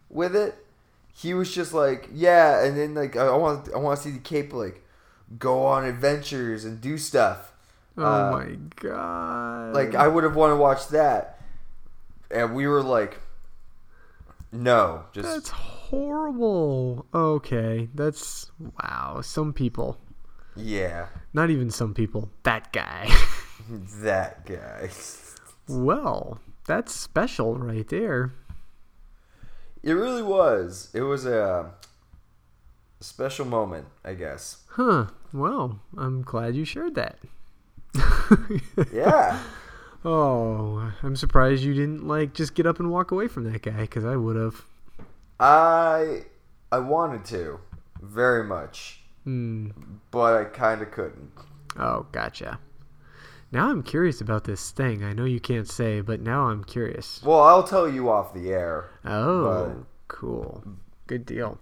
with 0.09 0.35
it. 0.35 0.65
He 1.13 1.33
was 1.33 1.53
just 1.53 1.73
like, 1.73 2.09
yeah, 2.13 2.63
and 2.63 2.77
then 2.77 2.95
like 2.95 3.17
I 3.17 3.35
want 3.35 3.69
I 3.73 3.77
want 3.77 3.97
to 3.99 4.03
see 4.03 4.11
the 4.11 4.19
cape 4.19 4.53
like 4.53 4.83
go 5.39 5.65
on 5.65 5.85
adventures 5.85 6.65
and 6.65 6.81
do 6.81 6.97
stuff. 6.97 7.53
Oh 7.97 8.03
Uh, 8.05 8.31
my 8.31 8.57
god. 8.77 9.73
Like 9.73 9.95
I 9.95 10.07
would 10.07 10.23
have 10.23 10.35
wanted 10.35 10.53
to 10.55 10.59
watch 10.61 10.87
that, 10.89 11.39
and 12.31 12.55
we 12.55 12.67
were 12.67 12.81
like, 12.83 13.19
no, 14.51 15.05
just 15.13 15.27
That's 15.27 15.49
horrible. 15.49 17.05
Okay, 17.13 17.89
that's 17.93 18.51
wow. 18.81 19.21
Some 19.21 19.53
people, 19.53 19.97
yeah, 20.55 21.07
not 21.33 21.49
even 21.49 21.69
some 21.69 21.93
people, 21.93 22.29
that 22.43 22.71
guy. 22.73 23.09
that 23.69 24.45
guy. 24.45 24.89
well, 25.67 26.39
that's 26.65 26.93
special 26.93 27.55
right 27.55 27.87
there. 27.87 28.33
It 29.83 29.93
really 29.93 30.23
was. 30.23 30.89
It 30.93 31.01
was 31.01 31.25
a 31.25 31.59
um, 31.59 31.71
special 32.99 33.45
moment, 33.45 33.87
I 34.03 34.13
guess. 34.13 34.63
Huh. 34.69 35.07
Well, 35.31 35.79
I'm 35.97 36.21
glad 36.21 36.55
you 36.55 36.65
shared 36.65 36.95
that. 36.95 37.19
Yeah. 38.93 39.39
Oh, 40.05 40.93
I'm 41.03 41.15
surprised 41.15 41.63
you 41.63 41.73
didn't 41.73 42.07
like 42.07 42.33
just 42.33 42.55
get 42.55 42.65
up 42.65 42.79
and 42.79 42.89
walk 42.89 43.11
away 43.11 43.27
from 43.27 43.51
that 43.51 43.61
guy 43.61 43.81
because 43.81 44.05
I 44.05 44.15
would 44.15 44.35
have. 44.35 44.65
I 45.39 46.23
I 46.71 46.79
wanted 46.79 47.25
to 47.25 47.59
very 48.01 48.43
much, 48.43 49.01
Hmm. 49.23 49.69
but 50.11 50.35
I 50.39 50.43
kind 50.45 50.81
of 50.81 50.91
couldn't. 50.91 51.31
Oh, 51.77 52.05
gotcha. 52.11 52.59
Now 53.51 53.69
I'm 53.69 53.83
curious 53.83 54.21
about 54.21 54.43
this 54.43 54.71
thing. 54.71 55.03
I 55.03 55.11
know 55.13 55.25
you 55.25 55.39
can't 55.39 55.67
say, 55.67 56.01
but 56.01 56.21
now 56.21 56.47
I'm 56.49 56.63
curious. 56.63 57.21
Well, 57.23 57.41
I'll 57.41 57.63
tell 57.63 57.89
you 57.89 58.09
off 58.09 58.33
the 58.33 58.51
air. 58.51 58.91
Oh, 59.03 59.85
cool. 60.07 60.63
Good 61.07 61.25
deal. 61.25 61.57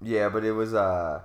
Yeah, 0.00 0.28
but 0.28 0.44
it 0.44 0.52
was 0.52 0.74
uh, 0.74 1.22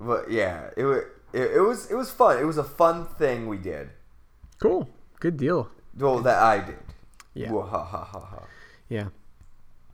but 0.00 0.30
yeah, 0.30 0.70
it 0.76 0.84
was 0.84 1.04
it, 1.32 1.52
it 1.52 1.60
was 1.60 1.90
it 1.90 1.94
was 1.94 2.10
fun. 2.10 2.38
It 2.38 2.44
was 2.44 2.58
a 2.58 2.64
fun 2.64 3.06
thing 3.06 3.46
we 3.48 3.56
did. 3.58 3.90
Cool. 4.60 4.88
Good 5.20 5.36
deal. 5.36 5.70
Well, 5.98 6.20
that 6.20 6.42
I 6.42 6.60
did. 6.60 6.76
Yeah. 7.34 7.50
Ha 7.50 7.62
ha 7.66 7.84
ha 7.84 8.04
ha. 8.20 8.42
Yeah. 8.88 9.08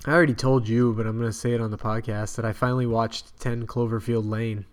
I 0.06 0.12
already 0.12 0.34
told 0.34 0.66
you, 0.68 0.94
but 0.94 1.06
I'm 1.06 1.18
going 1.18 1.28
to 1.28 1.32
say 1.36 1.52
it 1.52 1.60
on 1.60 1.70
the 1.70 1.78
podcast 1.78 2.36
that 2.36 2.44
I 2.44 2.52
finally 2.52 2.86
watched 2.86 3.38
10 3.40 3.66
Cloverfield 3.66 4.28
Lane. 4.28 4.64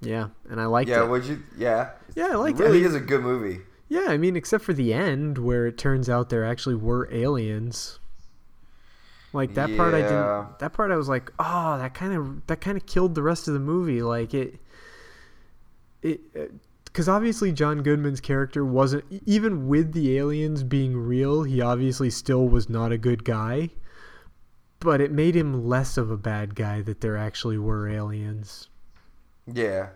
Yeah, 0.00 0.28
and 0.50 0.60
I 0.60 0.66
liked 0.66 0.90
Yeah, 0.90 0.96
it. 0.96 1.04
Yeah, 1.04 1.08
would 1.10 1.24
you? 1.24 1.42
Yeah. 1.56 1.90
Yeah, 2.14 2.28
I 2.32 2.34
liked 2.34 2.60
it. 2.60 2.64
it. 2.64 2.66
I 2.66 2.68
Really 2.68 2.80
mean- 2.80 2.88
is 2.90 2.94
a 2.94 3.00
good 3.00 3.22
movie. 3.22 3.60
Yeah, 3.88 4.06
I 4.08 4.16
mean, 4.18 4.34
except 4.36 4.64
for 4.64 4.72
the 4.72 4.92
end 4.92 5.38
where 5.38 5.66
it 5.66 5.78
turns 5.78 6.08
out 6.10 6.28
there 6.28 6.44
actually 6.44 6.74
were 6.74 7.08
aliens. 7.12 7.98
Like 9.32 9.54
that 9.54 9.76
part, 9.76 9.94
I 9.94 10.00
didn't. 10.02 10.58
That 10.58 10.72
part, 10.72 10.90
I 10.90 10.96
was 10.96 11.08
like, 11.08 11.30
oh, 11.38 11.76
that 11.78 11.92
kind 11.94 12.12
of 12.14 12.46
that 12.46 12.60
kind 12.60 12.76
of 12.76 12.86
killed 12.86 13.14
the 13.14 13.22
rest 13.22 13.46
of 13.48 13.54
the 13.54 13.60
movie. 13.60 14.00
Like 14.02 14.32
it, 14.32 14.58
it, 16.02 16.20
because 16.94 17.08
obviously 17.08 17.50
John 17.50 17.82
Goodman's 17.82 18.20
character 18.20 18.64
wasn't 18.64 19.04
even 19.26 19.66
with 19.66 19.94
the 19.94 20.16
aliens 20.16 20.62
being 20.62 20.96
real. 20.96 21.42
He 21.42 21.60
obviously 21.60 22.08
still 22.08 22.46
was 22.46 22.68
not 22.68 22.92
a 22.92 22.96
good 22.98 23.24
guy, 23.24 23.70
but 24.78 25.00
it 25.00 25.10
made 25.10 25.34
him 25.34 25.66
less 25.66 25.96
of 25.96 26.12
a 26.12 26.16
bad 26.16 26.54
guy 26.54 26.82
that 26.82 27.00
there 27.00 27.16
actually 27.16 27.58
were 27.58 27.88
aliens. 27.88 28.68
Yeah. 29.52 29.88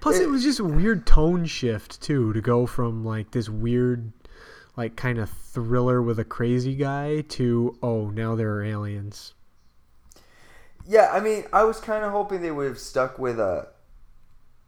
Plus, 0.00 0.18
it, 0.18 0.24
It- 0.24 0.30
was 0.30 0.42
just 0.42 0.58
a 0.58 0.64
weird 0.64 1.06
tone 1.06 1.46
shift 1.46 2.02
too 2.02 2.32
to 2.32 2.40
go 2.40 2.66
from 2.66 3.04
like 3.04 3.30
this 3.30 3.48
weird, 3.48 4.12
like 4.76 4.96
kind 4.96 5.16
of 5.20 5.30
thriller 5.30 6.02
with 6.02 6.18
a 6.18 6.24
crazy 6.24 6.74
guy 6.74 7.20
to 7.20 7.78
oh 7.84 8.10
now 8.10 8.34
there 8.34 8.54
are 8.54 8.64
aliens. 8.64 9.34
Yeah, 10.84 11.10
I 11.12 11.20
mean, 11.20 11.44
I 11.52 11.62
was 11.62 11.78
kind 11.78 12.04
of 12.04 12.10
hoping 12.10 12.42
they 12.42 12.50
would 12.50 12.66
have 12.66 12.80
stuck 12.80 13.16
with 13.16 13.38
uh, 13.38 13.66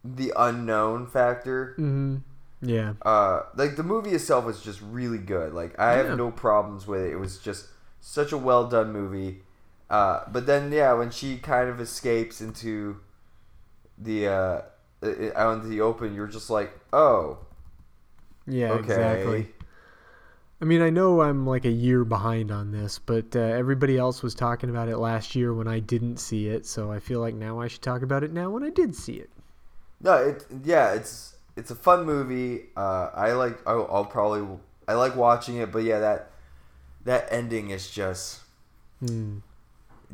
the 0.03 0.33
unknown 0.35 1.07
factor. 1.07 1.75
Mm-hmm. 1.77 2.17
Yeah. 2.61 2.93
Uh, 3.01 3.41
like 3.55 3.75
the 3.75 3.83
movie 3.83 4.11
itself 4.11 4.45
was 4.45 4.61
just 4.61 4.81
really 4.81 5.17
good. 5.17 5.53
Like 5.53 5.77
I 5.79 5.97
Yeah. 5.97 6.03
have 6.09 6.17
no 6.17 6.31
problems 6.31 6.87
with 6.87 7.01
it. 7.01 7.11
It 7.13 7.17
was 7.17 7.37
just 7.39 7.67
such 7.99 8.31
a 8.31 8.37
well 8.37 8.67
done 8.67 8.91
movie. 8.93 9.43
Uh, 9.89 10.21
but 10.31 10.45
then 10.45 10.71
yeah, 10.71 10.93
when 10.93 11.11
she 11.11 11.37
kind 11.37 11.69
of 11.69 11.79
escapes 11.79 12.41
into 12.41 12.97
the 13.97 14.27
uh, 14.27 14.61
out 15.35 15.55
into 15.55 15.67
the 15.67 15.81
open, 15.81 16.15
you're 16.15 16.27
just 16.27 16.49
like, 16.49 16.71
oh, 16.93 17.39
Yeah. 18.47 18.71
okay. 18.73 18.79
Exactly. 18.93 19.47
I 20.61 20.65
mean, 20.65 20.81
I 20.81 20.89
know 20.89 21.21
I'm 21.21 21.45
like 21.45 21.65
a 21.65 21.71
year 21.71 22.05
behind 22.05 22.49
on 22.49 22.71
this, 22.71 22.97
but 22.97 23.35
uh, 23.35 23.39
everybody 23.39 23.97
else 23.97 24.23
was 24.23 24.33
talking 24.33 24.69
about 24.69 24.87
it 24.87 24.97
last 24.97 25.35
year 25.35 25.53
when 25.53 25.67
I 25.67 25.79
didn't 25.79 26.17
see 26.17 26.47
it, 26.47 26.65
so 26.65 26.89
I 26.89 26.99
feel 26.99 27.19
like 27.19 27.35
now 27.35 27.59
I 27.59 27.67
should 27.67 27.81
talk 27.81 28.01
about 28.01 28.23
it 28.23 28.31
now 28.31 28.49
when 28.49 28.63
I 28.63 28.69
did 28.69 28.95
see 28.95 29.15
it. 29.15 29.29
No, 30.03 30.15
it 30.17 30.45
yeah, 30.63 30.93
it's 30.93 31.35
it's 31.55 31.71
a 31.71 31.75
fun 31.75 32.05
movie. 32.05 32.65
Uh, 32.77 33.09
I 33.13 33.33
like. 33.33 33.59
I'll, 33.67 33.87
I'll 33.91 34.05
probably 34.05 34.47
I 34.87 34.93
like 34.95 35.15
watching 35.15 35.57
it, 35.57 35.71
but 35.71 35.83
yeah, 35.83 35.99
that 35.99 36.31
that 37.05 37.27
ending 37.31 37.71
is 37.71 37.89
just 37.89 38.41
Hmm. 38.99 39.39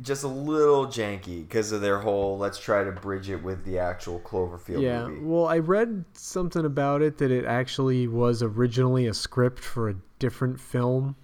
just 0.01 0.23
a 0.23 0.27
little 0.27 0.87
janky 0.87 1.47
because 1.47 1.71
of 1.71 1.81
their 1.81 1.99
whole 1.99 2.37
let's 2.37 2.59
try 2.59 2.83
to 2.83 2.91
bridge 2.91 3.29
it 3.29 3.43
with 3.43 3.65
the 3.65 3.79
actual 3.79 4.19
Cloverfield 4.21 4.81
Yeah, 4.81 5.07
movie. 5.07 5.21
well, 5.21 5.45
I 5.47 5.59
read 5.59 6.05
something 6.13 6.65
about 6.65 7.01
it 7.01 7.17
that 7.17 7.31
it 7.31 7.45
actually 7.45 8.07
was 8.07 8.41
originally 8.41 9.07
a 9.07 9.13
script 9.13 9.59
for 9.59 9.89
a 9.89 9.95
different 10.19 10.59
film, 10.59 11.15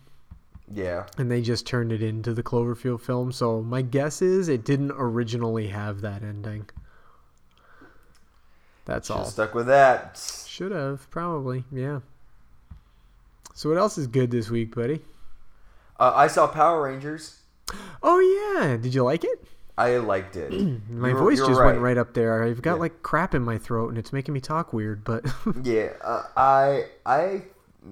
Yeah, 0.67 1.05
and 1.17 1.29
they 1.31 1.41
just 1.41 1.65
turned 1.67 1.91
it 1.91 2.01
into 2.01 2.33
the 2.33 2.43
Cloverfield 2.43 3.01
film. 3.01 3.31
So 3.31 3.61
my 3.61 3.81
guess 3.81 4.21
is 4.21 4.47
it 4.49 4.63
didn't 4.65 4.93
originally 4.97 5.67
have 5.67 6.01
that 6.01 6.23
ending. 6.23 6.69
That's 8.85 9.07
should 9.07 9.15
all. 9.17 9.25
stuck 9.25 9.53
with 9.55 9.67
that. 9.67 10.19
Should 10.47 10.71
have 10.71 11.09
probably, 11.09 11.65
yeah. 11.71 11.99
So 13.53 13.69
what 13.69 13.77
else 13.77 13.97
is 13.97 14.07
good 14.07 14.31
this 14.31 14.49
week, 14.49 14.75
buddy? 14.75 15.01
Uh, 15.99 16.11
I 16.15 16.27
saw 16.27 16.47
Power 16.47 16.83
Rangers. 16.83 17.39
Oh 18.03 18.19
yeah, 18.59 18.77
did 18.77 18.93
you 18.93 19.03
like 19.03 19.23
it? 19.23 19.43
I 19.77 19.97
liked 19.97 20.35
it. 20.35 20.51
My 20.89 21.09
You're- 21.09 21.19
voice 21.19 21.37
you're 21.39 21.47
just 21.47 21.59
right. 21.59 21.67
went 21.67 21.79
right 21.79 21.97
up 21.97 22.13
there. 22.13 22.43
I've 22.43 22.61
got 22.61 22.75
Yeah. 22.75 22.81
like 22.81 23.01
crap 23.03 23.33
in 23.35 23.41
my 23.43 23.57
throat, 23.57 23.89
and 23.89 23.97
it's 23.97 24.13
making 24.13 24.33
me 24.33 24.39
talk 24.39 24.71
weird. 24.73 25.03
But 25.03 25.25
Yeah, 25.63 25.93
uh, 26.03 26.23
I 26.37 26.85
I 27.05 27.43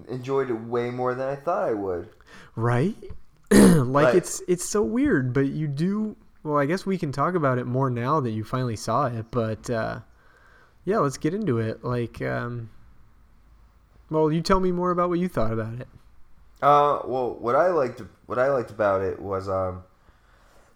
enjoyed 0.09 0.49
it 0.49 0.53
way 0.53 0.89
more 0.91 1.13
than 1.15 1.27
I 1.27 1.35
thought 1.35 1.67
I 1.67 1.73
would. 1.73 2.09
right 2.55 2.95
like 3.51 4.05
Right. 4.05 4.15
it's 4.15 4.41
it's 4.47 4.65
so 4.65 4.81
weird 4.81 5.33
but 5.33 5.45
you 5.45 5.67
do 5.67 6.15
well 6.41 6.57
i 6.57 6.65
guess 6.65 6.83
we 6.83 6.97
can 6.97 7.11
talk 7.11 7.35
about 7.35 7.59
it 7.59 7.65
more 7.67 7.91
now 7.91 8.19
that 8.21 8.31
you 8.31 8.43
finally 8.43 8.75
saw 8.75 9.05
it 9.05 9.25
but 9.29 9.69
uh 9.69 9.99
yeah 10.86 10.99
let's 10.99 11.17
get 11.17 11.34
into 11.34 11.59
it. 11.59 11.84
Like 11.84 12.21
um 12.21 12.69
well 14.09 14.31
you 14.31 14.41
tell 14.41 14.59
me 14.59 14.71
more 14.71 14.91
about 14.91 15.09
what 15.09 15.19
you 15.19 15.27
thought 15.27 15.51
about 15.51 15.79
it. 15.79 15.88
Uh, 16.63 17.01
well, 17.03 17.34
what 17.34 17.57
I 17.57 17.67
liked 17.71 18.01
what 18.25 18.39
I 18.39 18.47
liked 18.47 18.71
about 18.71 19.01
it 19.01 19.19
was 19.19 19.49
um, 19.49 19.84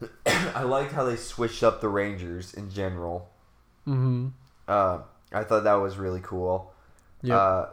I 0.26 0.64
liked 0.64 0.92
how 0.92 1.06
they 1.06 1.16
switched 1.16 1.64
up 1.64 1.80
the 1.80 1.88
Rangers 1.88 2.54
in 2.54 2.70
general. 2.70 3.30
mm-hmm. 3.88 4.28
Uh, 4.68 5.00
I 5.32 5.46
thought 5.46 5.64
that 5.64 5.76
was 5.76 5.96
really 5.98 6.20
cool. 6.22 6.74
yeah 7.22 7.38
Uh, 7.38 7.70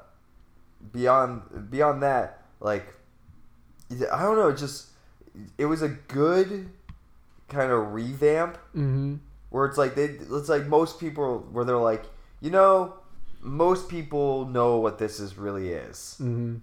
beyond 0.92 1.70
beyond 1.72 2.04
that, 2.04 2.40
like 2.60 2.86
I 3.90 4.22
don't 4.22 4.36
know, 4.36 4.50
it 4.50 4.58
just 4.58 4.90
it 5.58 5.66
was 5.66 5.82
a 5.82 5.88
good 5.88 6.70
kind 7.48 7.72
of 7.72 7.94
revamp 7.94 8.58
mm-hmm. 8.76 9.16
where 9.50 9.66
it's 9.66 9.76
like 9.76 9.96
they 9.96 10.04
it's 10.04 10.48
like 10.48 10.66
most 10.68 11.00
people 11.00 11.48
where 11.50 11.64
they're 11.64 11.78
like 11.78 12.04
you 12.44 12.50
know 12.50 12.92
most 13.40 13.88
people 13.88 14.46
know 14.46 14.76
what 14.78 14.98
this 14.98 15.18
is 15.18 15.36
really 15.36 15.70
is. 15.70 16.16
mm-hmm 16.20 16.56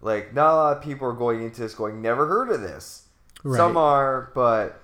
Like 0.00 0.34
not 0.34 0.52
a 0.52 0.56
lot 0.56 0.76
of 0.76 0.82
people 0.82 1.08
are 1.08 1.18
going 1.24 1.42
into 1.42 1.60
this 1.62 1.74
going 1.74 2.02
never 2.02 2.26
heard 2.26 2.50
of 2.50 2.60
this. 2.60 3.08
Right. 3.44 3.56
Some 3.56 3.76
are, 3.76 4.30
but 4.34 4.80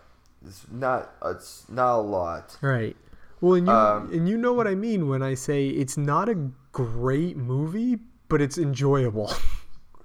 it's 0.46 0.64
not 0.70 1.12
it's 1.24 1.68
not 1.68 1.98
a 1.98 2.02
lot. 2.18 2.56
right 2.62 2.96
Well, 3.40 3.54
and 3.54 3.66
you 3.66 3.72
Um, 3.72 4.12
and 4.12 4.28
you 4.28 4.36
know 4.38 4.54
what 4.54 4.66
I 4.66 4.74
mean 4.74 5.08
when 5.08 5.22
I 5.22 5.34
say 5.34 5.68
it's 5.68 5.96
not 5.96 6.28
a 6.28 6.36
great 6.72 7.36
movie, 7.36 7.98
but 8.28 8.40
it's 8.40 8.58
enjoyable. 8.58 9.30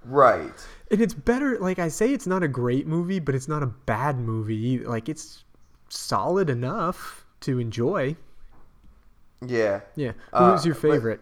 Right. 0.05 0.59
and 0.91 0.99
it's 0.99 1.13
better 1.13 1.57
like 1.59 1.79
I 1.79 1.87
say 1.87 2.11
it's 2.11 2.27
not 2.27 2.43
a 2.43 2.47
great 2.49 2.85
movie, 2.87 3.19
but 3.19 3.35
it's 3.35 3.47
not 3.47 3.63
a 3.63 3.67
bad 3.67 4.19
movie. 4.19 4.57
either. 4.71 4.89
Like 4.89 5.07
it's 5.07 5.45
solid 5.87 6.49
enough 6.49 7.25
to 7.47 7.59
enjoy. 7.59 8.17
Yeah. 9.47 9.81
Yeah. 9.95 10.13
Uh, 10.31 10.51
Who's 10.53 10.65
your 10.65 10.75
but- 10.75 10.81
favorite? 10.81 11.21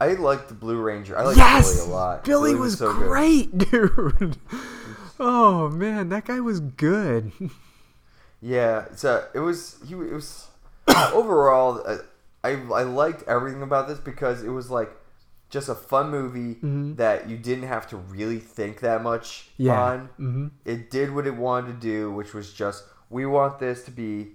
I 0.00 0.08
like 0.14 0.48
the 0.48 0.54
Blue 0.54 0.80
Ranger. 0.82 1.16
I 1.16 1.22
like 1.22 1.36
yes, 1.36 1.76
Billy 1.76 1.88
a 1.88 1.94
lot. 1.94 2.24
Billy 2.24 2.54
was, 2.54 2.78
so 2.78 2.92
good. 2.92 3.06
great, 3.06 3.58
dude. 3.70 4.36
oh 5.20 5.68
man, 5.70 6.08
that 6.10 6.24
guy 6.26 6.40
was 6.40 6.60
good. 6.60 7.32
Yeah, 8.42 8.88
so 8.94 9.26
it 9.32 9.38
was 9.38 9.78
he 9.86 9.94
it 9.94 10.12
was 10.12 10.48
overall 11.14 11.82
uh, 11.86 11.96
I 12.42 12.50
I 12.74 12.82
liked 12.82 13.22
everything 13.26 13.62
about 13.62 13.88
this 13.88 13.98
because 13.98 14.42
it 14.42 14.50
was 14.50 14.70
like 14.70 14.90
just 15.48 15.70
a 15.70 15.74
fun 15.74 16.10
movie 16.10 16.58
that 16.96 17.26
you 17.30 17.38
didn't 17.38 17.68
have 17.68 17.86
to 17.88 17.96
really 17.96 18.38
think 18.40 18.80
that 18.80 19.02
much 19.02 19.48
Mm-hmm. 19.54 19.62
Yeah. 19.62 19.80
on. 19.82 20.08
Mm-hmm. 20.20 20.46
It 20.66 20.90
did 20.90 21.14
what 21.14 21.26
it 21.26 21.36
wanted 21.36 21.80
to 21.80 21.86
do, 21.86 22.10
which 22.12 22.34
was 22.34 22.52
just 22.52 22.84
we 23.08 23.24
want 23.24 23.58
this 23.60 23.82
to 23.84 23.90
be 23.90 24.32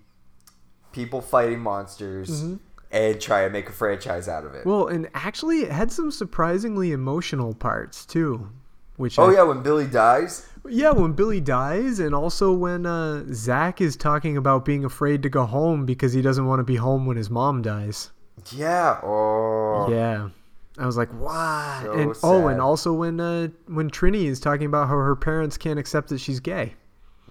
people 0.91 1.21
fighting 1.21 1.59
monsters 1.59 2.43
and 2.91 3.21
try 3.21 3.41
and 3.43 3.53
make 3.53 3.69
a 3.69 3.71
franchise 3.71 4.27
out 4.27 4.45
of 4.45 4.53
it. 4.55 4.59
Mm-hmm. 4.59 4.69
Well, 4.69 4.87
and 4.87 5.09
actually, 5.13 5.59
it 5.63 5.71
had 5.71 5.91
some 5.91 6.11
surprisingly 6.11 6.91
emotional 6.91 7.53
parts 7.53 8.05
too. 8.05 8.49
Which 8.97 9.17
oh 9.17 9.29
I- 9.29 9.33
yeah, 9.35 9.43
when 9.43 9.61
Billy 9.63 9.87
dies, 9.87 10.45
yeah, 10.67 10.91
when 10.91 11.13
Billy 11.13 11.39
dies, 11.39 11.99
and 11.99 12.13
also 12.13 12.51
when 12.51 12.85
uh, 12.85 13.23
Zach 13.31 13.79
is 13.79 13.95
talking 13.95 14.35
about 14.35 14.65
being 14.65 14.83
afraid 14.83 15.23
to 15.23 15.29
go 15.29 15.45
home 15.45 15.85
because 15.85 16.11
he 16.11 16.21
doesn't 16.21 16.45
want 16.45 16.59
to 16.59 16.65
be 16.65 16.75
home 16.75 17.05
when 17.05 17.15
his 17.15 17.29
mom 17.29 17.61
dies. 17.61 18.11
yeah, 18.51 18.99
oh 19.01 19.87
Yeah, 19.89 20.29
I 20.77 20.85
was 20.85 20.97
like, 20.97 21.09
what? 21.13 21.83
So 21.83 21.93
and 21.93 22.15
oh, 22.23 22.47
and 22.47 22.59
also 22.59 22.91
when 22.91 23.21
uh, 23.21 23.47
when 23.67 23.89
Trini 23.89 24.25
is 24.25 24.39
talking 24.41 24.65
about 24.65 24.89
how 24.89 24.95
her 24.97 25.15
parents 25.15 25.57
can't 25.57 25.79
accept 25.79 26.09
that 26.09 26.19
she's 26.19 26.41
gay. 26.41 26.73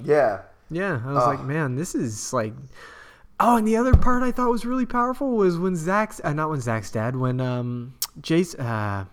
yeah, 0.02 0.40
Yeah, 0.70 1.02
I 1.04 1.12
was 1.12 1.26
like, 1.26 1.42
man, 1.42 1.74
this 1.76 1.94
is 1.94 2.32
like. 2.32 2.54
Oh, 3.40 3.56
and 3.56 3.66
the 3.66 3.76
other 3.76 3.94
part 3.94 4.22
I 4.22 4.32
thought 4.32 4.50
was 4.50 4.64
really 4.64 4.86
powerful 4.86 5.30
was 5.36 5.58
when 5.58 5.76
Zach's 5.76 6.20
uh, 6.24 6.32
not 6.32 6.50
when 6.50 6.60
Zach's 6.60 6.90
dad, 6.90 7.14
when 7.14 7.40
um 7.40 7.94
Jason, 8.20 8.60
uh, 8.60 9.04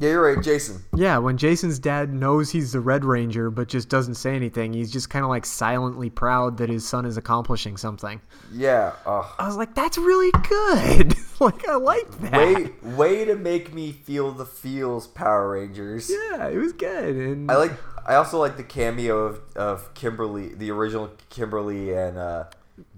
yeah. 0.00 0.08
You're 0.08 0.34
right, 0.34 0.42
Jason. 0.42 0.82
yeah, 0.96 1.18
when 1.18 1.36
Jason's 1.36 1.78
dad 1.78 2.12
knows 2.12 2.50
he's 2.50 2.72
the 2.72 2.80
Red 2.80 3.04
Ranger 3.04 3.50
but 3.50 3.68
just 3.68 3.88
doesn't 3.88 4.14
say 4.14 4.34
anything. 4.34 4.72
He's 4.72 4.90
just 4.90 5.10
kind 5.10 5.24
of 5.24 5.28
like 5.28 5.44
silently 5.46 6.10
proud 6.10 6.56
that 6.56 6.68
his 6.68 6.88
son 6.88 7.04
is 7.04 7.16
accomplishing 7.16 7.76
something. 7.76 8.20
Yeah, 8.52 8.92
oh. 9.06 9.32
I 9.38 9.46
was 9.46 9.56
like, 9.56 9.74
that's 9.74 9.98
really 9.98 10.32
good. 10.48 11.14
like 11.40 11.68
I 11.68 11.76
like 11.76 12.10
that. 12.22 12.32
way 12.32 12.72
way 12.82 13.24
to 13.26 13.36
make 13.36 13.72
me 13.72 13.92
feel 13.92 14.32
the 14.32 14.46
feels 14.46 15.06
Power 15.06 15.52
Rangers. 15.52 16.10
Yeah, 16.10 16.48
it 16.48 16.56
was 16.56 16.72
good. 16.72 17.14
And 17.14 17.50
I 17.50 17.56
like. 17.56 17.72
I 18.06 18.16
also 18.16 18.38
like 18.38 18.58
the 18.58 18.64
cameo 18.64 19.18
of, 19.18 19.40
of 19.56 19.94
Kimberly, 19.94 20.48
the 20.54 20.70
original 20.70 21.10
Kimberly 21.30 21.94
and 21.94 22.18
uh, 22.18 22.44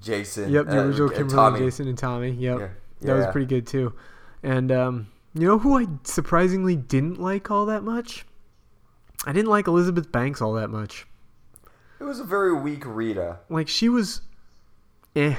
Jason. 0.01 0.51
Yep, 0.51 0.67
the 0.67 0.79
uh, 0.81 0.85
original 0.85 1.09
and 1.09 1.17
Kimberly, 1.17 1.37
Tommy. 1.37 1.59
Jason, 1.61 1.89
and 1.89 1.99
Tommy. 1.99 2.31
Yep, 2.31 2.59
Yeah. 2.59 2.69
that 3.03 3.15
was 3.15 3.27
pretty 3.27 3.47
good 3.47 3.67
too. 3.67 3.93
And 4.43 4.71
um, 4.73 5.09
you 5.35 5.47
know 5.47 5.59
who 5.59 5.79
I 5.79 5.87
surprisingly 6.05 6.77
didn't 6.77 7.21
like 7.21 7.51
all 7.51 7.67
that 7.67 7.83
much? 7.83 8.25
I 9.27 9.33
didn't 9.33 9.51
like 9.51 9.67
Elizabeth 9.67 10.11
Banks 10.13 10.41
all 10.41 10.53
that 10.55 10.69
much. 10.71 11.07
It 12.01 12.05
was 12.05 12.21
a 12.21 12.25
very 12.25 12.55
weak 12.55 12.85
Rita. 12.87 13.39
Like 13.49 13.69
she 13.69 13.89
was, 13.89 14.21
eh, 15.15 15.35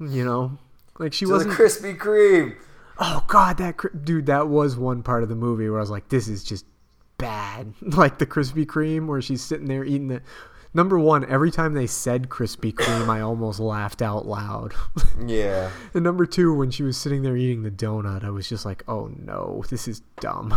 you 0.00 0.24
know, 0.24 0.58
like 0.98 1.12
she 1.12 1.24
To 1.26 1.30
wasn't. 1.32 1.54
Krispy 1.54 1.96
Kreme. 1.96 2.56
oh 2.98 3.24
God, 3.28 3.56
that 3.58 3.76
dude, 4.04 4.26
that 4.26 4.48
was 4.48 4.76
one 4.76 5.02
part 5.02 5.22
of 5.22 5.28
the 5.28 5.36
movie 5.36 5.68
where 5.68 5.78
I 5.78 5.82
was 5.82 5.90
like, 5.90 6.08
this 6.08 6.28
is 6.28 6.42
just 6.44 6.66
bad. 7.18 7.72
like 7.82 8.18
the 8.18 8.26
Krispy 8.26 8.66
Kreme 8.66 9.06
where 9.06 9.22
she's 9.22 9.42
sitting 9.42 9.66
there 9.66 9.84
eating 9.84 10.08
the. 10.08 10.22
Number 10.76 10.98
one, 10.98 11.24
every 11.24 11.50
time 11.50 11.72
they 11.72 11.86
said 11.86 12.28
Krispy 12.28 12.70
Kreme, 12.70 13.08
I 13.08 13.22
almost 13.22 13.58
laughed 13.58 14.02
out 14.02 14.26
loud. 14.26 14.74
Yeah. 15.26 15.70
And 15.94 16.04
number 16.04 16.26
two, 16.26 16.52
when 16.52 16.70
she 16.70 16.82
was 16.82 16.98
sitting 16.98 17.22
there 17.22 17.38
eating 17.38 17.62
the 17.62 17.70
donut, 17.70 18.22
I 18.22 18.28
was 18.28 18.46
just 18.46 18.66
like, 18.66 18.84
oh 18.86 19.10
no, 19.18 19.64
this 19.70 19.88
is 19.88 20.02
dumb. 20.20 20.54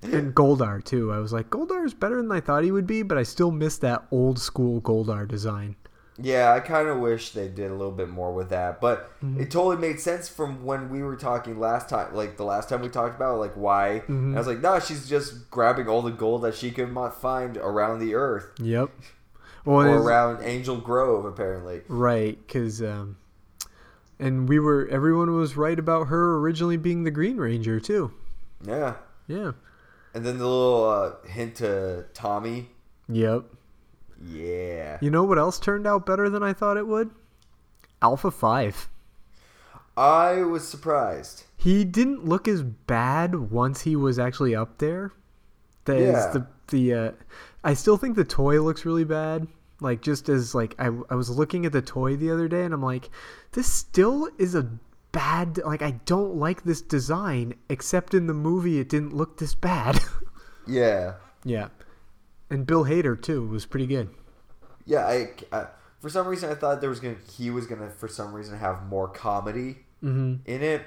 and 0.00 0.32
Goldar, 0.32 0.84
too. 0.84 1.12
I 1.12 1.18
was 1.18 1.32
like, 1.32 1.50
Goldar 1.50 1.84
is 1.84 1.92
better 1.92 2.18
than 2.18 2.30
I 2.30 2.38
thought 2.38 2.62
he 2.62 2.70
would 2.70 2.86
be, 2.86 3.02
but 3.02 3.18
I 3.18 3.24
still 3.24 3.50
miss 3.50 3.76
that 3.78 4.04
old 4.12 4.38
school 4.38 4.80
Goldar 4.80 5.26
design. 5.26 5.74
Yeah, 6.16 6.52
I 6.52 6.60
kind 6.60 6.86
of 6.88 6.98
wish 7.00 7.30
they 7.30 7.48
did 7.48 7.70
a 7.70 7.74
little 7.74 7.90
bit 7.92 8.08
more 8.08 8.32
with 8.32 8.50
that, 8.50 8.80
but 8.80 9.10
Mm-hmm. 9.22 9.40
it 9.40 9.50
totally 9.50 9.76
made 9.78 9.98
sense 10.00 10.28
from 10.28 10.64
when 10.64 10.88
we 10.90 11.02
were 11.02 11.16
talking 11.16 11.58
last 11.58 11.88
time. 11.88 12.14
Like 12.14 12.36
the 12.36 12.44
last 12.44 12.68
time 12.68 12.82
we 12.82 12.88
talked 12.88 13.16
about 13.16 13.40
like 13.40 13.54
why. 13.54 14.02
Mm-hmm. 14.04 14.34
I 14.34 14.38
was 14.38 14.46
like, 14.46 14.60
no, 14.60 14.78
she's 14.78 15.08
just 15.08 15.50
grabbing 15.50 15.88
all 15.88 16.02
the 16.02 16.10
gold 16.12 16.42
that 16.42 16.54
she 16.54 16.70
can 16.70 16.92
mo- 16.92 17.10
find 17.10 17.56
around 17.56 17.98
the 18.00 18.14
earth 18.14 18.50
Yep. 18.60 18.90
Well, 19.64 19.86
or 19.86 19.96
around 19.98 20.44
Angel 20.44 20.76
Grove, 20.76 21.24
apparently. 21.24 21.80
right, 21.88 22.38
because, 22.46 22.82
um, 22.82 23.16
and 24.18 24.46
we 24.46 24.58
were, 24.58 24.86
everyone 24.88 25.34
was 25.34 25.56
right 25.56 25.78
about 25.78 26.08
her 26.08 26.36
originally 26.36 26.76
being 26.76 27.04
the 27.04 27.10
Green 27.10 27.38
Ranger, 27.38 27.80
too. 27.80 28.12
Yeah. 28.64 28.96
Yeah. 29.26 29.52
And 30.12 30.24
then 30.26 30.36
the 30.38 30.46
little 30.46 30.84
uh, 30.88 31.26
hint 31.26 31.56
to 31.56 32.04
Tommy. 32.12 32.68
Yep. 33.08 33.44
Yeah. 34.22 34.98
You 35.00 35.10
know 35.10 35.24
what 35.24 35.38
else 35.38 35.58
turned 35.58 35.86
out 35.86 36.06
better 36.06 36.28
than 36.28 36.42
I 36.42 36.52
thought 36.52 36.76
it 36.76 36.86
would? 36.86 37.10
Alpha 38.02 38.30
5. 38.30 38.88
I 39.96 40.42
was 40.42 40.66
surprised. 40.66 41.44
He 41.56 41.84
didn't 41.84 42.24
look 42.24 42.48
as 42.48 42.62
bad 42.62 43.50
once 43.50 43.82
he 43.82 43.94
was 43.96 44.18
actually 44.18 44.54
up 44.54 44.78
there. 44.78 45.12
That 45.84 45.96
is 45.98 46.12
Yeah. 46.14 46.30
the 46.32 46.46
the 46.68 46.94
uh, 46.94 47.12
I 47.62 47.74
still 47.74 47.96
think 47.96 48.16
the 48.16 48.24
toy 48.24 48.60
looks 48.60 48.84
really 48.84 49.04
bad. 49.04 49.46
Like 49.80 50.00
just 50.02 50.28
as 50.28 50.54
like 50.54 50.74
I 50.78 50.86
I 51.10 51.14
was 51.14 51.30
looking 51.30 51.64
at 51.66 51.72
the 51.72 51.82
toy 51.82 52.16
the 52.16 52.30
other 52.30 52.48
day 52.48 52.64
and 52.64 52.74
I'm 52.74 52.82
like, 52.82 53.10
this 53.52 53.70
still 53.70 54.28
is 54.38 54.54
a 54.54 54.68
bad 55.12 55.58
like 55.58 55.82
I 55.82 55.92
don't 56.06 56.34
like 56.36 56.64
this 56.64 56.80
design 56.80 57.54
except 57.68 58.14
in 58.14 58.26
the 58.26 58.34
movie 58.34 58.80
it 58.80 58.88
didn't 58.88 59.14
look 59.14 59.38
this 59.38 59.54
bad. 59.54 60.00
Yeah. 60.66 61.16
yeah. 61.44 61.68
And 62.50 62.66
Bill 62.66 62.84
Hader 62.84 63.20
too 63.20 63.46
was 63.46 63.66
pretty 63.66 63.86
good. 63.86 64.10
Yeah, 64.86 65.06
I, 65.06 65.30
I 65.52 65.66
for 66.00 66.08
some 66.10 66.26
reason 66.26 66.50
I 66.50 66.54
thought 66.54 66.80
there 66.80 66.90
was 66.90 67.00
gonna 67.00 67.16
he 67.36 67.50
was 67.50 67.66
gonna 67.66 67.90
for 67.90 68.08
some 68.08 68.32
reason 68.34 68.58
have 68.58 68.86
more 68.86 69.08
comedy 69.08 69.78
Mhm. 70.02 70.40
in 70.44 70.62
it. 70.62 70.82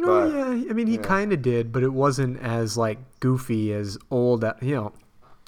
Oh 0.00 0.30
But, 0.30 0.34
yeah, 0.34 0.70
I 0.70 0.72
mean 0.72 0.86
he 0.86 0.96
yeah. 0.96 1.02
kind 1.02 1.32
of 1.32 1.42
did, 1.42 1.70
but 1.72 1.82
it 1.82 1.92
wasn't 1.92 2.40
as 2.40 2.76
like 2.76 2.98
goofy 3.20 3.72
as 3.72 3.96
old. 4.10 4.42
uh, 4.44 4.54
You 4.60 4.74
know, 4.74 4.92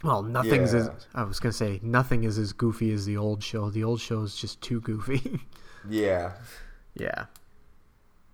well, 0.05 0.23
nothing's 0.23 0.73
as 0.75 0.89
I 1.15 1.25
was 1.25 1.41
gonna 1.41 1.53
say 1.53 1.81
nothing 1.83 2.25
is 2.25 2.39
as 2.39 2.53
goofy 2.53 2.93
as 2.93 3.07
the 3.07 3.17
old 3.17 3.43
show. 3.43 3.71
The 3.71 3.85
old 3.85 4.01
show 4.01 4.23
is 4.23 4.37
just 4.37 4.61
too 4.61 4.81
goofy. 4.81 5.41
Yeah. 5.89 6.33
yeah. 6.95 7.27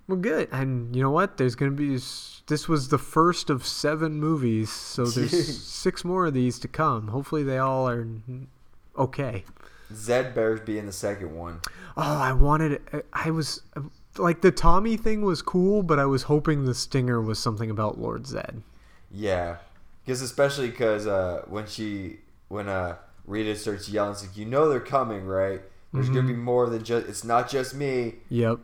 Well, 0.09 0.19
good, 0.19 0.49
and 0.51 0.95
you 0.95 1.03
know 1.03 1.11
what? 1.11 1.37
There's 1.37 1.55
gonna 1.55 1.71
be 1.71 1.99
this 2.47 2.69
was 2.69 2.89
the 2.89 2.99
first 2.99 3.51
of 3.51 3.67
seven 3.67 4.15
movies, 4.15 4.71
so 4.71 5.05
there's 5.07 5.63
six 5.63 6.05
more 6.05 6.27
of 6.27 6.35
these 6.35 6.59
to 6.61 6.69
come. 6.69 7.09
Hopefully, 7.09 7.43
they 7.43 7.59
all 7.59 7.89
are 7.89 8.07
okay. 8.99 9.45
Zed 9.95 10.35
bears 10.35 10.61
being 10.61 10.87
the 10.87 10.93
second 10.93 11.37
one. 11.37 11.61
Oh, 11.97 12.03
I 12.03 12.33
wanted. 12.33 12.81
I 13.13 13.31
was 13.31 13.63
like 14.19 14.41
the 14.41 14.51
Tommy 14.51 14.97
thing 14.97 15.23
was 15.23 15.43
cool, 15.43 15.83
but 15.83 15.99
I 15.99 16.07
was 16.07 16.25
hoping 16.25 16.65
the 16.65 16.75
stinger 16.75 17.21
was 17.21 17.39
something 17.39 17.71
about 17.71 17.99
Lord 17.99 18.25
Zedd. 18.25 18.63
Yeah, 19.11 19.59
because 20.05 20.23
especially 20.23 20.69
because 20.69 21.07
uh, 21.07 21.43
when 21.47 21.67
she 21.67 22.19
when 22.49 22.69
uh, 22.69 22.97
Rita 23.27 23.55
starts 23.57 23.89
yelling, 23.89 24.13
it's 24.13 24.27
like 24.27 24.37
you 24.37 24.47
know 24.47 24.69
they're 24.69 24.81
coming, 24.81 25.27
right? 25.27 25.63
There's 25.93 26.09
gonna 26.09 26.23
be 26.23 26.33
more 26.33 26.71
than 26.71 26.83
just. 26.83 27.07
It's 27.07 27.23
not 27.23 27.51
just 27.51 27.75
me. 27.75 28.15
Yep. 28.31 28.61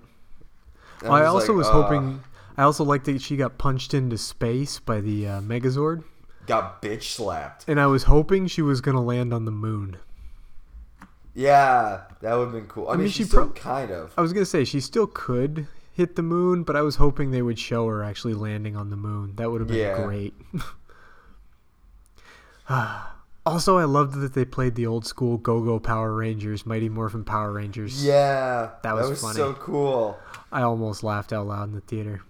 And 1.03 1.12
I 1.12 1.20
was 1.20 1.42
also 1.42 1.53
like, 1.53 1.59
was 1.59 1.68
uh, 1.68 1.72
hoping. 1.82 2.20
I 2.57 2.62
also 2.64 2.84
liked 2.84 3.05
that 3.07 3.22
she 3.22 3.36
got 3.36 3.57
punched 3.59 3.94
into 3.94 4.18
space 4.18 4.80
by 4.80 5.01
the 5.01 5.28
uh, 5.28 5.40
Megazord, 5.40 6.03
got 6.46 6.82
bitch 6.82 7.05
slapped. 7.05 7.64
and 7.68 7.80
I 7.80 7.86
was 7.86 8.05
hoping 8.05 8.46
she 8.49 8.62
was 8.62 8.80
gonna 8.80 9.03
land 9.03 9.32
on 9.32 9.44
the 9.44 9.53
moon. 9.53 9.96
Yeah, 11.34 12.01
that 12.20 12.34
would 12.34 12.46
have 12.46 12.53
been 12.53 12.66
cool. 12.66 12.88
I, 12.88 12.92
mean, 12.94 13.03
mean, 13.03 13.09
she 13.11 13.22
she 13.22 13.28
still 13.28 13.51
kind 13.51 13.92
of. 13.92 14.12
I 14.16 14.22
was 14.22 14.32
gonna 14.32 14.44
say 14.44 14.64
she 14.64 14.80
still 14.80 15.07
could 15.07 15.68
hit 15.92 16.16
the 16.16 16.22
moon, 16.22 16.64
but 16.64 16.74
I 16.74 16.82
was 16.82 16.96
hoping 16.96 17.30
they 17.30 17.42
would 17.42 17.59
show 17.61 17.86
her 17.86 18.03
actually 18.03 18.34
landing 18.34 18.76
on 18.76 18.90
the 18.90 18.96
moon. 18.96 19.34
That 19.36 19.51
would 19.53 19.61
have 19.61 19.68
been 19.68 19.78
Yeah. 19.78 20.05
great. 20.05 20.34
also, 23.46 23.78
I 23.78 23.84
loved 23.84 24.14
that 24.20 24.34
they 24.34 24.44
played 24.44 24.74
the 24.74 24.86
old 24.86 25.07
school 25.07 25.38
Go 25.38 25.61
Go 25.62 25.78
Power 25.78 26.12
Rangers, 26.14 26.66
Mighty 26.66 26.88
Morphin 26.88 27.24
Power 27.24 27.53
Rangers. 27.53 28.05
Yeah, 28.05 28.70
That 28.82 28.94
was 28.94 29.20
funny. 29.20 29.36
so 29.36 29.55
cool. 29.55 30.18
I 30.53 30.62
almost 30.62 31.03
laughed 31.03 31.32
out 31.32 31.46
loud 31.46 31.68
in 31.68 31.74
the 31.74 31.80
theater. 31.80 32.22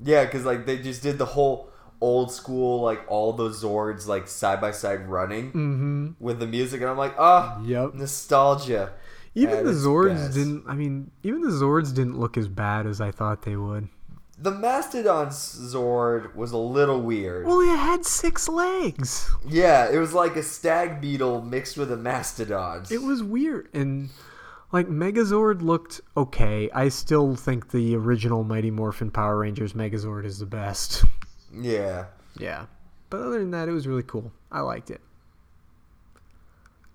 Yeah, 0.00 0.24
because 0.24 0.44
like 0.44 0.66
they 0.66 0.78
just 0.78 1.02
did 1.02 1.18
the 1.18 1.26
whole 1.26 1.68
old 2.00 2.32
school 2.32 2.80
like 2.80 3.00
all 3.08 3.32
the 3.32 3.48
Zords 3.50 4.06
like 4.08 4.26
side 4.28 4.60
by 4.60 4.72
side 4.72 5.08
running 5.08 5.46
Mm-hmm. 5.52 6.08
with 6.18 6.40
the 6.40 6.46
music, 6.46 6.80
and 6.80 6.90
I'm 6.90 6.96
like, 6.98 7.14
ah, 7.18 7.60
Yep. 7.62 7.94
nostalgia. 7.94 8.92
Even 9.34 9.64
the 9.64 9.72
Zords 9.72 10.14
best. 10.16 10.34
didn't. 10.34 10.64
I 10.68 10.74
mean, 10.74 11.10
even 11.22 11.40
the 11.40 11.48
Zords 11.50 11.94
didn't 11.94 12.18
look 12.18 12.36
as 12.36 12.48
bad 12.48 12.86
as 12.86 13.00
I 13.00 13.10
thought 13.10 13.42
they 13.42 13.56
would. 13.56 13.88
The 14.38 14.50
Mastodon 14.50 15.28
Zord 15.28 16.34
was 16.34 16.50
a 16.52 16.56
little 16.58 17.00
weird. 17.00 17.46
Well, 17.46 17.60
it 17.60 17.76
had 17.78 18.04
six 18.04 18.48
legs. 18.48 19.30
Yeah, 19.48 19.88
it 19.90 19.98
was 19.98 20.12
like 20.14 20.34
a 20.36 20.42
stag 20.42 21.00
beetle 21.00 21.42
mixed 21.42 21.76
with 21.78 21.92
a 21.92 21.96
mastodon. 21.96 22.84
It 22.90 23.02
was 23.02 23.22
weird, 23.22 23.68
and 23.72 24.10
like 24.72 24.88
Megazord 24.88 25.62
looked 25.62 26.00
okay. 26.16 26.70
I 26.72 26.88
still 26.88 27.36
think 27.36 27.70
the 27.70 27.94
original 27.96 28.42
Mighty 28.42 28.70
Morphin 28.70 29.10
Power 29.10 29.38
Rangers 29.38 29.74
Megazord 29.74 30.24
is 30.24 30.38
the 30.38 30.46
best. 30.46 31.04
Yeah. 31.54 32.06
Yeah, 32.38 32.64
but 33.10 33.20
other 33.20 33.38
than 33.38 33.50
that, 33.50 33.68
it 33.68 33.72
was 33.72 33.86
really 33.86 34.02
cool. 34.02 34.32
I 34.50 34.60
liked 34.60 34.90
it. 34.90 35.02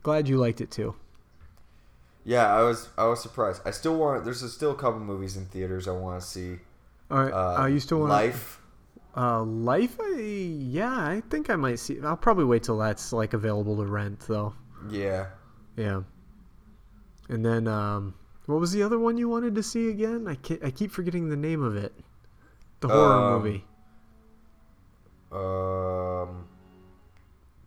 Glad 0.02 0.28
you 0.28 0.38
liked 0.38 0.62
it 0.62 0.72
too. 0.72 0.96
Yeah, 2.24 2.54
I 2.54 2.64
was 2.64 2.90
I 2.98 3.06
was 3.06 3.22
surprised. 3.22 3.62
I 3.66 3.72
still 3.72 3.96
want 3.98 4.26
there's 4.26 4.52
still 4.52 4.72
a 4.72 4.76
couple 4.76 5.00
movies 5.00 5.38
in 5.38 5.46
theaters 5.46 5.88
I 5.88 5.92
want 5.92 6.20
to 6.20 6.28
see. 6.28 6.58
All 7.12 7.24
right, 7.24 7.32
Uh, 7.34 7.62
uh, 7.62 7.66
you 7.68 7.80
still 7.80 8.00
want 8.00 8.10
Life. 8.10 8.60
Uh, 9.16 9.44
Life. 9.44 9.98
I, 10.02 10.18
yeah, 10.20 10.94
I 10.94 11.22
think 11.30 11.50
I 11.50 11.56
might 11.56 11.80
see. 11.80 12.00
I'll 12.02 12.18
probably 12.18 12.46
wait 12.46 12.64
till 12.64 12.78
that's 12.78 13.14
like 13.14 13.34
available 13.34 13.78
to 13.78 13.86
rent 13.86 14.20
though. 14.28 14.54
Yeah. 14.90 15.28
Yeah. 15.76 16.02
And 17.30 17.46
then, 17.46 17.68
um, 17.68 18.14
what 18.46 18.60
was 18.60 18.72
the 18.72 18.82
other 18.84 18.98
one 18.98 19.18
you 19.18 19.28
wanted 19.28 19.56
to 19.56 19.64
see 19.64 19.90
again? 19.90 20.28
I 20.28 20.38
I 20.66 20.72
keep 20.72 20.92
forgetting 20.92 21.30
the 21.30 21.36
name 21.36 21.62
of 21.64 21.76
it. 21.76 21.94
The 22.80 22.88
horror 22.88 23.14
Um, 23.14 23.34
movie. 23.44 23.66
Um 25.32 26.46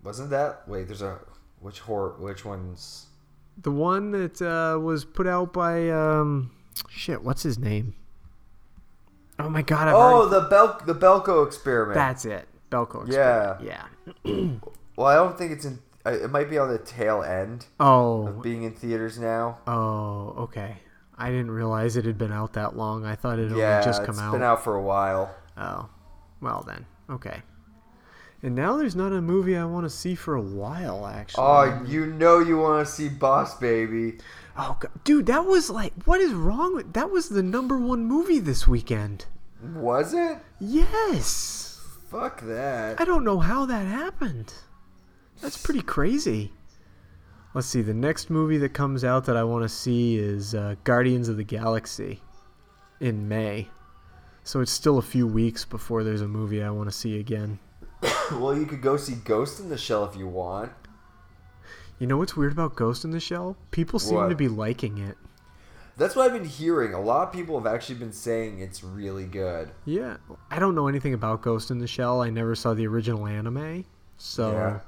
Wasn't 0.03 0.31
that? 0.31 0.67
Wait, 0.67 0.87
there's 0.87 1.03
a 1.03 1.19
which 1.61 1.81
horror 1.81 2.15
which 2.19 2.45
one's 2.45 3.07
The 3.61 3.71
one 3.71 4.13
that 4.13 4.41
uh, 4.41 4.79
was 4.81 5.05
put 5.05 5.27
out 5.27 5.53
by 5.53 5.91
um, 5.91 6.53
shit. 6.89 7.23
What's 7.23 7.43
his 7.43 7.59
name? 7.59 7.95
Oh 9.39 9.51
my 9.51 9.61
god! 9.63 9.89
I've 9.89 9.95
Oh, 9.95 9.99
already- 9.99 10.31
the 10.41 10.49
Bel 10.49 10.81
the 10.87 10.95
Belko 10.95 11.47
experiment. 11.47 11.95
that's 11.97 12.25
it. 12.25 12.49
Belko. 12.71 13.07
Yeah. 13.13 13.59
Experiment. 13.59 14.63
Yeah. 14.65 14.71
well, 14.97 15.07
I 15.09 15.15
don't 15.17 15.37
think 15.37 15.53
it's 15.53 15.65
in 15.67 15.79
it 16.07 16.31
might 16.31 16.49
be 16.51 16.59
on 16.59 16.69
the 16.71 16.79
tail 16.79 17.23
end 17.23 17.67
Oh. 17.79 18.27
of 18.29 18.43
being 18.43 18.63
in 18.63 18.73
theaters 18.73 19.19
now. 19.19 19.59
Oh. 19.67 20.35
Okay. 20.39 20.79
I 21.19 21.31
didn't 21.31 21.51
realize 21.51 21.97
it 21.97 22.05
had 22.07 22.17
been 22.17 22.33
out 22.33 22.55
that 22.55 22.77
long. 22.77 23.05
I 23.05 23.15
thought 23.15 23.39
it 23.39 23.51
had 23.51 23.59
Yeah, 23.59 23.75
only 23.75 23.85
just 23.85 24.01
come 24.05 24.15
it's 24.15 24.21
out. 24.21 24.33
been 24.33 24.43
out 24.43 24.65
for 24.65 24.75
a 24.77 24.83
while. 24.83 25.35
Oh. 25.59 25.89
Well 26.41 26.65
then. 26.67 26.87
Okay. 27.11 27.43
And 28.43 28.55
now 28.55 28.79
there's 28.79 28.97
not 28.97 29.13
a 29.13 29.21
movie 29.21 29.55
I 29.55 29.67
want 29.67 29.85
to 29.85 29.91
see 29.91 30.15
for 30.15 30.35
a 30.35 30.41
while. 30.41 31.07
Actually. 31.07 31.45
Oh, 31.45 31.83
you 31.87 32.07
know 32.07 32.39
you 32.39 32.57
want 32.59 32.87
to 32.87 32.91
see 32.91 33.11
Boss 33.11 33.59
Baby. 33.59 34.17
Oh, 34.57 34.79
God. 34.81 34.91
dude, 35.05 35.27
that 35.27 35.45
was 35.45 35.69
like, 35.69 35.93
what 36.07 36.21
is 36.23 36.33
wrong 36.33 36.75
with 36.75 36.95
that? 36.95 37.11
Was 37.11 37.29
the 37.29 37.43
number 37.43 37.77
one 37.79 38.07
movie 38.07 38.39
this 38.39 38.67
weekend? 38.67 39.27
Was 39.75 40.15
it? 40.15 40.39
Yes. 40.59 41.81
Fuck 42.09 42.41
that. 42.43 42.99
I 42.99 43.05
don't 43.05 43.25
know 43.25 43.41
how 43.41 43.67
that 43.67 43.87
happened. 43.87 44.55
That's 45.41 45.57
pretty 45.57 45.83
crazy. 45.83 46.53
Let's 47.55 47.67
see. 47.67 47.83
The 47.83 47.95
next 47.95 48.31
movie 48.31 48.59
that 48.59 48.75
comes 48.75 49.05
out 49.05 49.25
that 49.25 49.37
I 49.37 49.43
want 49.45 49.63
to 49.65 49.69
see 49.69 50.17
is 50.17 50.55
uh, 50.55 50.77
Guardians 50.85 51.29
of 51.29 51.37
the 51.37 51.45
Galaxy 51.45 52.21
in 53.01 53.27
May. 53.29 53.69
So 54.45 54.61
it's 54.61 54.71
still 54.73 54.99
a 54.99 55.03
few 55.03 55.27
weeks 55.27 55.65
before 55.65 56.05
there's 56.05 56.21
a 56.23 56.29
movie 56.29 56.63
I 56.63 56.71
want 56.71 56.89
to 56.91 56.97
see 56.97 57.19
again. 57.19 57.59
well, 58.33 58.57
you 58.57 58.67
could 58.67 58.83
go 58.83 58.97
see 58.97 59.15
Ghost 59.25 59.61
in 59.61 59.69
the 59.69 59.79
Shell 59.79 60.05
if 60.05 60.17
you 60.17 60.29
want. 60.29 60.73
You 61.99 62.07
know 62.07 62.17
what's 62.17 62.37
weird 62.37 62.53
about 62.53 62.77
Ghost 62.77 63.05
in 63.05 63.11
the 63.11 63.21
Shell? 63.21 63.57
People 63.71 63.99
seem 63.99 64.17
What? 64.17 64.29
to 64.31 64.35
be 64.35 64.49
liking 64.49 64.99
it. 64.99 65.17
That's 65.99 66.17
what 66.17 66.25
I've 66.25 66.33
been 66.33 66.49
hearing. 66.49 66.95
A 66.95 67.01
lot 67.01 67.29
of 67.29 67.33
people 67.35 67.59
have 67.59 67.67
actually 67.67 67.97
been 67.97 68.13
saying 68.13 68.61
it's 68.61 68.83
really 68.83 69.27
good. 69.27 69.71
Yeah, 69.85 70.17
I 70.51 70.59
don't 70.59 70.75
know 70.75 70.87
anything 70.89 71.13
about 71.13 71.43
Ghost 71.43 71.71
in 71.71 71.79
the 71.79 71.87
Shell. 71.87 72.23
I 72.23 72.31
never 72.31 72.55
saw 72.55 72.73
the 72.73 72.87
original 72.87 73.27
anime, 73.27 73.85
so 74.17 74.53
Yeah. 74.53 74.81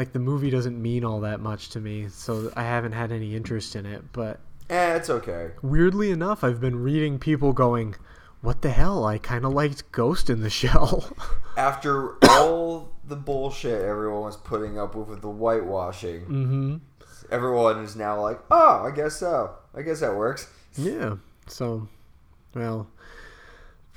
Like 0.00 0.14
the 0.14 0.18
movie 0.18 0.48
doesn't 0.48 0.80
mean 0.80 1.04
all 1.04 1.20
that 1.20 1.40
much 1.40 1.68
to 1.68 1.78
me. 1.78 2.08
So 2.08 2.50
I 2.56 2.62
haven't 2.62 2.92
had 2.92 3.12
any 3.12 3.36
interest 3.36 3.76
in 3.76 3.84
it. 3.84 4.02
But 4.14 4.40
Eh, 4.70 4.94
it's 4.94 5.10
okay. 5.10 5.50
weirdly 5.60 6.10
enough, 6.10 6.42
I've 6.42 6.58
been 6.58 6.82
reading 6.82 7.18
people 7.18 7.52
going, 7.52 7.96
"What 8.40 8.62
the 8.62 8.70
hell? 8.70 9.04
I 9.04 9.18
kind 9.18 9.44
of 9.44 9.52
liked 9.52 9.92
Ghost 9.92 10.30
in 10.30 10.40
the 10.40 10.48
Shell." 10.60 11.14
After 11.58 12.16
all 12.30 12.92
the 13.04 13.16
bullshit 13.16 13.82
everyone 13.82 14.22
was 14.22 14.38
putting 14.38 14.78
up 14.78 14.94
with 14.94 15.08
with 15.08 15.20
the 15.20 15.28
whitewashing, 15.28 16.20
mm-hmm. 16.22 16.76
everyone 17.30 17.84
is 17.84 17.94
now 17.94 18.18
like, 18.22 18.40
oh, 18.50 18.86
I 18.86 18.96
guess 18.96 19.16
so. 19.16 19.54
I 19.74 19.82
guess 19.82 20.00
that 20.00 20.16
works. 20.16 20.48
Yeah. 20.78 21.16
So, 21.46 21.88
well, 22.54 22.86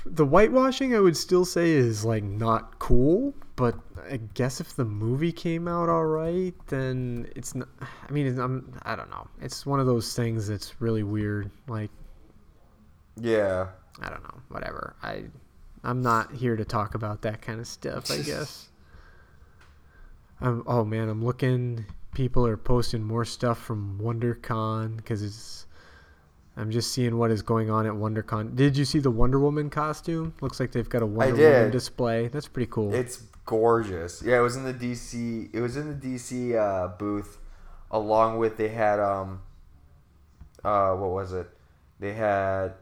the 0.05 0.25
whitewashing 0.25 0.93
I 0.93 0.99
would 0.99 1.15
still 1.15 1.45
say 1.45 1.71
is 1.71 2.03
like 2.03 2.25
not 2.25 2.77
cool, 2.79 3.33
but 3.55 3.75
I 4.09 4.17
guess 4.33 4.59
if 4.59 4.75
the 4.75 4.85
movie 4.85 5.31
came 5.31 5.67
out 5.67 5.89
all 5.89 6.05
right, 6.05 6.53
then 6.67 7.27
it's 7.35 7.53
not. 7.53 7.67
I 7.81 8.11
mean, 8.11 8.25
it's, 8.25 8.39
I'm, 8.39 8.73
I 8.83 8.95
don't 8.95 9.09
know. 9.09 9.27
It's 9.41 9.65
one 9.65 9.79
of 9.79 9.85
those 9.85 10.15
things 10.15 10.47
that's 10.47 10.81
really 10.81 11.03
weird. 11.03 11.51
Like, 11.67 11.91
Yeah. 13.19 13.67
I 14.01 14.09
don't 14.09 14.23
know. 14.23 14.41
Whatever. 14.49 14.95
I, 15.03 15.25
I'm 15.83 16.01
not 16.01 16.31
here 16.33 16.55
to 16.55 16.65
talk 16.65 16.95
about 16.95 17.21
that 17.21 17.41
kind 17.41 17.59
of 17.59 17.67
stuff. 17.67 18.09
I 18.09 18.17
guess. 18.23 18.69
Um. 20.41 20.63
Oh 20.65 20.83
man, 20.83 21.09
I'm 21.09 21.23
looking. 21.23 21.85
People 22.15 22.45
are 22.47 22.57
posting 22.57 23.03
more 23.03 23.25
stuff 23.25 23.59
from 23.59 23.99
WonderCon 24.01 24.97
because 24.97 25.21
it's. 25.21 25.67
I'm 26.55 26.69
just 26.69 26.91
seeing 26.91 27.17
what 27.17 27.31
is 27.31 27.41
going 27.41 27.71
on 27.71 27.87
at 27.87 27.93
WonderCon. 27.93 28.55
Did 28.55 28.77
you 28.77 28.85
see 28.85 28.99
the 28.99 29.09
Wonder 29.09 29.39
Woman 29.39 29.69
costume? 29.71 30.33
Looks 30.41 30.59
like 30.59 30.71
they've 30.71 30.87
got 30.89 31.01
a 31.01 31.05
Wonder 31.05 31.35
Woman 31.35 31.71
display. 31.71 32.27
That's 32.27 32.47
pretty 32.47 32.69
cool. 32.71 32.93
It's 32.93 33.23
gorgeous. 33.45 34.21
Yeah, 34.21 34.37
it 34.37 34.41
was 34.41 34.55
in 34.55 34.63
the 34.63 34.73
DC. 34.73 35.49
It 35.53 35.61
was 35.61 35.77
in 35.77 35.99
the 35.99 36.07
DC 36.07 36.55
uh, 36.55 36.89
booth, 36.97 37.37
along 37.91 38.37
with 38.37 38.57
they 38.57 38.69
had 38.69 38.99
um. 38.99 39.41
Uh, 40.63 40.93
what 40.93 41.09
was 41.11 41.33
it? 41.33 41.47
They 41.99 42.13
had. 42.13 42.73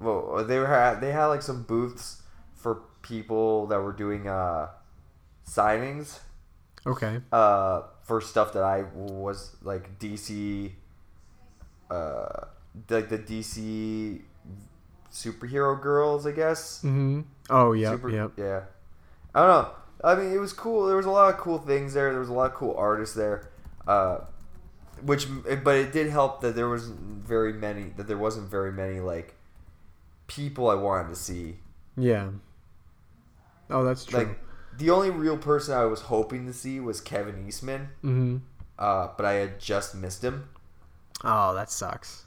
Well, 0.00 0.44
they 0.46 0.58
were 0.58 0.98
they 1.00 1.10
had 1.10 1.26
like 1.26 1.42
some 1.42 1.64
booths 1.64 2.22
for 2.54 2.82
people 3.02 3.66
that 3.66 3.80
were 3.80 3.92
doing 3.92 4.28
uh, 4.28 4.68
signings 5.46 6.20
okay. 6.86 7.20
uh, 7.32 7.82
for 8.02 8.20
stuff 8.20 8.52
that 8.52 8.62
I 8.62 8.84
was 8.94 9.56
like 9.62 9.98
DC, 9.98 10.72
uh, 11.90 12.44
like 12.88 13.08
the 13.08 13.18
DC 13.18 14.20
superhero 15.12 15.80
girls, 15.80 16.26
I 16.26 16.32
guess. 16.32 16.78
Mm-hmm. 16.78 17.22
Oh 17.50 17.72
yep. 17.72 17.92
Super- 17.92 18.10
yep. 18.10 18.32
Yeah. 18.36 18.60
I 19.34 19.40
don't 19.40 19.48
know. 19.48 19.70
I 20.04 20.14
mean, 20.14 20.32
it 20.32 20.38
was 20.38 20.52
cool. 20.52 20.86
There 20.86 20.96
was 20.96 21.06
a 21.06 21.10
lot 21.10 21.32
of 21.32 21.40
cool 21.40 21.58
things 21.58 21.94
there. 21.94 22.10
There 22.10 22.20
was 22.20 22.28
a 22.28 22.32
lot 22.32 22.50
of 22.50 22.54
cool 22.54 22.74
artists 22.76 23.14
there. 23.14 23.50
Uh, 23.86 24.18
which, 25.02 25.26
but 25.64 25.76
it 25.76 25.92
did 25.92 26.10
help 26.10 26.40
that 26.40 26.54
there 26.54 26.68
wasn't 26.68 26.98
very 27.24 27.52
many. 27.52 27.92
That 27.96 28.06
there 28.06 28.18
wasn't 28.18 28.50
very 28.50 28.72
many 28.72 29.00
like 29.00 29.34
people 30.26 30.70
I 30.70 30.74
wanted 30.74 31.08
to 31.10 31.16
see. 31.16 31.56
Yeah. 31.96 32.30
Oh, 33.70 33.84
that's 33.84 34.04
true. 34.04 34.20
Like 34.20 34.38
the 34.76 34.90
only 34.90 35.10
real 35.10 35.36
person 35.36 35.74
I 35.74 35.84
was 35.84 36.02
hoping 36.02 36.46
to 36.46 36.52
see 36.52 36.80
was 36.80 37.00
Kevin 37.00 37.46
Eastman. 37.46 37.88
mm-hmm. 38.04 38.36
Uh, 38.78 39.08
but 39.16 39.26
I 39.26 39.32
had 39.32 39.58
just 39.58 39.96
missed 39.96 40.22
him. 40.22 40.48
Oh, 41.24 41.52
that 41.54 41.68
sucks. 41.68 42.26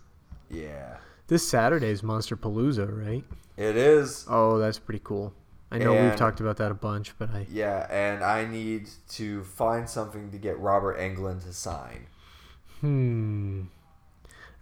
Yeah. 0.49 0.97
This 1.27 1.47
Saturday's 1.47 2.01
Monsterpalooza, 2.01 2.89
right? 2.91 3.23
It 3.55 3.77
is. 3.77 4.25
Oh, 4.29 4.57
that's 4.57 4.77
pretty 4.77 4.99
cool. 5.01 5.33
I 5.71 5.77
know 5.77 5.93
we've 5.93 6.15
talked 6.17 6.41
about 6.41 6.57
that 6.57 6.69
a 6.71 6.73
bunch, 6.75 7.13
but 7.17 7.29
I 7.29 7.47
Yeah, 7.49 7.87
and 7.89 8.23
I 8.23 8.45
need 8.45 8.89
to 9.11 9.43
find 9.45 9.89
something 9.89 10.29
to 10.31 10.37
get 10.37 10.59
Robert 10.59 10.97
Englund 10.99 11.43
to 11.45 11.53
sign. 11.53 12.07
hmm. 12.81 13.63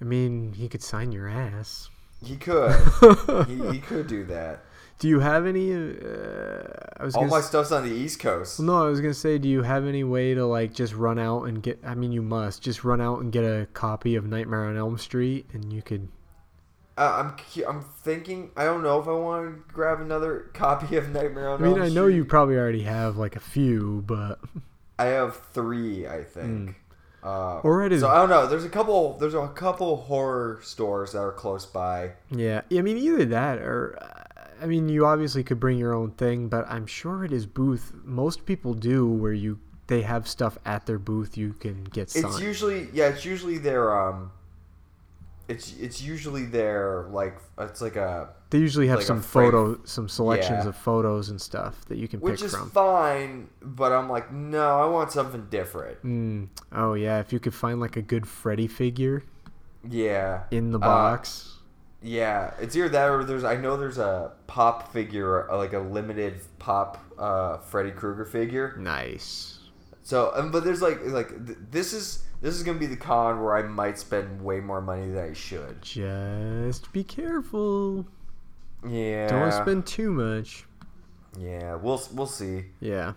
I 0.01 0.05
mean, 0.05 0.53
he 0.53 0.69
could 0.69 0.81
sign 0.83 1.11
your 1.11 1.27
ass. 1.27 1.89
He 2.23 2.35
could. 2.37 2.75
he, 3.47 3.71
he 3.71 3.79
could 3.89 4.07
do 4.07 4.23
that. 4.25 4.63
Do 4.99 5.07
you 5.07 5.19
have 5.21 5.45
any? 5.45 5.73
Uh, 5.73 6.63
I 6.97 7.03
was 7.05 7.15
All 7.15 7.25
my 7.25 7.37
s- 7.39 7.47
stuff's 7.47 7.71
on 7.71 7.83
the 7.87 7.93
East 7.93 8.19
Coast. 8.19 8.59
no, 8.59 8.85
I 8.85 8.89
was 8.89 8.99
gonna 9.01 9.13
say, 9.13 9.37
do 9.37 9.47
you 9.47 9.63
have 9.63 9.85
any 9.85 10.03
way 10.03 10.33
to 10.33 10.45
like 10.45 10.73
just 10.73 10.93
run 10.93 11.17
out 11.17 11.43
and 11.43 11.63
get? 11.63 11.79
I 11.85 11.95
mean, 11.95 12.11
you 12.11 12.21
must 12.21 12.61
just 12.61 12.83
run 12.83 12.99
out 13.01 13.19
and 13.21 13.31
get 13.31 13.43
a 13.45 13.67
copy 13.73 14.15
of 14.15 14.25
Nightmare 14.25 14.65
on 14.65 14.75
Elm 14.77 14.97
Street, 14.97 15.47
and 15.53 15.71
you 15.71 15.81
could. 15.81 16.09
Uh, 16.99 17.31
I'm 17.33 17.63
I'm 17.67 17.81
thinking. 17.81 18.51
I 18.57 18.65
don't 18.65 18.83
know 18.83 18.99
if 18.99 19.07
I 19.07 19.11
want 19.13 19.45
to 19.67 19.73
grab 19.73 20.01
another 20.01 20.49
copy 20.53 20.97
of 20.97 21.09
Nightmare 21.09 21.49
on 21.49 21.61
I 21.63 21.65
mean, 21.67 21.73
Elm 21.77 21.81
I 21.83 21.87
know 21.89 22.03
Street. 22.07 22.15
you 22.17 22.25
probably 22.25 22.57
already 22.57 22.83
have 22.83 23.15
like 23.17 23.35
a 23.37 23.39
few, 23.39 24.03
but 24.05 24.39
I 24.99 25.05
have 25.05 25.37
three, 25.53 26.05
I 26.07 26.23
think. 26.23 26.75
Uh, 27.23 27.59
Or 27.59 27.83
it 27.85 27.91
is- 27.93 28.01
So 28.01 28.07
I 28.09 28.15
don't 28.15 28.29
know. 28.29 28.47
There's 28.47 28.65
a 28.65 28.69
couple. 28.69 29.17
There's 29.17 29.33
a 29.33 29.47
couple 29.47 29.95
horror 29.95 30.59
stores 30.61 31.13
that 31.13 31.19
are 31.19 31.31
close 31.31 31.65
by. 31.65 32.11
yeah, 32.31 32.61
I 32.71 32.81
mean, 32.81 32.97
either 32.97 33.25
that 33.25 33.59
or. 33.59 33.97
uh, 34.01 34.15
I 34.61 34.65
mean, 34.65 34.89
you 34.89 35.05
obviously 35.05 35.41
could 35.41 35.57
bring 35.57 35.77
your 35.77 35.93
own 35.93 36.11
thing, 36.11 36.49
but 36.49 36.65
I'm 36.69 36.85
sure 36.85 37.23
it 37.23 37.31
is 37.31 37.45
booth, 37.45 37.93
most 38.03 38.45
people 38.45 38.73
do 38.73 39.07
where 39.07 39.31
you 39.31 39.57
they 39.87 40.01
have 40.01 40.27
stuff 40.27 40.57
at 40.65 40.85
their 40.85 40.99
booth 40.99 41.37
you 41.37 41.53
can 41.53 41.85
get 41.85 42.09
signed. 42.09 42.25
It's 42.25 42.41
usually 42.41 42.89
yeah, 42.91 43.07
it's 43.07 43.23
usually 43.23 43.57
their 43.57 43.97
um 43.97 44.31
it's 45.49 45.75
it's 45.77 46.01
usually 46.01 46.45
there 46.45 47.07
like 47.11 47.37
it's 47.59 47.81
like 47.81 47.95
a 47.97 48.29
they 48.51 48.59
usually 48.59 48.87
have 48.87 48.99
like 48.99 49.05
some 49.07 49.21
photo, 49.21 49.79
some 49.85 50.07
selections 50.07 50.63
Yeah. 50.63 50.69
of 50.69 50.75
photos 50.75 51.29
and 51.29 51.39
stuff 51.41 51.83
that 51.85 51.97
you 51.97 52.07
can 52.07 52.19
which 52.21 52.37
pick 52.39 52.45
is 52.45 52.55
from. 52.55 52.69
fine, 52.71 53.49
but 53.61 53.91
I'm 53.91 54.09
like, 54.09 54.31
no, 54.31 54.79
I 54.79 54.85
want 54.85 55.11
something 55.11 55.47
different. 55.49 56.01
Mm. 56.03 56.47
Oh 56.71 56.93
yeah, 56.93 57.19
if 57.19 57.33
you 57.33 57.39
could 57.39 57.53
find 57.53 57.79
like 57.79 57.97
a 57.97 58.01
good 58.01 58.27
Freddy 58.27 58.67
figure 58.67 59.23
Yeah. 59.87 60.43
in 60.51 60.71
the 60.71 60.77
Uh, 60.79 60.81
box. 60.81 61.55
Yeah, 62.01 62.53
it's 62.61 62.75
either 62.77 62.89
that 62.89 63.09
or 63.09 63.23
there's 63.25 63.43
I 63.43 63.57
know 63.57 63.75
there's 63.75 63.97
a 63.97 64.31
pop 64.47 64.91
figure, 64.93 65.51
uh, 65.51 65.57
like 65.57 65.73
a 65.73 65.79
limited 65.79 66.39
pop 66.57 66.97
uh, 67.17 67.57
Freddy 67.57 67.91
Krueger 67.91 68.23
figure. 68.25 68.75
nice. 68.79 69.58
So, 70.09 70.31
um, 70.33 70.49
but 70.49 70.63
there's 70.63 70.81
like 70.81 71.05
like 71.05 71.29
th- 71.45 71.59
this 71.69 71.93
is 71.93 72.23
this 72.41 72.55
is 72.55 72.63
gonna 72.63 72.79
be 72.79 72.87
the 72.87 72.95
con 72.97 73.43
where 73.43 73.55
I 73.55 73.61
might 73.61 73.99
spend 73.99 74.41
way 74.41 74.59
more 74.59 74.81
money 74.81 75.07
than 75.07 75.23
I 75.29 75.33
should. 75.33 75.83
Just 75.83 76.91
be 76.91 77.03
careful. 77.03 78.07
Yeah. 78.87 79.27
Don't 79.27 79.51
spend 79.51 79.85
too 79.85 80.09
much. 80.11 80.65
Yeah, 81.37 81.75
we'll 81.75 82.01
we'll 82.15 82.25
see. 82.25 82.65
Yeah. 82.79 83.13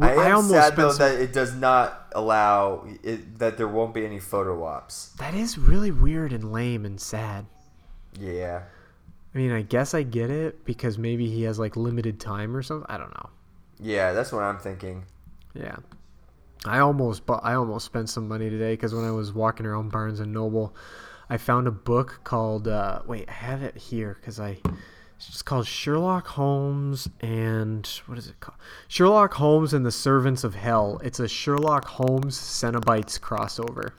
I 0.00 0.16
Well, 0.16 0.20
am 0.20 0.36
almost 0.36 0.50
sad 0.54 0.76
though 0.76 0.92
some- 0.92 0.98
that 1.00 1.20
it 1.20 1.34
does 1.34 1.54
not 1.54 2.10
allow 2.14 2.86
it, 3.02 3.38
that 3.38 3.58
there 3.58 3.68
won't 3.68 3.92
be 3.92 4.06
any 4.06 4.18
photo 4.18 4.64
ops. 4.64 5.10
that 5.18 5.34
is 5.34 5.58
really 5.58 5.90
weird 5.90 6.32
and 6.32 6.50
lame 6.50 6.86
and 6.86 6.98
sad. 6.98 7.44
Yeah. 8.18 8.62
I 9.34 9.36
mean, 9.38 9.52
I 9.52 9.60
guess 9.60 9.92
I 9.92 10.04
get 10.04 10.30
it 10.30 10.64
because 10.64 10.96
maybe 10.96 11.28
he 11.28 11.42
has 11.42 11.58
like 11.58 11.76
limited 11.76 12.18
time 12.18 12.56
or 12.56 12.62
something. 12.62 12.86
I 12.88 12.96
don't 12.96 13.10
know. 13.10 13.28
Yeah, 13.78 14.14
that's 14.14 14.32
what 14.32 14.42
I'm 14.42 14.58
thinking. 14.58 15.04
Yeah. 15.52 15.76
I 16.66 16.78
almost 16.80 17.26
bought, 17.26 17.44
I 17.44 17.54
almost 17.54 17.86
spent 17.86 18.08
some 18.08 18.26
money 18.28 18.48
today 18.50 18.72
because 18.74 18.94
when 18.94 19.04
I 19.04 19.10
was 19.10 19.32
walking 19.32 19.66
around 19.66 19.90
Barnes 19.92 20.20
and 20.20 20.32
Noble, 20.32 20.74
I 21.28 21.36
found 21.36 21.66
a 21.66 21.70
book 21.70 22.20
called 22.24 22.68
uh, 22.68 23.02
wait 23.06 23.28
I 23.28 23.32
have 23.32 23.62
it 23.62 23.76
here 23.76 24.16
because 24.20 24.40
I 24.40 24.58
it's 25.16 25.26
just 25.28 25.44
called 25.44 25.66
Sherlock 25.66 26.26
Holmes 26.26 27.08
and 27.20 27.86
what 28.06 28.18
is 28.18 28.28
it 28.28 28.40
called 28.40 28.58
Sherlock 28.88 29.34
Holmes 29.34 29.72
and 29.72 29.84
the 29.86 29.92
Servants 29.92 30.42
of 30.44 30.54
Hell. 30.54 31.00
It's 31.04 31.20
a 31.20 31.28
Sherlock 31.28 31.84
Holmes 31.86 32.36
Cenobites 32.38 33.18
crossover. 33.20 33.92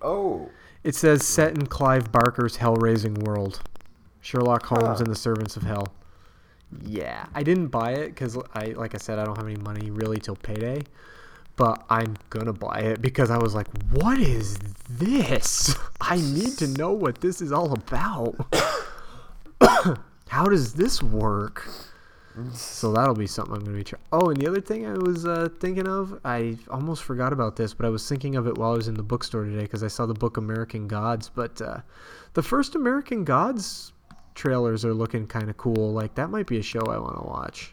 Oh, 0.00 0.50
It 0.84 0.94
says 0.94 1.24
set 1.26 1.50
in 1.52 1.66
Clive 1.66 2.10
Barker's 2.12 2.56
hell-raising 2.56 3.14
world. 3.14 3.60
Sherlock 4.20 4.64
Holmes 4.66 4.98
Huh. 4.98 5.04
and 5.04 5.06
the 5.08 5.16
Servants 5.16 5.56
of 5.56 5.64
Hell. 5.64 5.88
Yeah, 6.84 7.26
I 7.34 7.42
didn't 7.42 7.68
buy 7.68 7.92
it 7.92 8.08
because 8.08 8.38
I, 8.54 8.66
like 8.76 8.94
I 8.94 8.98
said, 8.98 9.18
I 9.18 9.24
don't 9.24 9.36
have 9.36 9.46
any 9.46 9.56
money 9.56 9.90
really 9.90 10.18
till 10.18 10.36
payday. 10.36 10.82
But 11.62 11.84
I'm 11.88 12.16
gonna 12.28 12.52
buy 12.52 12.80
it 12.80 13.00
because 13.00 13.30
I 13.30 13.38
was 13.38 13.54
like, 13.54 13.68
"What 13.92 14.18
is 14.18 14.58
this? 14.90 15.72
I 16.00 16.16
need 16.16 16.58
to 16.58 16.66
know 16.66 16.90
what 16.90 17.20
this 17.20 17.40
is 17.40 17.52
all 17.52 17.72
about. 17.72 18.34
How 20.26 20.46
does 20.46 20.74
this 20.74 21.00
work?" 21.00 21.70
So 22.52 22.90
that'll 22.90 23.14
be 23.14 23.28
something 23.28 23.54
I'm 23.54 23.62
gonna 23.62 23.76
be 23.76 23.84
trying. 23.84 24.02
Oh, 24.10 24.30
and 24.30 24.40
the 24.40 24.48
other 24.48 24.60
thing 24.60 24.88
I 24.88 24.94
was 24.94 25.24
uh, 25.24 25.50
thinking 25.60 25.86
of, 25.86 26.18
I 26.24 26.58
almost 26.68 27.04
forgot 27.04 27.32
about 27.32 27.54
this, 27.54 27.74
but 27.74 27.86
I 27.86 27.90
was 27.90 28.08
thinking 28.08 28.34
of 28.34 28.48
it 28.48 28.58
while 28.58 28.72
I 28.72 28.76
was 28.76 28.88
in 28.88 28.94
the 28.94 29.04
bookstore 29.04 29.44
today 29.44 29.62
because 29.62 29.84
I 29.84 29.88
saw 29.88 30.04
the 30.04 30.14
book 30.14 30.38
American 30.38 30.88
Gods. 30.88 31.30
But 31.32 31.62
uh, 31.62 31.82
the 32.34 32.42
first 32.42 32.74
American 32.74 33.22
Gods 33.22 33.92
trailers 34.34 34.84
are 34.84 34.94
looking 34.94 35.28
kind 35.28 35.48
of 35.48 35.56
cool. 35.58 35.92
Like 35.92 36.16
that 36.16 36.28
might 36.28 36.48
be 36.48 36.58
a 36.58 36.62
show 36.62 36.80
I 36.80 36.98
want 36.98 37.18
to 37.18 37.24
watch. 37.24 37.72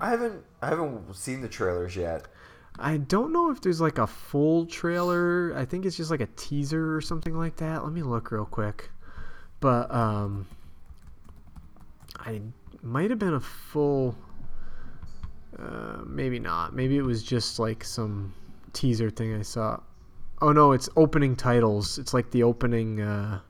I 0.00 0.08
haven't 0.08 0.42
I 0.62 0.68
haven't 0.68 1.14
seen 1.14 1.42
the 1.42 1.48
trailers 1.48 1.94
yet. 1.94 2.28
I 2.78 2.98
don't 2.98 3.32
know 3.32 3.50
if 3.50 3.60
there's 3.60 3.80
like 3.80 3.98
a 3.98 4.06
full 4.06 4.66
trailer. 4.66 5.54
I 5.56 5.64
think 5.64 5.86
it's 5.86 5.96
just 5.96 6.10
like 6.10 6.20
a 6.20 6.28
teaser 6.36 6.94
or 6.94 7.00
something 7.00 7.36
like 7.36 7.56
that. 7.56 7.82
Let 7.82 7.92
me 7.92 8.02
look 8.02 8.30
real 8.30 8.44
quick. 8.44 8.90
But 9.60 9.92
um 9.94 10.46
I 12.18 12.40
might 12.82 13.10
have 13.10 13.18
been 13.18 13.34
a 13.34 13.40
full 13.40 14.16
uh 15.58 16.02
maybe 16.04 16.38
not. 16.38 16.74
Maybe 16.74 16.98
it 16.98 17.02
was 17.02 17.22
just 17.22 17.58
like 17.58 17.82
some 17.82 18.34
teaser 18.72 19.10
thing 19.10 19.34
I 19.34 19.42
saw. 19.42 19.80
Oh 20.42 20.52
no, 20.52 20.72
it's 20.72 20.90
opening 20.96 21.34
titles. 21.34 21.98
It's 21.98 22.12
like 22.12 22.30
the 22.30 22.42
opening 22.42 23.00
uh 23.00 23.40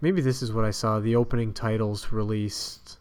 Maybe 0.00 0.20
this 0.20 0.42
is 0.42 0.52
what 0.52 0.64
I 0.64 0.70
saw. 0.70 1.00
The 1.00 1.16
opening 1.16 1.52
titles 1.52 2.12
released. 2.12 2.98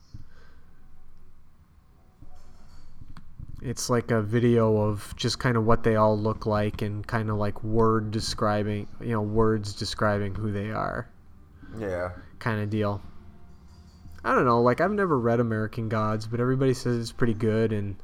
It's 3.66 3.90
like 3.90 4.12
a 4.12 4.22
video 4.22 4.78
of 4.78 5.12
just 5.16 5.40
kind 5.40 5.58
of 5.58 5.66
what 5.66 5.82
they 5.82 5.96
all 5.96 6.16
look 6.18 6.46
like 6.46 6.84
and 6.84 7.06
kind 7.08 7.32
of 7.32 7.38
like 7.38 7.64
word 7.64 8.12
describing, 8.12 8.88
you 9.02 9.10
know, 9.14 9.22
words 9.24 9.74
describing 9.74 10.36
who 10.36 10.52
they 10.52 10.70
are, 10.70 11.10
Yeah. 11.76 12.12
kind 12.38 12.62
of 12.62 12.70
deal. 12.70 13.02
I 14.24 14.36
don't 14.36 14.46
know, 14.46 14.62
like 14.62 14.82
I've 14.82 14.92
never 14.92 15.18
read 15.18 15.40
American 15.40 15.90
Gods, 15.90 16.28
but 16.28 16.40
everybody 16.40 16.76
says 16.76 16.98
it's 16.98 17.12
pretty 17.12 17.34
good 17.34 17.74
and 17.74 17.96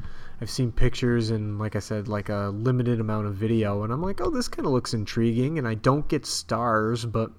I've 0.41 0.49
seen 0.49 0.71
pictures 0.71 1.29
and 1.29 1.59
like 1.59 1.75
I 1.75 1.79
said 1.79 2.07
like 2.07 2.29
a 2.29 2.49
limited 2.53 2.99
amount 2.99 3.27
of 3.27 3.35
video 3.35 3.83
and 3.83 3.93
I'm 3.93 4.01
like, 4.01 4.19
"Oh, 4.19 4.31
this 4.31 4.47
kind 4.47 4.65
of 4.65 4.71
looks 4.71 4.95
intriguing." 4.95 5.59
And 5.59 5.67
I 5.67 5.75
don't 5.75 6.07
get 6.07 6.23
Starz, 6.23 7.11
but 7.11 7.31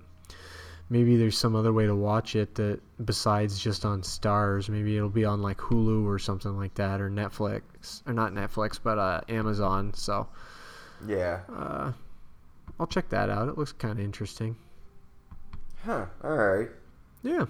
maybe 0.93 1.17
there's 1.17 1.39
some 1.39 1.57
other 1.57 1.73
way 1.73 1.87
to 1.87 1.95
watch 1.97 2.37
it 2.37 2.55
that 2.55 2.79
besides 3.07 3.59
just 3.59 3.85
on 3.87 4.03
Starz 4.03 4.69
maybe 4.69 4.95
it'll 4.97 5.09
be 5.09 5.25
on 5.25 5.41
like 5.41 5.57
hulu 5.57 6.05
or 6.07 6.19
something 6.19 6.55
like 6.57 6.75
that 6.75 7.01
or 7.01 7.09
netflix 7.11 8.03
or 8.07 8.13
not 8.13 8.33
netflix 8.33 8.79
but 8.83 8.99
uh, 8.99 9.21
amazon 9.31 9.93
so 9.95 10.29
Yeah. 11.07 11.41
uh, 11.49 11.93
i'll 12.79 12.87
check 12.87 13.09
that 13.09 13.31
out. 13.31 13.49
It 13.49 13.57
looks 13.57 13.73
kind 13.73 13.99
of 13.99 14.05
interesting. 14.05 14.55
Huh. 15.85 16.07
All 16.23 16.37
right. 16.37 16.69
yeah. 17.23 17.47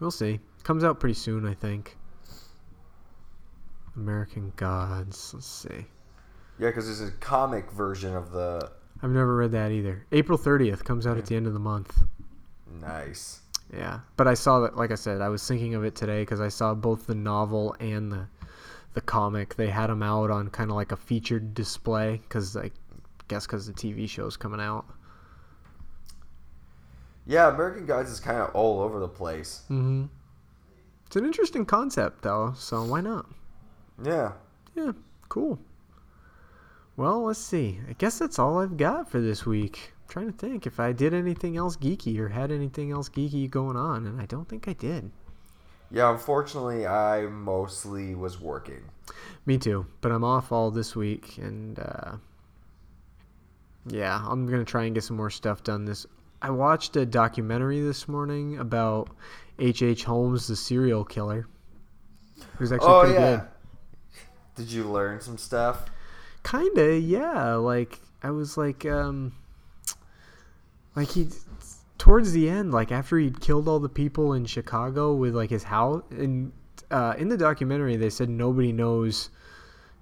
We'll 0.00 0.10
see. 0.10 0.38
Comes 0.62 0.84
out 0.84 1.00
pretty 1.00 1.14
soon 1.14 1.44
i 1.46 1.54
think. 1.54 1.96
American 3.96 4.52
gods. 4.56 5.34
Let's 5.34 5.46
see. 5.46 5.86
Yeah, 6.58 6.68
because 6.68 6.86
there's 6.86 7.06
a 7.08 7.12
comic 7.18 7.70
version 7.72 8.14
of 8.14 8.30
the 8.32 8.70
i've 9.02 9.10
never 9.10 9.36
read 9.36 9.52
that 9.52 9.70
either 9.70 10.06
april 10.12 10.38
30th 10.38 10.84
comes 10.84 11.06
out 11.06 11.18
at 11.18 11.26
the 11.26 11.36
end 11.36 11.46
of 11.46 11.52
the 11.52 11.58
month 11.58 12.04
nice. 12.82 13.40
Yeah, 13.72 14.00
but 14.16 14.28
I 14.28 14.34
saw 14.34 14.60
that. 14.60 14.76
Like 14.76 14.90
I 14.90 14.96
said, 14.96 15.20
I 15.22 15.28
was 15.28 15.46
thinking 15.46 15.74
of 15.74 15.84
it 15.84 15.94
today 15.94 16.22
because 16.22 16.40
I 16.40 16.48
saw 16.48 16.74
both 16.74 17.06
the 17.06 17.14
novel 17.14 17.74
and 17.80 18.12
the 18.12 18.26
the 18.94 19.00
comic. 19.00 19.54
They 19.54 19.68
had 19.68 19.88
them 19.88 20.02
out 20.02 20.30
on 20.30 20.50
kind 20.50 20.70
of 20.70 20.76
like 20.76 20.92
a 20.92 20.96
featured 20.96 21.54
display 21.54 22.20
because 22.28 22.56
I 22.56 22.70
guess 23.28 23.46
because 23.46 23.66
the 23.66 23.72
TV 23.72 24.08
show's 24.08 24.36
coming 24.36 24.60
out. 24.60 24.84
Yeah, 27.24 27.48
American 27.48 27.86
Gods 27.86 28.10
is 28.10 28.20
kind 28.20 28.38
of 28.38 28.54
all 28.54 28.80
over 28.80 28.98
the 28.98 29.08
place. 29.08 29.62
Mm-hmm. 29.70 30.06
It's 31.06 31.16
an 31.16 31.24
interesting 31.24 31.64
concept 31.64 32.22
though, 32.22 32.52
so 32.56 32.84
why 32.84 33.00
not? 33.00 33.26
Yeah. 34.02 34.32
Yeah, 34.74 34.92
cool. 35.28 35.58
Well, 36.96 37.24
let's 37.24 37.40
see. 37.40 37.80
I 37.88 37.94
guess 37.94 38.18
that's 38.18 38.38
all 38.38 38.58
I've 38.58 38.76
got 38.76 39.10
for 39.10 39.20
this 39.20 39.46
week. 39.46 39.92
I'm 40.02 40.08
trying 40.08 40.32
to 40.32 40.38
think 40.38 40.66
if 40.66 40.78
I 40.78 40.92
did 40.92 41.14
anything 41.14 41.56
else 41.56 41.76
geeky 41.76 42.18
or 42.18 42.28
had 42.28 42.52
anything 42.52 42.90
else 42.92 43.08
geeky 43.08 43.50
going 43.50 43.76
on, 43.76 44.06
and 44.06 44.20
I 44.20 44.26
don't 44.26 44.48
think 44.48 44.68
I 44.68 44.74
did. 44.74 45.10
Yeah, 45.90 46.10
unfortunately, 46.10 46.86
I 46.86 47.22
mostly 47.26 48.14
was 48.14 48.40
working. 48.40 48.82
Me 49.46 49.58
too, 49.58 49.86
but 50.00 50.12
I'm 50.12 50.24
off 50.24 50.52
all 50.52 50.70
this 50.70 50.94
week, 50.94 51.38
and 51.38 51.78
uh, 51.78 52.12
yeah, 53.86 54.22
I'm 54.26 54.46
gonna 54.46 54.64
try 54.64 54.84
and 54.84 54.94
get 54.94 55.04
some 55.04 55.16
more 55.16 55.30
stuff 55.30 55.62
done. 55.62 55.84
This 55.84 56.06
I 56.40 56.50
watched 56.50 56.96
a 56.96 57.06
documentary 57.06 57.80
this 57.80 58.08
morning 58.08 58.58
about 58.58 59.10
H. 59.58 59.82
H. 59.82 60.04
Holmes, 60.04 60.46
the 60.46 60.56
serial 60.56 61.04
killer. 61.04 61.46
It 62.36 62.60
was 62.60 62.72
actually 62.72 62.88
oh 62.88 63.00
pretty 63.00 63.14
yeah. 63.14 63.36
good. 63.36 63.48
Did 64.56 64.72
you 64.72 64.84
learn 64.84 65.20
some 65.20 65.38
stuff? 65.38 65.86
Kinda, 66.44 66.98
yeah. 66.98 67.54
Like 67.54 68.00
I 68.22 68.30
was 68.30 68.56
like, 68.56 68.84
um, 68.86 69.32
like 70.96 71.08
he 71.08 71.28
towards 71.98 72.32
the 72.32 72.48
end, 72.48 72.72
like 72.72 72.92
after 72.92 73.18
he'd 73.18 73.40
killed 73.40 73.68
all 73.68 73.80
the 73.80 73.88
people 73.88 74.32
in 74.32 74.44
Chicago 74.44 75.14
with 75.14 75.34
like 75.34 75.50
his 75.50 75.64
house, 75.64 76.02
and 76.10 76.52
uh, 76.90 77.14
in 77.18 77.28
the 77.28 77.36
documentary 77.36 77.96
they 77.96 78.10
said 78.10 78.28
nobody 78.28 78.72
knows 78.72 79.30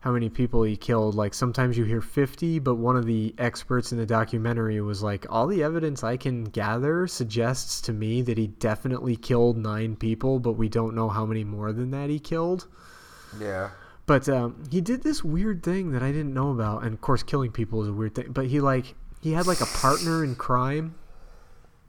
how 0.00 0.12
many 0.12 0.30
people 0.30 0.62
he 0.62 0.76
killed. 0.76 1.14
Like 1.14 1.34
sometimes 1.34 1.76
you 1.76 1.84
hear 1.84 2.00
50, 2.00 2.58
but 2.60 2.76
one 2.76 2.96
of 2.96 3.04
the 3.04 3.34
experts 3.38 3.92
in 3.92 3.98
the 3.98 4.06
documentary 4.06 4.80
was 4.80 5.02
like, 5.02 5.26
all 5.28 5.46
the 5.46 5.62
evidence 5.62 6.02
I 6.02 6.16
can 6.16 6.44
gather 6.44 7.06
suggests 7.06 7.82
to 7.82 7.92
me 7.92 8.22
that 8.22 8.38
he 8.38 8.46
definitely 8.46 9.16
killed 9.16 9.58
nine 9.58 9.96
people, 9.96 10.38
but 10.38 10.52
we 10.52 10.68
don't 10.68 10.94
know 10.94 11.10
how 11.10 11.26
many 11.26 11.44
more 11.44 11.72
than 11.72 11.90
that 11.90 12.08
he 12.08 12.18
killed. 12.18 12.66
Yeah. 13.38 13.70
But 14.10 14.28
um, 14.28 14.64
he 14.72 14.80
did 14.80 15.04
this 15.04 15.22
weird 15.22 15.62
thing 15.62 15.92
that 15.92 16.02
I 16.02 16.10
didn't 16.10 16.34
know 16.34 16.50
about, 16.50 16.82
and 16.82 16.92
of 16.92 17.00
course, 17.00 17.22
killing 17.22 17.52
people 17.52 17.80
is 17.82 17.88
a 17.90 17.92
weird 17.92 18.16
thing. 18.16 18.32
But 18.32 18.46
he 18.46 18.58
like 18.58 18.96
he 19.20 19.34
had 19.34 19.46
like 19.46 19.60
a 19.60 19.66
partner 19.66 20.24
in 20.24 20.34
crime, 20.34 20.96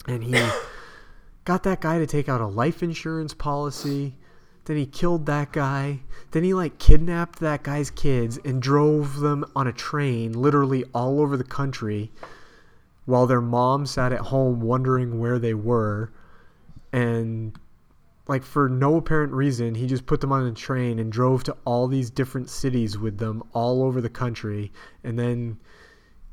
and 0.05 0.23
he 0.23 0.33
got 1.45 1.63
that 1.63 1.81
guy 1.81 1.97
to 1.97 2.05
take 2.05 2.29
out 2.29 2.39
a 2.39 2.45
life 2.45 2.83
insurance 2.83 3.33
policy, 3.33 4.13
then 4.65 4.77
he 4.77 4.85
killed 4.85 5.25
that 5.25 5.51
guy. 5.51 6.01
Then 6.29 6.43
he 6.43 6.53
like 6.53 6.77
kidnapped 6.77 7.39
that 7.39 7.63
guy's 7.63 7.89
kids 7.89 8.37
and 8.45 8.61
drove 8.61 9.21
them 9.21 9.43
on 9.55 9.65
a 9.65 9.73
train 9.73 10.33
literally 10.33 10.83
all 10.93 11.21
over 11.21 11.35
the 11.35 11.43
country 11.43 12.11
while 13.05 13.25
their 13.25 13.41
mom 13.41 13.87
sat 13.87 14.13
at 14.13 14.19
home 14.19 14.61
wondering 14.61 15.19
where 15.19 15.39
they 15.39 15.55
were. 15.55 16.11
And 16.93 17.57
like 18.31 18.43
for 18.43 18.69
no 18.69 18.95
apparent 18.95 19.33
reason, 19.33 19.75
he 19.75 19.85
just 19.85 20.05
put 20.05 20.21
them 20.21 20.31
on 20.31 20.47
a 20.47 20.53
train 20.53 20.99
and 20.99 21.11
drove 21.11 21.43
to 21.43 21.57
all 21.65 21.85
these 21.85 22.09
different 22.09 22.49
cities 22.49 22.97
with 22.97 23.17
them 23.17 23.43
all 23.51 23.83
over 23.83 23.99
the 23.99 24.09
country 24.09 24.71
and 25.03 25.19
then 25.19 25.59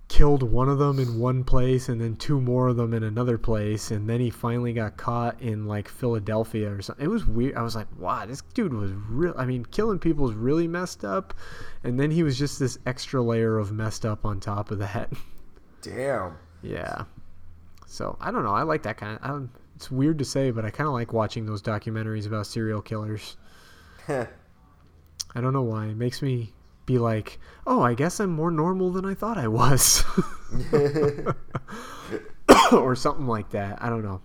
killed 0.07 0.45
one 0.45 0.69
of 0.69 0.79
them 0.79 1.01
in 1.01 1.19
one 1.19 1.43
place 1.43 1.89
and 1.89 2.01
then 2.01 2.15
two 2.15 2.41
more 2.41 2.69
of 2.69 2.77
them 2.77 2.95
in 2.95 3.03
another 3.03 3.37
place 3.37 3.91
and 3.91 4.09
then 4.09 4.21
he 4.21 4.31
finally 4.31 4.73
got 4.73 4.97
caught 4.97 5.43
in 5.43 5.67
like 5.67 5.89
Philadelphia 5.89 6.71
or 6.71 6.81
something. 6.81 7.05
It 7.05 7.09
was 7.09 7.27
weird. 7.27 7.57
I 7.57 7.63
was 7.63 7.75
like, 7.75 7.89
"Wow, 7.99 8.25
this 8.27 8.43
dude 8.55 8.73
was 8.73 8.93
real 9.11 9.35
I 9.37 9.45
mean, 9.45 9.65
killing 9.65 9.99
people 9.99 10.31
is 10.31 10.37
really 10.37 10.69
messed 10.69 11.05
up." 11.05 11.35
And 11.83 11.99
then 11.99 12.13
he 12.13 12.23
was 12.23 12.39
just 12.39 12.61
this 12.61 12.79
extra 12.87 13.21
layer 13.21 13.59
of 13.59 13.73
messed 13.73 14.07
up 14.07 14.25
on 14.25 14.39
top 14.39 14.71
of 14.71 14.79
that. 14.79 15.13
Damn. 15.83 16.37
yeah. 16.63 17.07
So, 17.87 18.17
I 18.21 18.31
don't 18.31 18.45
know. 18.45 18.55
I 18.55 18.63
like 18.63 18.83
that 18.83 18.99
kind 18.99 19.19
of 19.19 19.49
it's 19.79 19.93
weird 19.93 20.19
to 20.19 20.25
say, 20.25 20.51
but 20.51 20.65
I 20.65 20.71
kind 20.71 20.89
of 20.89 20.93
like 20.93 21.13
watching 21.13 21.47
those 21.47 21.63
documentaries 21.63 22.27
about 22.27 22.49
serial 22.49 22.83
killers. 22.83 23.37
I 24.09 24.27
don't 25.41 25.53
know 25.53 25.63
why. 25.63 25.87
It 25.87 25.97
makes 25.97 26.21
me 26.21 26.53
be 26.85 26.99
like, 26.99 27.39
oh, 27.65 27.81
I 27.81 27.95
guess 27.95 28.19
I'm 28.19 28.33
more 28.33 28.51
normal 28.51 28.91
than 28.91 29.05
I 29.05 29.15
thought 29.15 29.39
I 29.39 29.47
was. 29.47 30.03
or 32.73 32.97
something 32.97 33.29
like 33.29 33.51
that. 33.51 33.81
I 33.81 33.89
don't 33.89 34.03
know. 34.03 34.21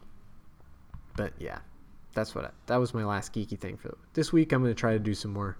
But 1.15 1.33
yeah, 1.37 1.59
that's 2.13 2.33
what 2.33 2.45
I, 2.45 2.49
that 2.65 2.77
was 2.77 2.95
my 2.95 3.05
last 3.05 3.31
geeky 3.31 3.59
thing 3.59 3.77
for 3.77 3.95
this 4.15 4.33
week. 4.33 4.53
I'm 4.53 4.63
going 4.63 4.73
to 4.73 4.79
try 4.79 4.93
to 4.93 4.99
do 4.99 5.13
some 5.13 5.33
more 5.33 5.55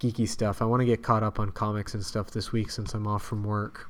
geeky 0.00 0.26
stuff. 0.26 0.60
I 0.60 0.64
want 0.64 0.80
to 0.80 0.86
get 0.86 1.04
caught 1.04 1.22
up 1.22 1.38
on 1.38 1.52
comics 1.52 1.94
and 1.94 2.04
stuff 2.04 2.32
this 2.32 2.50
week 2.50 2.72
since 2.72 2.94
I'm 2.94 3.06
off 3.06 3.22
from 3.22 3.44
work. 3.44 3.89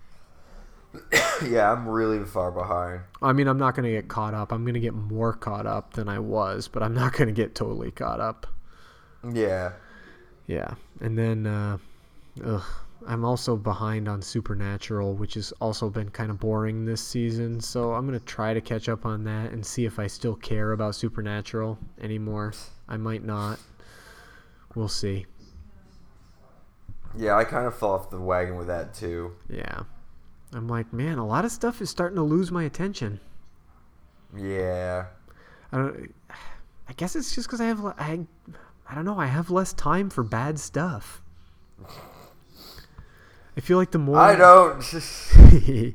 yeah, 1.48 1.72
I'm 1.72 1.88
really 1.88 2.24
far 2.24 2.50
behind. 2.50 3.02
I 3.22 3.32
mean, 3.32 3.46
I'm 3.46 3.58
not 3.58 3.74
going 3.74 3.84
to 3.84 3.92
get 3.92 4.08
caught 4.08 4.34
up. 4.34 4.52
I'm 4.52 4.64
going 4.64 4.74
to 4.74 4.80
get 4.80 4.94
more 4.94 5.32
caught 5.32 5.66
up 5.66 5.94
than 5.94 6.08
I 6.08 6.18
was, 6.18 6.68
but 6.68 6.82
I'm 6.82 6.94
not 6.94 7.12
going 7.12 7.28
to 7.28 7.34
get 7.34 7.54
totally 7.54 7.90
caught 7.90 8.20
up. 8.20 8.46
Yeah. 9.32 9.72
Yeah. 10.46 10.74
And 11.00 11.16
then 11.16 11.46
uh 11.46 11.78
ugh, 12.44 12.64
I'm 13.06 13.24
also 13.24 13.56
behind 13.56 14.08
on 14.08 14.20
Supernatural, 14.20 15.14
which 15.14 15.34
has 15.34 15.52
also 15.60 15.88
been 15.88 16.10
kind 16.10 16.30
of 16.30 16.38
boring 16.38 16.84
this 16.84 17.02
season. 17.02 17.60
So 17.60 17.92
I'm 17.92 18.06
going 18.06 18.18
to 18.18 18.24
try 18.24 18.52
to 18.52 18.60
catch 18.60 18.88
up 18.88 19.06
on 19.06 19.24
that 19.24 19.52
and 19.52 19.64
see 19.64 19.84
if 19.84 19.98
I 19.98 20.06
still 20.06 20.34
care 20.34 20.72
about 20.72 20.94
Supernatural 20.94 21.78
anymore. 22.00 22.52
I 22.88 22.96
might 22.96 23.24
not. 23.24 23.58
We'll 24.74 24.88
see. 24.88 25.26
Yeah, 27.16 27.36
I 27.36 27.44
kind 27.44 27.66
of 27.66 27.76
fell 27.76 27.90
off 27.90 28.10
the 28.10 28.20
wagon 28.20 28.56
with 28.56 28.68
that 28.68 28.94
too. 28.94 29.32
Yeah. 29.48 29.82
I'm 30.52 30.68
like, 30.68 30.92
man, 30.92 31.18
a 31.18 31.26
lot 31.26 31.44
of 31.44 31.52
stuff 31.52 31.80
is 31.80 31.90
starting 31.90 32.16
to 32.16 32.22
lose 32.22 32.50
my 32.50 32.64
attention. 32.64 33.20
Yeah. 34.36 35.06
I 35.72 35.76
don't 35.76 36.14
I 36.88 36.92
guess 36.94 37.14
it's 37.14 37.34
just 37.34 37.48
cuz 37.48 37.60
I 37.60 37.66
have 37.66 37.84
I 37.84 38.26
I 38.88 38.94
don't 38.94 39.04
know, 39.04 39.18
I 39.18 39.26
have 39.26 39.50
less 39.50 39.72
time 39.72 40.10
for 40.10 40.24
bad 40.24 40.58
stuff. 40.58 41.22
I 43.56 43.60
feel 43.60 43.78
like 43.78 43.90
the 43.90 43.98
more 43.98 44.18
I 44.18 44.36
don't. 44.36 44.82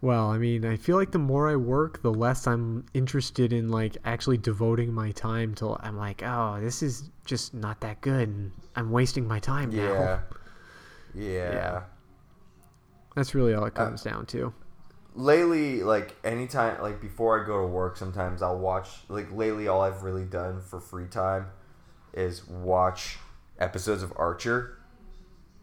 well, 0.00 0.30
I 0.30 0.38
mean, 0.38 0.64
I 0.64 0.76
feel 0.76 0.96
like 0.96 1.10
the 1.10 1.18
more 1.18 1.48
I 1.48 1.56
work, 1.56 2.02
the 2.02 2.12
less 2.12 2.46
I'm 2.46 2.86
interested 2.94 3.52
in 3.52 3.70
like 3.70 3.96
actually 4.04 4.38
devoting 4.38 4.92
my 4.92 5.10
time 5.10 5.54
to. 5.56 5.76
I'm 5.80 5.96
like, 5.96 6.22
oh, 6.22 6.58
this 6.60 6.82
is 6.82 7.10
just 7.24 7.54
not 7.54 7.80
that 7.80 8.00
good, 8.00 8.28
and 8.28 8.52
I'm 8.76 8.90
wasting 8.90 9.26
my 9.26 9.40
time 9.40 9.72
yeah. 9.72 9.82
now. 9.82 9.92
Yeah. 9.92 10.20
Yeah. 11.12 11.82
That's 13.14 13.34
really 13.34 13.54
all 13.54 13.64
it 13.64 13.74
Uh, 13.76 13.86
comes 13.86 14.02
down 14.02 14.26
to. 14.26 14.52
Lately, 15.14 15.82
like 15.82 16.14
anytime, 16.22 16.80
like 16.80 17.00
before 17.00 17.42
I 17.42 17.46
go 17.46 17.62
to 17.62 17.66
work, 17.66 17.96
sometimes 17.96 18.42
I'll 18.42 18.58
watch. 18.58 18.88
Like 19.08 19.32
lately, 19.32 19.66
all 19.66 19.80
I've 19.80 20.02
really 20.04 20.24
done 20.24 20.60
for 20.60 20.80
free 20.80 21.06
time 21.06 21.46
is 22.12 22.46
watch 22.46 23.18
episodes 23.58 24.02
of 24.02 24.12
Archer. 24.16 24.78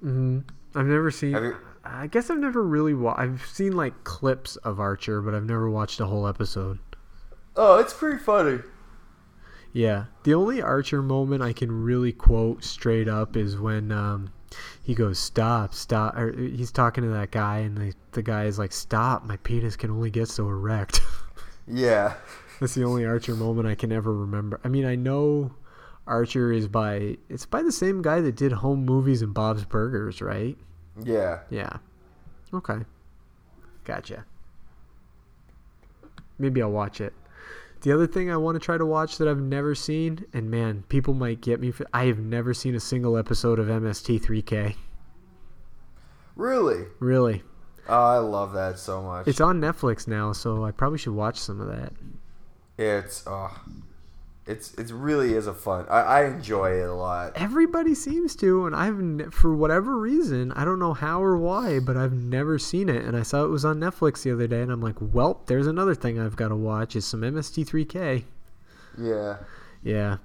hmm 0.01 0.39
I've 0.75 0.85
never 0.85 1.09
seen. 1.11 1.31
You- 1.31 1.57
I 1.85 2.07
guess 2.07 2.29
I've 2.29 2.39
never 2.39 2.61
really. 2.61 2.93
watched. 2.93 3.19
I've 3.19 3.45
seen 3.45 3.71
like 3.71 4.03
clips 4.03 4.57
of 4.57 4.79
Archer, 4.81 5.21
but 5.21 5.33
I've 5.33 5.45
never 5.45 5.69
watched 5.69 6.01
a 6.01 6.05
whole 6.05 6.27
episode. 6.27 6.79
Oh, 7.55 7.79
it's 7.79 7.93
pretty 7.93 8.17
funny. 8.19 8.59
Yeah, 9.77 10.05
the 10.23 10.33
only 10.33 10.59
Archer 10.59 11.03
moment 11.03 11.43
I 11.43 11.53
can 11.53 11.71
really 11.71 12.11
quote 12.11 12.63
straight 12.63 13.07
up 13.07 13.37
is 13.37 13.59
when 13.59 13.91
um, 13.91 14.31
he 14.81 14.95
goes, 14.95 15.19
"Stop, 15.19 15.75
stop!" 15.75 16.17
Or 16.17 16.31
he's 16.35 16.71
talking 16.71 17.03
to 17.03 17.11
that 17.11 17.29
guy, 17.29 17.59
and 17.59 17.77
the 17.77 17.93
the 18.13 18.23
guy 18.23 18.45
is 18.45 18.57
like, 18.57 18.71
"Stop! 18.71 19.23
My 19.23 19.37
penis 19.37 19.75
can 19.75 19.91
only 19.91 20.09
get 20.09 20.29
so 20.29 20.47
erect." 20.49 21.01
Yeah. 21.69 22.13
That's 22.61 22.75
the 22.75 22.85
only 22.85 23.05
Archer 23.05 23.35
moment 23.35 23.67
I 23.67 23.75
can 23.75 23.91
ever 23.91 24.13
remember. 24.13 24.57
I 24.63 24.69
mean, 24.69 24.85
I 24.85 24.95
know 24.95 25.51
Archer 26.07 26.53
is 26.53 26.65
by 26.69 27.17
it's 27.27 27.45
by 27.45 27.61
the 27.61 27.73
same 27.73 28.01
guy 28.01 28.21
that 28.21 28.37
did 28.37 28.53
Home 28.53 28.85
Movies 28.85 29.21
and 29.21 29.33
Bob's 29.33 29.65
Burgers, 29.65 30.21
right? 30.21 30.57
Yeah. 31.03 31.41
Yeah. 31.49 31.79
Okay. 32.53 32.79
Gotcha. 33.83 34.23
Maybe 36.39 36.61
I'll 36.61 36.71
watch 36.71 37.01
it. 37.01 37.13
The 37.81 37.91
other 37.91 38.07
thing 38.07 38.31
I 38.31 38.37
want 38.37 38.55
to 38.55 38.59
try 38.59 38.77
to 38.77 38.85
watch 38.85 39.17
that 39.17 39.27
I've 39.27 39.41
never 39.41 39.75
seen, 39.75 40.25
and 40.33 40.49
man, 40.49 40.83
people 40.89 41.13
might 41.13 41.41
get 41.41 41.59
me 41.59 41.71
for 41.71 41.85
I 41.93 42.05
have 42.05 42.19
never 42.19 42.53
seen 42.53 42.75
a 42.75 42.79
single 42.79 43.17
episode 43.17 43.59
of 43.59 43.67
MST3K. 43.67 44.75
Really? 46.35 46.85
Really. 46.99 47.43
Oh, 47.87 48.03
I 48.03 48.17
love 48.17 48.53
that 48.53 48.79
so 48.79 49.01
much. 49.01 49.27
It's 49.27 49.41
on 49.41 49.61
Netflix 49.61 50.07
now, 50.07 50.33
so 50.33 50.65
I 50.65 50.71
probably 50.71 50.97
should 50.97 51.13
watch 51.13 51.37
some 51.37 51.61
of 51.61 51.67
that. 51.67 51.93
It's 52.77 53.23
oh, 53.25 53.59
it's 54.47 54.73
it 54.75 54.89
really 54.91 55.33
is 55.33 55.47
a 55.47 55.53
fun. 55.53 55.85
I, 55.89 56.01
I 56.01 56.25
enjoy 56.25 56.79
it 56.79 56.87
a 56.87 56.93
lot. 56.93 57.33
Everybody 57.35 57.93
seems 57.93 58.35
to, 58.37 58.65
and 58.65 58.75
I've 58.75 58.97
ne- 58.97 59.25
for 59.25 59.55
whatever 59.55 59.97
reason, 59.97 60.51
I 60.53 60.65
don't 60.65 60.79
know 60.79 60.93
how 60.93 61.21
or 61.21 61.37
why, 61.37 61.79
but 61.79 61.97
I've 61.97 62.13
never 62.13 62.57
seen 62.57 62.89
it. 62.89 63.03
And 63.03 63.17
I 63.17 63.23
saw 63.23 63.43
it 63.43 63.49
was 63.49 63.65
on 63.65 63.79
Netflix 63.79 64.23
the 64.23 64.31
other 64.31 64.47
day, 64.47 64.61
and 64.61 64.71
I'm 64.71 64.81
like, 64.81 64.95
well, 64.99 65.41
there's 65.47 65.67
another 65.67 65.95
thing 65.95 66.19
I've 66.19 66.35
got 66.35 66.49
to 66.49 66.55
watch 66.55 66.95
is 66.95 67.05
some 67.05 67.21
MST3K. 67.21 68.23
Yeah. 68.97 69.37
Yeah. 69.83 70.17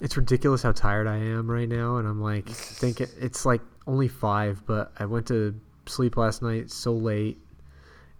It's 0.00 0.16
ridiculous 0.16 0.62
how 0.62 0.72
tired 0.72 1.06
I 1.06 1.16
am 1.16 1.50
right 1.50 1.68
now, 1.68 1.96
and 1.98 2.08
I'm 2.08 2.22
like 2.22 2.48
thinking 2.48 3.08
it's 3.18 3.44
like 3.44 3.60
only 3.86 4.08
five, 4.08 4.64
but 4.66 4.92
I 4.98 5.04
went 5.04 5.26
to 5.28 5.54
sleep 5.86 6.16
last 6.16 6.42
night 6.42 6.70
so 6.70 6.92
late, 6.92 7.38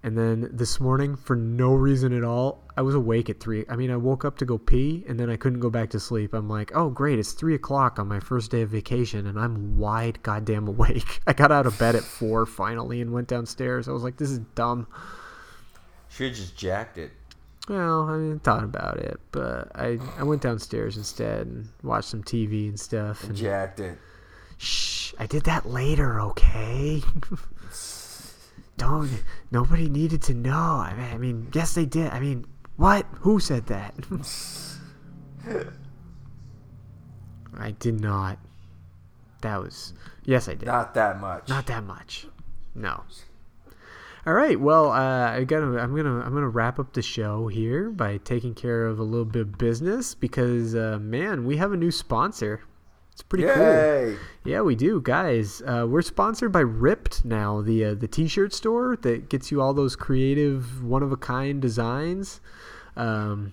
and 0.02 0.16
then 0.16 0.48
this 0.52 0.80
morning 0.80 1.16
for 1.16 1.36
no 1.36 1.74
reason 1.74 2.16
at 2.16 2.24
all, 2.24 2.64
I 2.76 2.82
was 2.82 2.94
awake 2.94 3.28
at 3.28 3.38
three. 3.40 3.64
I 3.68 3.76
mean, 3.76 3.90
I 3.90 3.96
woke 3.96 4.24
up 4.24 4.38
to 4.38 4.46
go 4.46 4.56
pee, 4.56 5.04
and 5.06 5.20
then 5.20 5.28
I 5.28 5.36
couldn't 5.36 5.60
go 5.60 5.68
back 5.70 5.90
to 5.90 6.00
sleep. 6.00 6.32
I'm 6.32 6.48
like, 6.48 6.72
oh 6.74 6.88
great, 6.88 7.18
it's 7.18 7.32
three 7.32 7.54
o'clock 7.54 7.98
on 7.98 8.08
my 8.08 8.20
first 8.20 8.50
day 8.50 8.62
of 8.62 8.70
vacation, 8.70 9.26
and 9.26 9.38
I'm 9.38 9.76
wide 9.78 10.22
goddamn 10.22 10.68
awake. 10.68 11.20
I 11.26 11.32
got 11.34 11.52
out 11.52 11.66
of 11.66 11.78
bed 11.78 11.94
at 11.96 12.02
four 12.02 12.46
finally 12.46 13.00
and 13.02 13.12
went 13.12 13.28
downstairs. 13.28 13.88
I 13.88 13.92
was 13.92 14.02
like, 14.02 14.16
this 14.16 14.30
is 14.30 14.38
dumb. 14.54 14.86
Should 16.08 16.28
have 16.28 16.36
just 16.36 16.56
jacked 16.56 16.96
it. 16.98 17.12
Well, 17.68 18.08
I 18.08 18.16
mean, 18.16 18.38
thought 18.40 18.64
about 18.64 18.96
it, 18.98 19.20
but 19.30 19.70
I 19.74 19.98
I 20.18 20.24
went 20.24 20.42
downstairs 20.42 20.96
instead 20.96 21.46
and 21.46 21.68
watched 21.82 22.08
some 22.08 22.22
TV 22.24 22.68
and 22.68 22.80
stuff. 22.80 23.22
And 23.24 23.36
Jacked 23.36 23.80
it. 23.80 23.98
shh, 24.56 25.12
I 25.18 25.26
did 25.26 25.44
that 25.44 25.66
later, 25.66 26.20
okay? 26.20 27.02
Don't. 28.80 29.10
Nobody 29.50 29.90
needed 29.90 30.22
to 30.22 30.34
know. 30.34 30.54
I 30.54 30.94
mean, 30.94 31.12
I 31.12 31.18
mean, 31.18 31.48
yes, 31.52 31.74
they 31.74 31.84
did. 31.84 32.10
I 32.12 32.18
mean, 32.18 32.46
what? 32.76 33.04
Who 33.20 33.38
said 33.38 33.66
that? 33.66 33.94
I 37.58 37.72
did 37.72 38.00
not. 38.00 38.38
That 39.42 39.60
was. 39.60 39.92
Yes, 40.24 40.48
I 40.48 40.54
did. 40.54 40.64
Not 40.64 40.94
that 40.94 41.20
much. 41.20 41.46
Not 41.46 41.66
that 41.66 41.84
much. 41.84 42.26
No. 42.74 43.02
All 44.26 44.32
right. 44.32 44.58
Well, 44.58 44.90
uh, 44.92 45.30
I 45.32 45.44
got. 45.44 45.62
I'm 45.62 45.94
gonna. 45.94 46.20
I'm 46.20 46.32
gonna 46.32 46.48
wrap 46.48 46.78
up 46.78 46.94
the 46.94 47.02
show 47.02 47.48
here 47.48 47.90
by 47.90 48.16
taking 48.16 48.54
care 48.54 48.86
of 48.86 48.98
a 48.98 49.02
little 49.02 49.26
bit 49.26 49.42
of 49.42 49.58
business 49.58 50.14
because, 50.14 50.74
uh, 50.74 50.98
man, 51.02 51.44
we 51.44 51.58
have 51.58 51.72
a 51.72 51.76
new 51.76 51.90
sponsor. 51.90 52.62
It's 53.20 53.28
pretty 53.28 53.44
cool. 53.44 54.16
Yeah, 54.46 54.62
we 54.62 54.74
do, 54.74 55.02
guys. 55.02 55.60
Uh, 55.60 55.86
we're 55.86 56.00
sponsored 56.00 56.52
by 56.52 56.60
RIPT 56.60 57.22
now, 57.22 57.60
the 57.60 57.84
uh, 57.84 57.94
the 57.94 58.08
T-shirt 58.08 58.54
store 58.54 58.96
that 58.96 59.28
gets 59.28 59.50
you 59.50 59.60
all 59.60 59.74
those 59.74 59.94
creative, 59.94 60.82
one 60.82 61.02
of 61.02 61.12
a 61.12 61.18
kind 61.18 61.60
designs. 61.60 62.40
Um, 62.96 63.52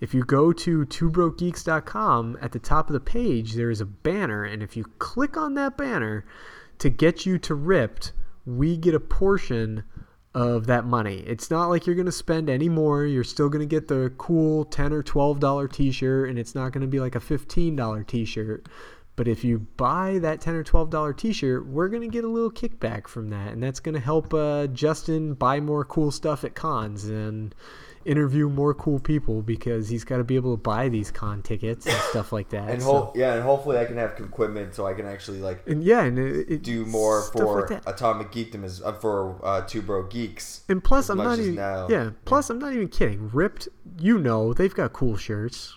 if 0.00 0.14
you 0.14 0.24
go 0.24 0.50
to 0.54 0.86
twobrokegeeks.com, 0.86 2.38
at 2.40 2.52
the 2.52 2.58
top 2.58 2.88
of 2.88 2.94
the 2.94 3.00
page 3.00 3.52
there 3.52 3.70
is 3.70 3.82
a 3.82 3.86
banner, 3.86 4.44
and 4.44 4.62
if 4.62 4.78
you 4.78 4.84
click 4.98 5.36
on 5.36 5.52
that 5.54 5.76
banner 5.76 6.24
to 6.78 6.88
get 6.88 7.26
you 7.26 7.38
to 7.40 7.54
RIPT, 7.54 8.12
we 8.46 8.78
get 8.78 8.94
a 8.94 9.00
portion 9.00 9.84
of 10.34 10.66
that 10.68 10.86
money. 10.86 11.22
It's 11.26 11.50
not 11.50 11.68
like 11.68 11.86
you're 11.86 11.96
going 11.96 12.06
to 12.06 12.12
spend 12.12 12.48
any 12.48 12.70
more. 12.70 13.04
You're 13.04 13.24
still 13.24 13.50
going 13.50 13.60
to 13.60 13.66
get 13.66 13.88
the 13.88 14.10
cool 14.16 14.64
10 14.64 14.94
or 14.94 15.02
12 15.02 15.38
dollar 15.38 15.68
t-shirt 15.68 16.30
and 16.30 16.38
it's 16.38 16.54
not 16.54 16.72
going 16.72 16.80
to 16.80 16.86
be 16.86 17.00
like 17.00 17.14
a 17.14 17.20
15 17.20 17.76
dollar 17.76 18.02
t-shirt. 18.02 18.66
But 19.14 19.28
if 19.28 19.44
you 19.44 19.58
buy 19.76 20.18
that 20.20 20.40
10 20.40 20.54
or 20.54 20.64
12 20.64 20.88
dollar 20.90 21.12
t-shirt, 21.12 21.66
we're 21.66 21.88
going 21.88 22.02
to 22.02 22.08
get 22.08 22.24
a 22.24 22.28
little 22.28 22.50
kickback 22.50 23.06
from 23.06 23.28
that 23.30 23.52
and 23.52 23.62
that's 23.62 23.78
going 23.80 23.94
to 23.94 24.00
help 24.00 24.32
uh, 24.32 24.66
Justin 24.68 25.34
buy 25.34 25.60
more 25.60 25.84
cool 25.84 26.10
stuff 26.10 26.44
at 26.44 26.54
cons 26.54 27.04
and 27.04 27.54
interview 28.04 28.48
more 28.48 28.74
cool 28.74 28.98
people 28.98 29.42
because 29.42 29.88
he's 29.88 30.02
got 30.02 30.16
to 30.16 30.24
be 30.24 30.34
able 30.34 30.56
to 30.56 30.60
buy 30.60 30.88
these 30.88 31.10
con 31.12 31.40
tickets 31.42 31.86
and 31.86 31.96
stuff 32.10 32.32
like 32.32 32.48
that. 32.48 32.68
And 32.70 32.82
So- 32.82 33.12
yeah, 33.14 33.34
and 33.34 33.42
hopefully 33.44 33.78
I 33.78 33.84
can 33.84 33.96
have 33.98 34.18
equipment 34.18 34.74
so 34.74 34.86
I 34.86 34.94
can 34.94 35.06
actually 35.06 35.38
like 35.40 35.62
and 35.68 35.84
yeah, 35.84 36.02
and 36.04 36.18
it, 36.18 36.50
it- 36.50 36.62
do 36.62 36.84
more 36.86 37.22
for 37.22 37.68
like. 37.68 37.86
Atomic 37.86 38.32
Geekdom 38.32 38.64
is 38.64 38.82
uh, 38.82 38.92
for 38.94 39.38
uh, 39.44 39.60
Two 39.60 39.82
Broke 39.82 40.10
Geeks. 40.10 40.62
And 40.70 40.82
plus, 40.82 41.10
I'm 41.10 41.18
not 41.18 41.38
even 41.38 41.54
now. 41.56 41.86
yeah. 41.88 42.10
Plus, 42.24 42.48
I'm 42.50 42.58
not 42.58 42.72
even 42.72 42.88
kidding. 42.88 43.28
RIPT, 43.28 43.68
you 44.00 44.18
know, 44.18 44.52
they've 44.54 44.74
got 44.74 44.92
cool 44.94 45.16
shirts. 45.16 45.76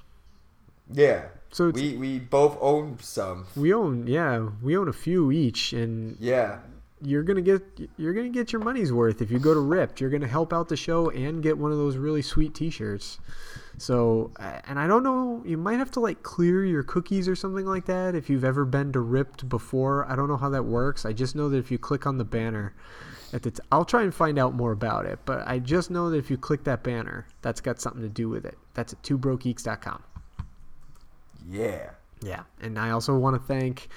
Yeah. 0.92 1.26
So 1.56 1.70
we 1.70 1.96
we 1.96 2.20
both 2.20 2.58
own 2.60 2.98
some. 3.00 3.46
We 3.56 3.74
own 3.74 4.08
yeah, 4.08 4.50
we 4.62 4.76
own 4.76 4.90
a 4.90 4.94
few 4.94 5.32
each, 5.32 5.72
and 5.72 6.18
Yeah. 6.20 6.60
you're 7.02 7.24
gonna 7.24 7.42
get 7.42 7.64
you're 7.96 8.12
gonna 8.14 8.28
get 8.28 8.52
your 8.52 8.62
money's 8.62 8.92
worth 8.92 9.22
if 9.22 9.32
you 9.32 9.40
go 9.40 9.54
to 9.54 9.62
RIPT. 9.62 10.02
You're 10.02 10.10
gonna 10.10 10.28
help 10.28 10.52
out 10.52 10.68
the 10.68 10.76
show 10.76 11.10
and 11.12 11.42
get 11.42 11.58
one 11.58 11.72
of 11.72 11.78
those 11.78 11.96
really 11.96 12.22
sweet 12.22 12.54
T-shirts. 12.56 13.20
So, 13.78 14.32
and 14.68 14.78
I 14.78 14.86
don't 14.86 15.02
know, 15.04 15.44
you 15.46 15.58
might 15.58 15.80
have 15.80 15.92
to 15.92 16.02
like 16.02 16.24
clear 16.24 16.66
your 16.66 16.84
cookies 16.84 17.26
or 17.30 17.38
something 17.38 17.66
like 17.66 17.86
that 17.86 18.16
if 18.16 18.30
you've 18.30 18.44
ever 18.44 18.66
been 18.66 18.92
to 18.92 19.00
RIPT 19.00 19.48
before. 19.48 20.06
I 20.12 20.18
don't 20.18 20.28
know 20.28 20.36
how 20.36 20.50
that 20.50 20.66
works. 20.66 21.06
I 21.06 21.14
just 21.14 21.38
know 21.38 21.48
that 21.48 21.58
if 21.58 21.72
you 21.72 21.78
click 21.78 22.06
on 22.06 22.18
the 22.18 22.26
banner 22.26 22.74
at 23.32 23.44
the, 23.44 23.52
t- 23.52 23.64
I'll 23.72 23.86
try 23.86 24.04
and 24.04 24.14
find 24.14 24.38
out 24.38 24.54
more 24.54 24.74
about 24.74 25.06
it. 25.06 25.20
But 25.24 25.48
I 25.48 25.60
just 25.60 25.90
know 25.90 26.10
that 26.10 26.18
if 26.18 26.30
you 26.30 26.38
click 26.38 26.66
that 26.66 26.84
banner, 26.84 27.28
that's 27.42 27.62
got 27.62 27.80
something 27.80 28.02
to 28.02 28.10
do 28.10 28.28
with 28.28 28.46
it. 28.46 28.58
That's 28.74 28.92
at 28.92 29.02
twobrokegeeks.com. 29.04 30.04
Yeah. 31.50 31.92
Yeah, 32.22 32.44
and 32.62 32.80
I 32.80 32.92
also 32.92 33.16
want 33.18 33.36
to 33.36 33.46
thank 33.48 33.90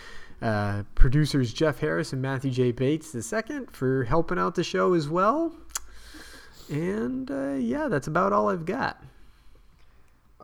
uh, 0.42 0.82
producers 0.94 1.52
Jeff 1.52 1.78
Harris 1.78 2.12
and 2.12 2.20
Matthew 2.20 2.50
J. 2.50 2.72
Bates 2.72 3.14
II 3.14 3.60
for 3.72 4.04
helping 4.04 4.38
out 4.38 4.54
the 4.54 4.64
show 4.64 4.92
as 4.94 5.08
well. 5.08 5.54
And 6.68 7.30
uh, 7.30 7.52
yeah, 7.54 7.88
that's 7.88 8.06
about 8.08 8.32
all 8.32 8.48
I've 8.50 8.66
got. 8.66 9.02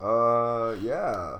Uh 0.01 0.75
yeah. 0.81 1.39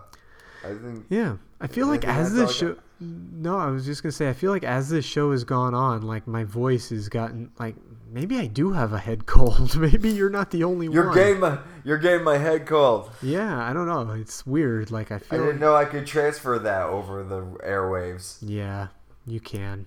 I 0.63 0.73
think 0.75 1.05
Yeah, 1.09 1.37
I 1.59 1.67
feel 1.67 1.87
I 1.87 1.89
like 1.91 2.05
as 2.05 2.33
that's 2.33 2.39
all 2.39 2.47
this 2.47 2.55
I 2.55 2.59
show. 2.59 2.73
got. 2.75 2.83
No, 3.01 3.57
I 3.57 3.67
was 3.69 3.85
just 3.85 4.01
gonna 4.03 4.11
say 4.13 4.29
I 4.29 4.33
feel 4.33 4.51
like 4.51 4.63
as 4.63 4.89
this 4.89 5.03
show 5.05 5.31
has 5.31 5.43
gone 5.43 5.73
on, 5.73 6.03
like 6.03 6.25
my 6.27 6.43
voice 6.43 6.89
has 6.89 7.09
gotten 7.09 7.51
like 7.59 7.75
maybe 8.15 8.39
I 8.39 8.47
do 8.47 8.71
have 8.71 8.93
a 8.93 8.97
head 8.97 9.25
cold. 9.35 9.77
maybe 9.77 10.09
you're 10.09 10.29
not 10.31 10.49
the 10.49 10.63
only 10.63 10.87
you're 10.87 11.07
one. 11.07 11.15
getting 11.15 11.39
my 11.41 11.59
you're 11.83 11.99
getting 11.99 12.23
my 12.23 12.37
head 12.37 12.65
cold. 12.65 13.11
Yeah, 13.21 13.61
I 13.61 13.73
don't 13.73 13.85
know. 13.85 14.09
It's 14.13 14.47
weird. 14.47 14.89
Like 14.89 15.11
I 15.11 15.19
feel. 15.19 15.39
I 15.39 15.45
didn't 15.45 15.59
know 15.59 15.75
I 15.75 15.85
could 15.85 16.07
transfer 16.07 16.57
that 16.57 16.87
over 16.87 17.23
the 17.23 17.41
airwaves. 17.63 18.37
Yeah, 18.41 18.87
you 19.27 19.39
can. 19.39 19.85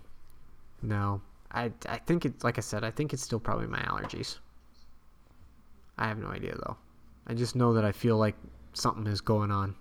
No, 0.83 1.23
I 1.51 1.73
I 1.89 1.97
think 1.99 2.25
it's 2.25 2.45
like 2.45 2.59
I 2.59 2.61
said. 2.61 2.85
I 2.85 2.93
think 2.93 3.13
it's 3.13 3.23
still 3.23 3.41
probably 3.41 3.67
my 3.67 3.81
allergies. 3.81 4.39
I 5.97 6.07
have 6.07 6.19
no 6.19 6.29
idea 6.29 6.55
though. 6.55 6.77
I 7.27 7.35
just 7.35 7.57
know 7.57 7.73
that 7.75 7.85
I 7.85 7.91
feel 7.93 8.17
like 8.17 8.37
something 8.75 9.07
is 9.07 9.21
going 9.21 9.51
on. 9.51 9.75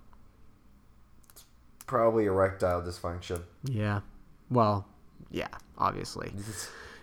Probably 1.85 2.25
erectile 2.25 2.81
dysfunction. 2.81 3.43
Yeah. 3.63 4.01
Well, 4.49 4.85
yeah, 5.31 5.47
obviously. 5.77 6.33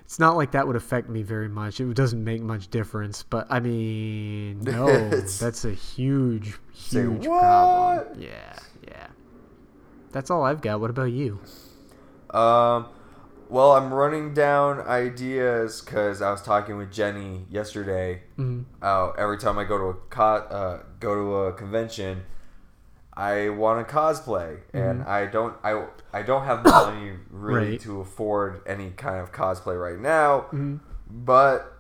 It's 0.05 0.19
not 0.19 0.37
like 0.37 0.53
that 0.53 0.67
would 0.67 0.77
affect 0.77 1.09
me 1.09 1.23
very 1.23 1.49
much. 1.49 1.81
It 1.81 1.93
doesn't 1.95 2.23
make 2.23 2.43
much 2.43 2.69
difference, 2.69 3.23
but 3.23 3.47
I 3.51 3.61
mean, 3.61 4.61
no, 4.63 4.87
that's 5.11 5.65
a 5.65 5.73
huge, 5.73 6.55
huge 6.73 7.25
problem. 7.25 8.21
Yeah, 8.21 8.59
yeah. 8.87 9.07
That's 10.13 10.31
all 10.31 10.45
I've 10.45 10.61
got. 10.61 10.81
What 10.81 10.91
about 10.91 11.11
you? 11.11 11.41
Um, 12.31 12.87
well, 13.49 13.73
I'm 13.73 13.93
running 13.93 14.35
down 14.35 14.81
ideas 14.81 15.81
because 15.81 16.21
I 16.23 16.31
was 16.31 16.43
talking 16.43 16.77
with 16.77 16.93
Jenny 16.93 17.47
yesterday. 17.51 18.23
Mhm. 18.39 18.65
Uh, 18.83 19.11
every 19.19 19.39
time 19.39 19.59
I 19.59 19.65
go 19.65 19.79
to 19.79 19.85
a 19.85 19.95
co- 20.11 20.23
uh, 20.51 20.83
go 21.01 21.15
to 21.15 21.35
a 21.37 21.53
convention, 21.53 22.25
I 23.17 23.49
want 23.51 23.87
to 23.87 23.95
cosplay, 23.95 24.59
and 24.73 25.03
Mhm. 25.03 25.07
I 25.09 25.27
don't. 25.27 25.55
I 25.63 25.87
I 26.13 26.23
don't 26.23 26.45
have 26.45 26.65
the 26.65 26.71
money 26.71 27.13
really 27.31 27.71
Right. 27.73 27.81
to 27.83 28.01
afford 28.01 28.61
any 28.67 28.91
kind 28.91 29.21
of 29.21 29.31
cosplay 29.33 29.81
right 29.81 29.99
now. 30.01 30.47
Mhm. 30.53 30.81
But 31.11 31.71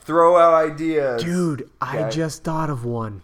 throw 0.00 0.36
out 0.36 0.54
ideas, 0.54 1.22
Dude, 1.22 1.70
I 1.80 2.08
just 2.10 2.42
thought 2.42 2.70
of 2.70 2.84
one. 2.84 3.22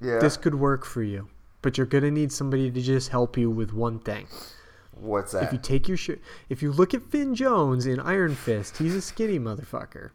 Yeah. 0.00 0.18
This 0.18 0.36
could 0.36 0.54
work 0.54 0.84
for 0.84 1.02
you, 1.02 1.28
but 1.62 1.78
you're 1.78 1.86
gonna 1.86 2.10
need 2.10 2.30
somebody 2.32 2.70
to 2.70 2.80
just 2.82 3.08
help 3.08 3.36
you 3.38 3.50
with 3.50 3.72
one 3.72 3.98
thing. 3.98 4.26
What's 4.92 5.32
that? 5.32 5.44
If 5.44 5.52
you 5.52 5.58
take 5.58 5.88
your 5.88 5.96
shirt, 5.96 6.20
if 6.48 6.62
you 6.62 6.72
look 6.72 6.94
at 6.94 7.02
Finn 7.02 7.34
Jones 7.34 7.86
in 7.86 8.00
Iron 8.00 8.34
Fist, 8.34 8.78
he's 8.78 8.94
a 8.94 9.00
skinny 9.00 9.38
motherfucker. 9.38 10.10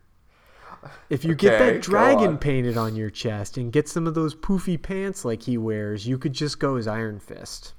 If 1.09 1.23
you 1.23 1.36
get 1.36 1.59
that 1.59 1.82
dragon 1.82 2.29
on. 2.29 2.38
painted 2.38 2.77
on 2.77 2.95
your 2.95 3.09
chest 3.09 3.57
and 3.57 3.71
get 3.71 3.88
some 3.88 4.07
of 4.07 4.13
those 4.15 4.34
poofy 4.36 4.82
pants 4.82 5.23
like 5.25 5.43
he 5.43 5.57
wears, 5.57 6.07
you 6.07 6.17
could 6.17 6.34
just 6.34 6.59
go 6.59 6.75
as 6.75 6.88
Iron 6.88 7.19
Fist. 7.19 7.73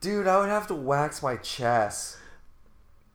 Dude, 0.00 0.26
I 0.26 0.38
would 0.38 0.48
have 0.48 0.66
to 0.68 0.74
wax 0.74 1.22
my 1.22 1.36
chest. 1.36 2.18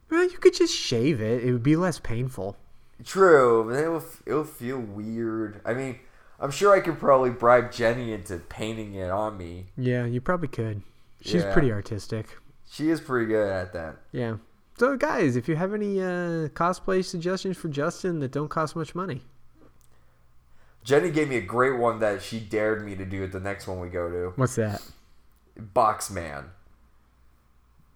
Well, 0.09 0.23
you 0.23 0.37
could 0.39 0.55
just 0.55 0.75
shave 0.75 1.21
it. 1.21 1.43
It 1.43 1.51
would 1.53 1.63
be 1.63 1.75
less 1.75 1.99
painful. 1.99 2.57
True, 3.05 3.65
but 3.69 3.75
it 3.79 3.87
will 3.87 4.03
it'll 4.25 4.43
feel 4.43 4.79
weird. 4.79 5.61
I 5.63 5.73
mean, 5.73 5.99
I'm 6.39 6.51
sure 6.51 6.73
I 6.75 6.79
could 6.81 6.99
probably 6.99 7.29
bribe 7.29 7.71
Jenny 7.71 8.11
into 8.11 8.37
painting 8.37 8.95
it 8.95 9.09
on 9.09 9.37
me. 9.37 9.67
Yeah, 9.77 10.05
you 10.05 10.19
probably 10.19 10.47
could. 10.49 10.81
She's 11.21 11.43
Yeah. 11.43 11.53
pretty 11.53 11.71
artistic. 11.71 12.37
She 12.69 12.89
is 12.89 12.99
pretty 13.01 13.27
good 13.27 13.47
at 13.47 13.71
that. 13.73 13.97
Yeah. 14.11 14.37
So, 14.79 14.95
guys, 14.95 15.35
if 15.35 15.49
you 15.49 15.57
have 15.57 15.73
any 15.73 15.99
uh, 16.01 16.47
cosplay 16.55 17.03
suggestions 17.03 17.57
for 17.57 17.67
Justin 17.67 18.19
that 18.19 18.31
don't 18.31 18.47
cost 18.47 18.75
much 18.77 18.95
money, 18.95 19.23
Jenny 20.85 21.11
gave 21.11 21.27
me 21.27 21.35
a 21.35 21.41
great 21.41 21.77
one 21.77 21.99
that 21.99 22.21
she 22.21 22.39
dared 22.39 22.85
me 22.85 22.95
to 22.95 23.03
do 23.05 23.23
at 23.25 23.33
the 23.33 23.41
next 23.41 23.67
one 23.67 23.81
we 23.81 23.89
go 23.89 24.09
to. 24.09 24.33
what's 24.37 24.55
that? 24.55 24.81
Boxman. 25.75 26.45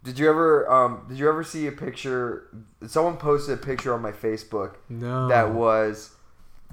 Did 0.02 0.18
you 0.18 0.28
ever 0.28 0.70
um 0.70 1.06
did 1.08 1.18
you 1.18 1.26
ever 1.26 1.42
see 1.42 1.66
a 1.66 1.72
picture 1.72 2.48
someone 2.86 3.16
posted 3.16 3.54
a 3.58 3.62
picture 3.62 3.94
on 3.94 4.02
my 4.02 4.12
Facebook 4.12 4.74
No. 4.90 5.28
that 5.28 5.54
was 5.54 6.10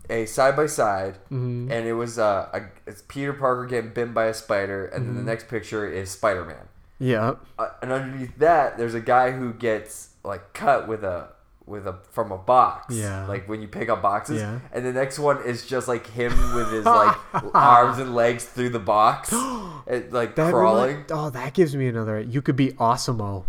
a 0.10 0.26
side 0.26 0.58
by 0.58 0.66
side 0.66 1.18
Mhm. 1.32 1.72
and 1.72 1.88
it 1.88 1.94
was 1.94 2.20
uh 2.20 2.50
a, 2.52 2.64
it's 2.86 3.04
Peter 3.08 3.32
Parker 3.32 3.66
getting 3.68 3.92
bitten 3.94 4.14
by 4.14 4.26
a 4.26 4.34
spider 4.34 4.86
and 4.88 5.08
then 5.08 5.16
the 5.16 5.22
Mhm. 5.22 5.26
next 5.26 5.48
picture 5.48 5.88
is 5.90 6.12
Spider-Man. 6.12 6.68
Yeah. 7.02 7.34
uh, 7.58 7.68
and 7.82 7.92
underneath 7.92 8.38
that 8.38 8.78
there's 8.78 8.94
a 8.94 9.00
guy 9.02 9.32
who 9.32 9.54
gets 9.54 10.10
like 10.24 10.54
cut 10.54 10.88
with 10.88 11.04
a 11.04 11.30
with 11.66 11.88
a 11.88 11.96
from 12.12 12.32
a 12.32 12.38
box 12.38 12.94
Yeah. 12.96 13.26
like 13.28 13.48
when 13.50 13.62
you 13.62 13.68
pick 13.68 13.90
up 13.90 14.02
boxes 14.02 14.40
Yeah. 14.40 14.60
and 14.72 14.86
the 14.86 14.94
next 14.94 15.18
one 15.20 15.42
is 15.44 15.66
just 15.66 15.88
like 15.88 16.06
him 16.08 16.32
with 16.54 16.72
his 16.72 16.86
like 17.02 17.18
arms 17.56 17.98
and 17.98 18.14
legs 18.14 18.44
through 18.46 18.70
the 18.70 18.80
box 18.80 19.32
and, 19.88 20.12
like 20.12 20.36
That 20.36 20.52
crawling 20.54 20.96
remi- 20.98 21.06
oh, 21.12 21.30
that 21.32 21.54
gives 21.54 21.76
me 21.76 21.88
another. 21.88 22.20
You 22.20 22.42
could 22.42 22.56
be 22.56 22.70
AWESOM-O. 22.74 23.46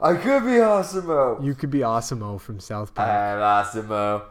i 0.00 0.14
could 0.14 0.44
be 0.44 0.60
awesome 0.60 1.42
You 1.44 1.54
could 1.54 1.70
be 1.70 1.80
AWESOM-O 1.80 2.38
from 2.38 2.60
South 2.60 2.94
Park. 2.94 3.08
i'm 3.08 3.40
awesome 3.40 4.22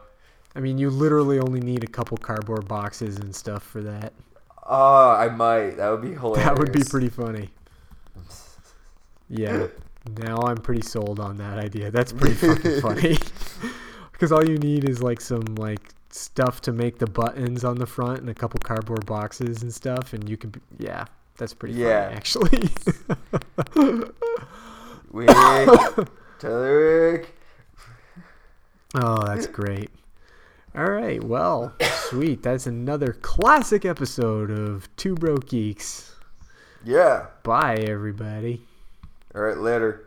I 0.56 0.60
mean, 0.60 0.78
you 0.78 0.88
literally 0.88 1.40
only 1.40 1.60
need 1.60 1.82
a 1.82 1.88
couple 1.88 2.16
cardboard 2.16 2.68
boxes 2.68 3.16
and 3.16 3.34
stuff 3.34 3.62
for 3.64 3.82
that. 3.82 4.12
oh 4.66 5.10
i 5.10 5.28
might 5.28 5.72
that 5.78 5.90
would 5.90 6.02
be 6.02 6.12
hilarious 6.14 6.44
That 6.46 6.58
would 6.58 6.72
be 6.72 6.84
pretty 6.84 7.08
funny. 7.08 7.50
Yeah. 9.34 9.66
Now 10.18 10.36
I'm 10.36 10.58
pretty 10.58 10.82
sold 10.82 11.18
on 11.18 11.38
that 11.38 11.58
idea. 11.58 11.90
That's 11.90 12.12
pretty 12.12 12.34
fucking 12.34 12.80
funny. 12.82 13.16
Because 14.12 14.30
all 14.32 14.46
you 14.46 14.58
need 14.58 14.86
is 14.88 15.02
like 15.02 15.18
some 15.20 15.42
like 15.56 15.80
stuff 16.10 16.60
to 16.62 16.72
make 16.72 16.98
the 16.98 17.06
buttons 17.06 17.64
on 17.64 17.76
the 17.78 17.86
front 17.86 18.20
and 18.20 18.28
a 18.28 18.34
couple 18.34 18.60
cardboard 18.60 19.06
boxes 19.06 19.62
and 19.62 19.72
stuff, 19.74 20.12
and 20.12 20.28
you 20.28 20.36
can. 20.36 20.50
Be, 20.50 20.60
yeah, 20.78 21.06
that's 21.38 21.52
pretty 21.54 21.74
Yeah. 21.74 22.04
funny 22.04 22.16
actually. 22.16 22.68
Wick, 25.10 25.28
Tyler 26.38 27.24
oh, 28.94 29.24
that's 29.26 29.46
great. 29.46 29.90
All 30.76 30.90
right, 30.90 31.22
well, 31.24 31.72
sweet. 32.10 32.42
That's 32.42 32.66
another 32.66 33.12
classic 33.14 33.84
episode 33.84 34.50
of 34.50 34.88
Two 34.96 35.14
Broke 35.14 35.48
Geeks. 35.48 36.14
yeah 36.84 37.26
Bye, 37.42 37.76
everybody. 37.76 38.62
All 39.34 39.42
right 39.42 39.58
later 39.58 40.06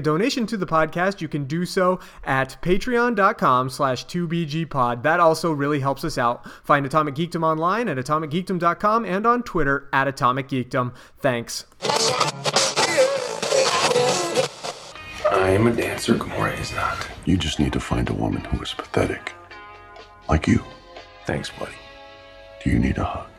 a 0.01 0.03
donation 0.03 0.47
to 0.47 0.57
the 0.57 0.65
podcast, 0.65 1.21
you 1.21 1.27
can 1.27 1.45
do 1.45 1.63
so 1.63 1.99
at 2.23 2.57
patreon.com 2.61 3.69
slash 3.69 4.05
2BGPod. 4.07 5.03
That 5.03 5.19
also 5.19 5.51
really 5.51 5.79
helps 5.79 6.03
us 6.03 6.17
out. 6.17 6.49
Find 6.63 6.85
Atomic 6.85 7.13
Geekdom 7.15 7.43
online 7.43 7.87
at 7.87 7.97
atomicgeekdom.com 7.97 9.05
and 9.05 9.27
on 9.27 9.43
Twitter 9.43 9.87
at 9.93 10.07
Atomic 10.07 10.47
Geekdom. 10.49 10.93
Thanks. 11.19 11.65
I 15.31 15.49
am 15.51 15.67
a 15.67 15.71
dancer, 15.71 16.15
Gamora 16.15 16.59
is 16.59 16.73
not. 16.73 17.07
You 17.25 17.37
just 17.37 17.59
need 17.59 17.73
to 17.73 17.79
find 17.79 18.09
a 18.09 18.13
woman 18.13 18.41
who 18.41 18.61
is 18.61 18.73
pathetic. 18.73 19.33
Like 20.27 20.47
you. 20.47 20.63
Thanks, 21.25 21.51
buddy. 21.51 21.75
Do 22.63 22.71
you 22.71 22.79
need 22.79 22.97
a 22.97 23.03
hug? 23.03 23.30